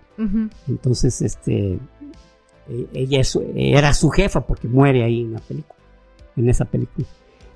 [0.68, 1.78] Entonces, este,
[2.68, 5.78] e- ella es- era su jefa porque muere ahí en la película,
[6.36, 7.06] en esa película.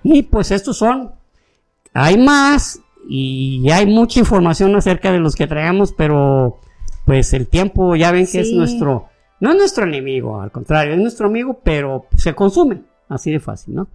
[0.02, 1.12] Y pues estos son,
[1.94, 6.58] hay más y hay mucha información acerca de los que traemos, pero
[7.04, 8.56] pues el tiempo ya ven que es Sí.
[8.56, 9.06] nuestro,
[9.40, 13.74] no es nuestro enemigo, al contrario, es nuestro amigo, pero se consume, así de fácil,
[13.74, 13.88] ¿no?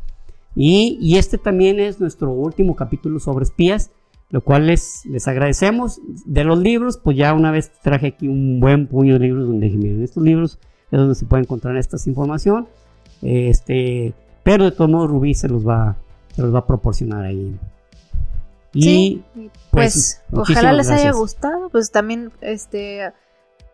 [0.55, 3.91] Y, y este también es nuestro último capítulo sobre espías,
[4.29, 6.01] lo cual les, les agradecemos.
[6.25, 9.67] De los libros, pues ya una vez traje aquí un buen puño de libros donde
[9.67, 10.59] dije, miren, estos libros
[10.91, 12.67] es donde se puede encontrar esta información.
[13.21, 14.13] Este,
[14.43, 15.95] pero de todos modos Rubí se los va,
[16.35, 17.55] se los va a proporcionar ahí.
[18.77, 19.23] Y Sí,
[19.71, 21.15] pues, pues, ojalá les haya gracias.
[21.15, 21.69] gustado.
[21.69, 23.03] Pues también, este,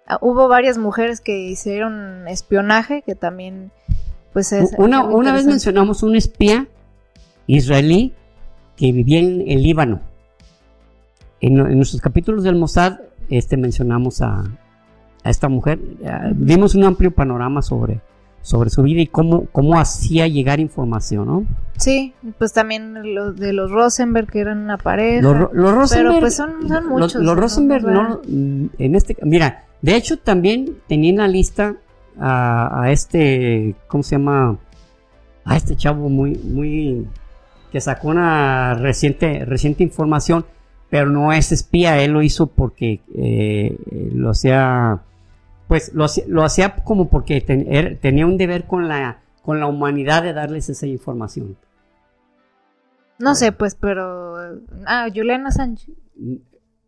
[0.07, 3.71] ah, hubo varias mujeres que hicieron espionaje, que también,
[4.31, 4.73] pues es.
[4.77, 6.67] una, una vez mencionamos un espía
[7.47, 8.13] israelí
[8.77, 10.01] que vivía en el Líbano.
[11.41, 12.99] En, en nuestros capítulos del Mossad
[13.29, 14.45] este, mencionamos a,
[15.23, 15.79] a esta mujer.
[16.01, 17.99] Eh, Dimos un amplio panorama sobre,
[18.43, 21.45] sobre su vida y cómo, cómo hacía llegar información, ¿no?
[21.77, 25.21] Sí, pues también los de los Rosenberg, que eran una pareja.
[25.23, 26.51] Los, Ro- los Rosenberg, Pero pues son,
[26.87, 27.15] muchos.
[27.23, 27.35] Los.
[27.37, 31.75] Rosenberg, no, mm, en este, mira, de hecho también tenía en la lista
[32.19, 34.57] a, a este, ¿cómo se llama?
[35.45, 37.07] A este chavo muy, muy,
[37.71, 40.45] que sacó una reciente, reciente información,
[40.89, 43.75] pero no es espía, él lo hizo porque eh,
[44.13, 44.99] lo hacía,
[45.73, 49.59] pues lo hacía, lo hacía como porque ten- er- tenía un deber con la, con
[49.59, 51.57] la humanidad de darles esa información.
[53.17, 54.35] No sé, pues, pero.
[54.85, 55.89] Ah, Juliana Sánchez.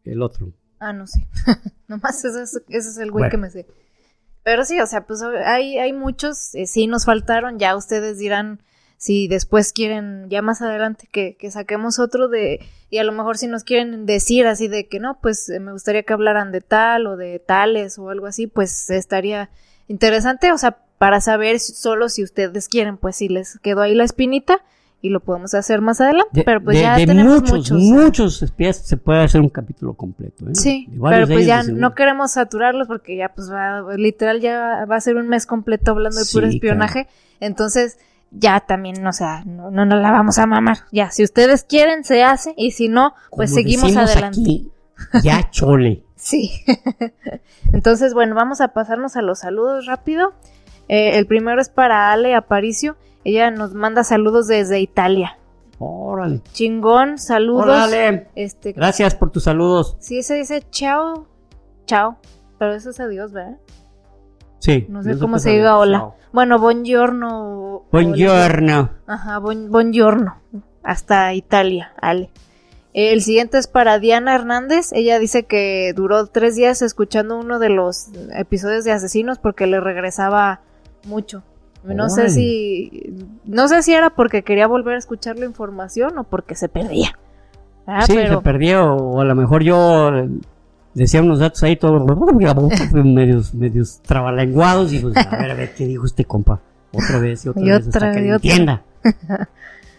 [0.03, 0.51] El otro.
[0.77, 1.25] Ah, no sé.
[1.87, 3.31] Nomás ese es, ese es el güey Bueno.
[3.31, 3.65] que me sé.
[4.43, 8.61] Pero sí, o sea, pues hay, hay muchos, eh, sí nos faltaron, ya ustedes dirán
[8.97, 12.59] si después quieren, ya más adelante que, que saquemos otro de,
[12.89, 15.71] y a lo mejor si nos quieren decir así de que no, pues eh, me
[15.73, 19.49] gustaría que hablaran de tal o de tales o algo así, pues estaría
[19.87, 24.05] interesante, o sea, para saber solo si ustedes quieren, pues si les quedó ahí la
[24.05, 24.61] espinita
[25.01, 27.77] y lo podemos hacer más adelante, De, pero pues de- ya de tenemos muchos, muchos.
[27.79, 30.45] muchos espías se puede hacer un capítulo completo.
[30.49, 30.55] ¿eh?
[30.55, 35.01] Sí, pero pues ya no queremos saturarlos porque ya pues va, literal ya va a
[35.01, 37.07] ser un mes completo hablando de puro espionaje.
[37.39, 37.99] Entonces
[38.31, 40.79] ya también, o sea, no, no nos la vamos a mamar.
[40.91, 44.39] Ya, si ustedes quieren se hace y si no, pues Como seguimos adelante.
[44.39, 44.71] aquí,
[45.23, 46.03] ya chole.
[46.15, 46.51] Sí.
[47.73, 50.33] Entonces, bueno, vamos a pasarnos a los saludos rápido.
[50.87, 52.95] Eh, el primero es para Ale Aparicio.
[53.23, 55.37] Ella nos manda saludos desde Italia.
[55.79, 56.41] Órale.
[56.53, 57.65] Chingón, saludos.
[57.65, 58.27] Órale.
[58.35, 59.97] Este, Gracias por tus saludos.
[59.99, 61.27] sí se dice chao,
[61.85, 62.17] chao,
[62.59, 63.57] pero eso es adiós, ¿verdad?
[64.65, 64.87] Sí.
[64.89, 65.99] No sé cómo se diga hola.
[65.99, 66.15] Chao.
[66.33, 67.83] Bueno, buongiorno.
[67.91, 68.89] Buongiorno.
[69.05, 70.37] Ajá, bon, buongiorno.
[70.81, 72.31] Hasta Italia, Ale.
[72.93, 74.91] El siguiente es para Diana Hernández.
[74.93, 79.79] Ella dice que duró tres días escuchando uno de los episodios de Asesinos porque le
[79.79, 80.61] regresaba
[81.05, 81.43] mucho.
[81.83, 83.13] No sé si.
[83.43, 87.19] No sé si era porque quería volver a escuchar la información o porque se perdía.
[87.85, 88.37] Ah, sí, pero.
[88.37, 88.95] se perdió.
[88.95, 90.27] O a lo mejor yo eh,
[90.95, 92.01] decía unos datos ahí todos
[92.93, 94.91] medios, medios trabalenguados.
[94.93, 96.61] Y pues, a ver, a ver, ¿qué dijo este compa?
[96.91, 98.81] Otra vez y otra Y vez otra, hasta que entienda.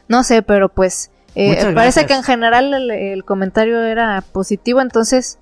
[0.09, 5.41] No sé, pero pues eh, parece que en general el, el comentario era positivo, entonces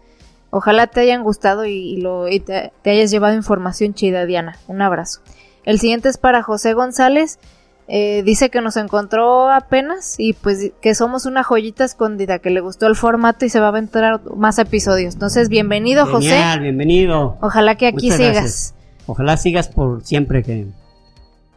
[0.49, 4.57] ojalá te hayan gustado y, y lo, y te, te hayas llevado información chida, Diana.
[4.69, 5.21] Un abrazo.
[5.65, 7.39] El siguiente es para José González.
[7.87, 12.61] Eh, dice que nos encontró apenas y pues que somos una joyita escondida, que le
[12.61, 15.15] gustó el formato y se va a aventar más episodios.
[15.15, 16.31] Entonces, bienvenido, José.
[16.31, 17.37] Genial, bienvenido.
[17.43, 18.33] Ojalá que aquí Muchas sigas.
[18.35, 18.75] gracias.
[19.07, 20.67] Ojalá sigas por siempre que.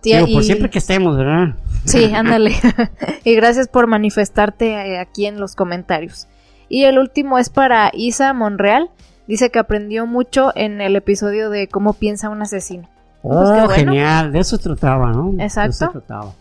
[0.03, 1.55] Digo, por siempre que estemos, ¿verdad?
[1.85, 2.53] Sí, ándale.
[3.23, 6.27] y gracias por manifestarte eh, aquí en los comentarios.
[6.67, 8.89] Y el último es para Isa Monreal.
[9.27, 12.89] dice que aprendió mucho en el episodio de cómo piensa un asesino.
[13.27, 15.33] Pues oh, genial, de eso trataba, ¿no?
[15.39, 15.89] Exacto.
[15.89, 16.33] trataba.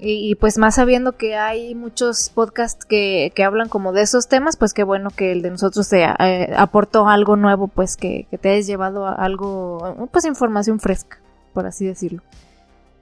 [0.00, 4.56] Y, pues más sabiendo que hay muchos podcasts que, que, hablan como de esos temas,
[4.56, 8.38] pues qué bueno que el de nosotros te eh, aportó algo nuevo, pues que, que
[8.38, 11.18] te hayas llevado a algo, pues información fresca,
[11.52, 12.22] por así decirlo.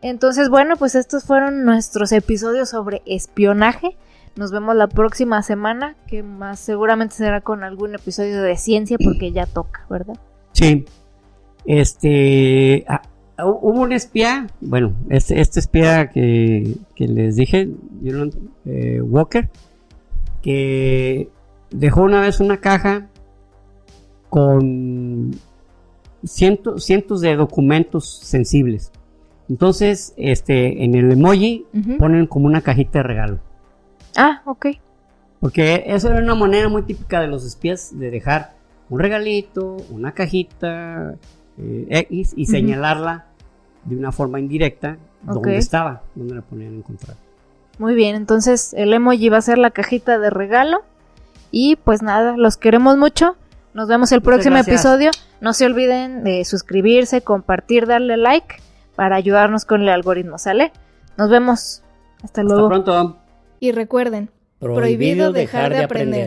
[0.02, 3.96] Entonces, bueno, pues estos fueron nuestros episodios sobre espionaje.
[4.34, 9.30] Nos vemos la próxima semana, que más seguramente será con algún episodio de ciencia porque
[9.30, 10.16] ya toca, ¿verdad?
[10.52, 10.84] Sí.
[11.64, 13.00] Este, ah,
[13.38, 17.68] hubo un espía, bueno, este, este espía que, les dije,
[18.64, 19.48] eh, Walker,
[20.42, 21.28] que
[21.70, 23.08] dejó una vez una caja
[24.28, 25.32] con
[26.24, 28.92] cientos, cientos de documentos sensibles.
[29.48, 31.66] Entonces, este, en el emoji
[31.98, 33.38] ponen como una cajita de regalo.
[34.16, 34.66] Ah, ok.
[35.40, 38.54] Porque eso era una manera muy típica de los espías de dejar
[38.88, 41.16] un regalito, una cajita
[41.58, 43.26] eh, X y señalarla
[43.84, 47.16] de una forma indirecta dónde estaba, dónde la ponían a encontrar.
[47.78, 50.82] Muy bien, entonces el emoji va a ser la cajita de regalo.
[51.50, 53.36] Y pues nada, los queremos mucho.
[53.74, 55.10] Nos vemos el próximo episodio.
[55.40, 58.56] No se olviden de suscribirse, compartir, darle like
[58.96, 60.72] para ayudarnos con el algoritmo, ¿sale?
[61.16, 61.82] Nos vemos.
[62.22, 62.72] Hasta luego.
[62.72, 63.18] Hasta pronto.
[63.60, 66.22] Y recuerden, prohibido, dejar, de aprender.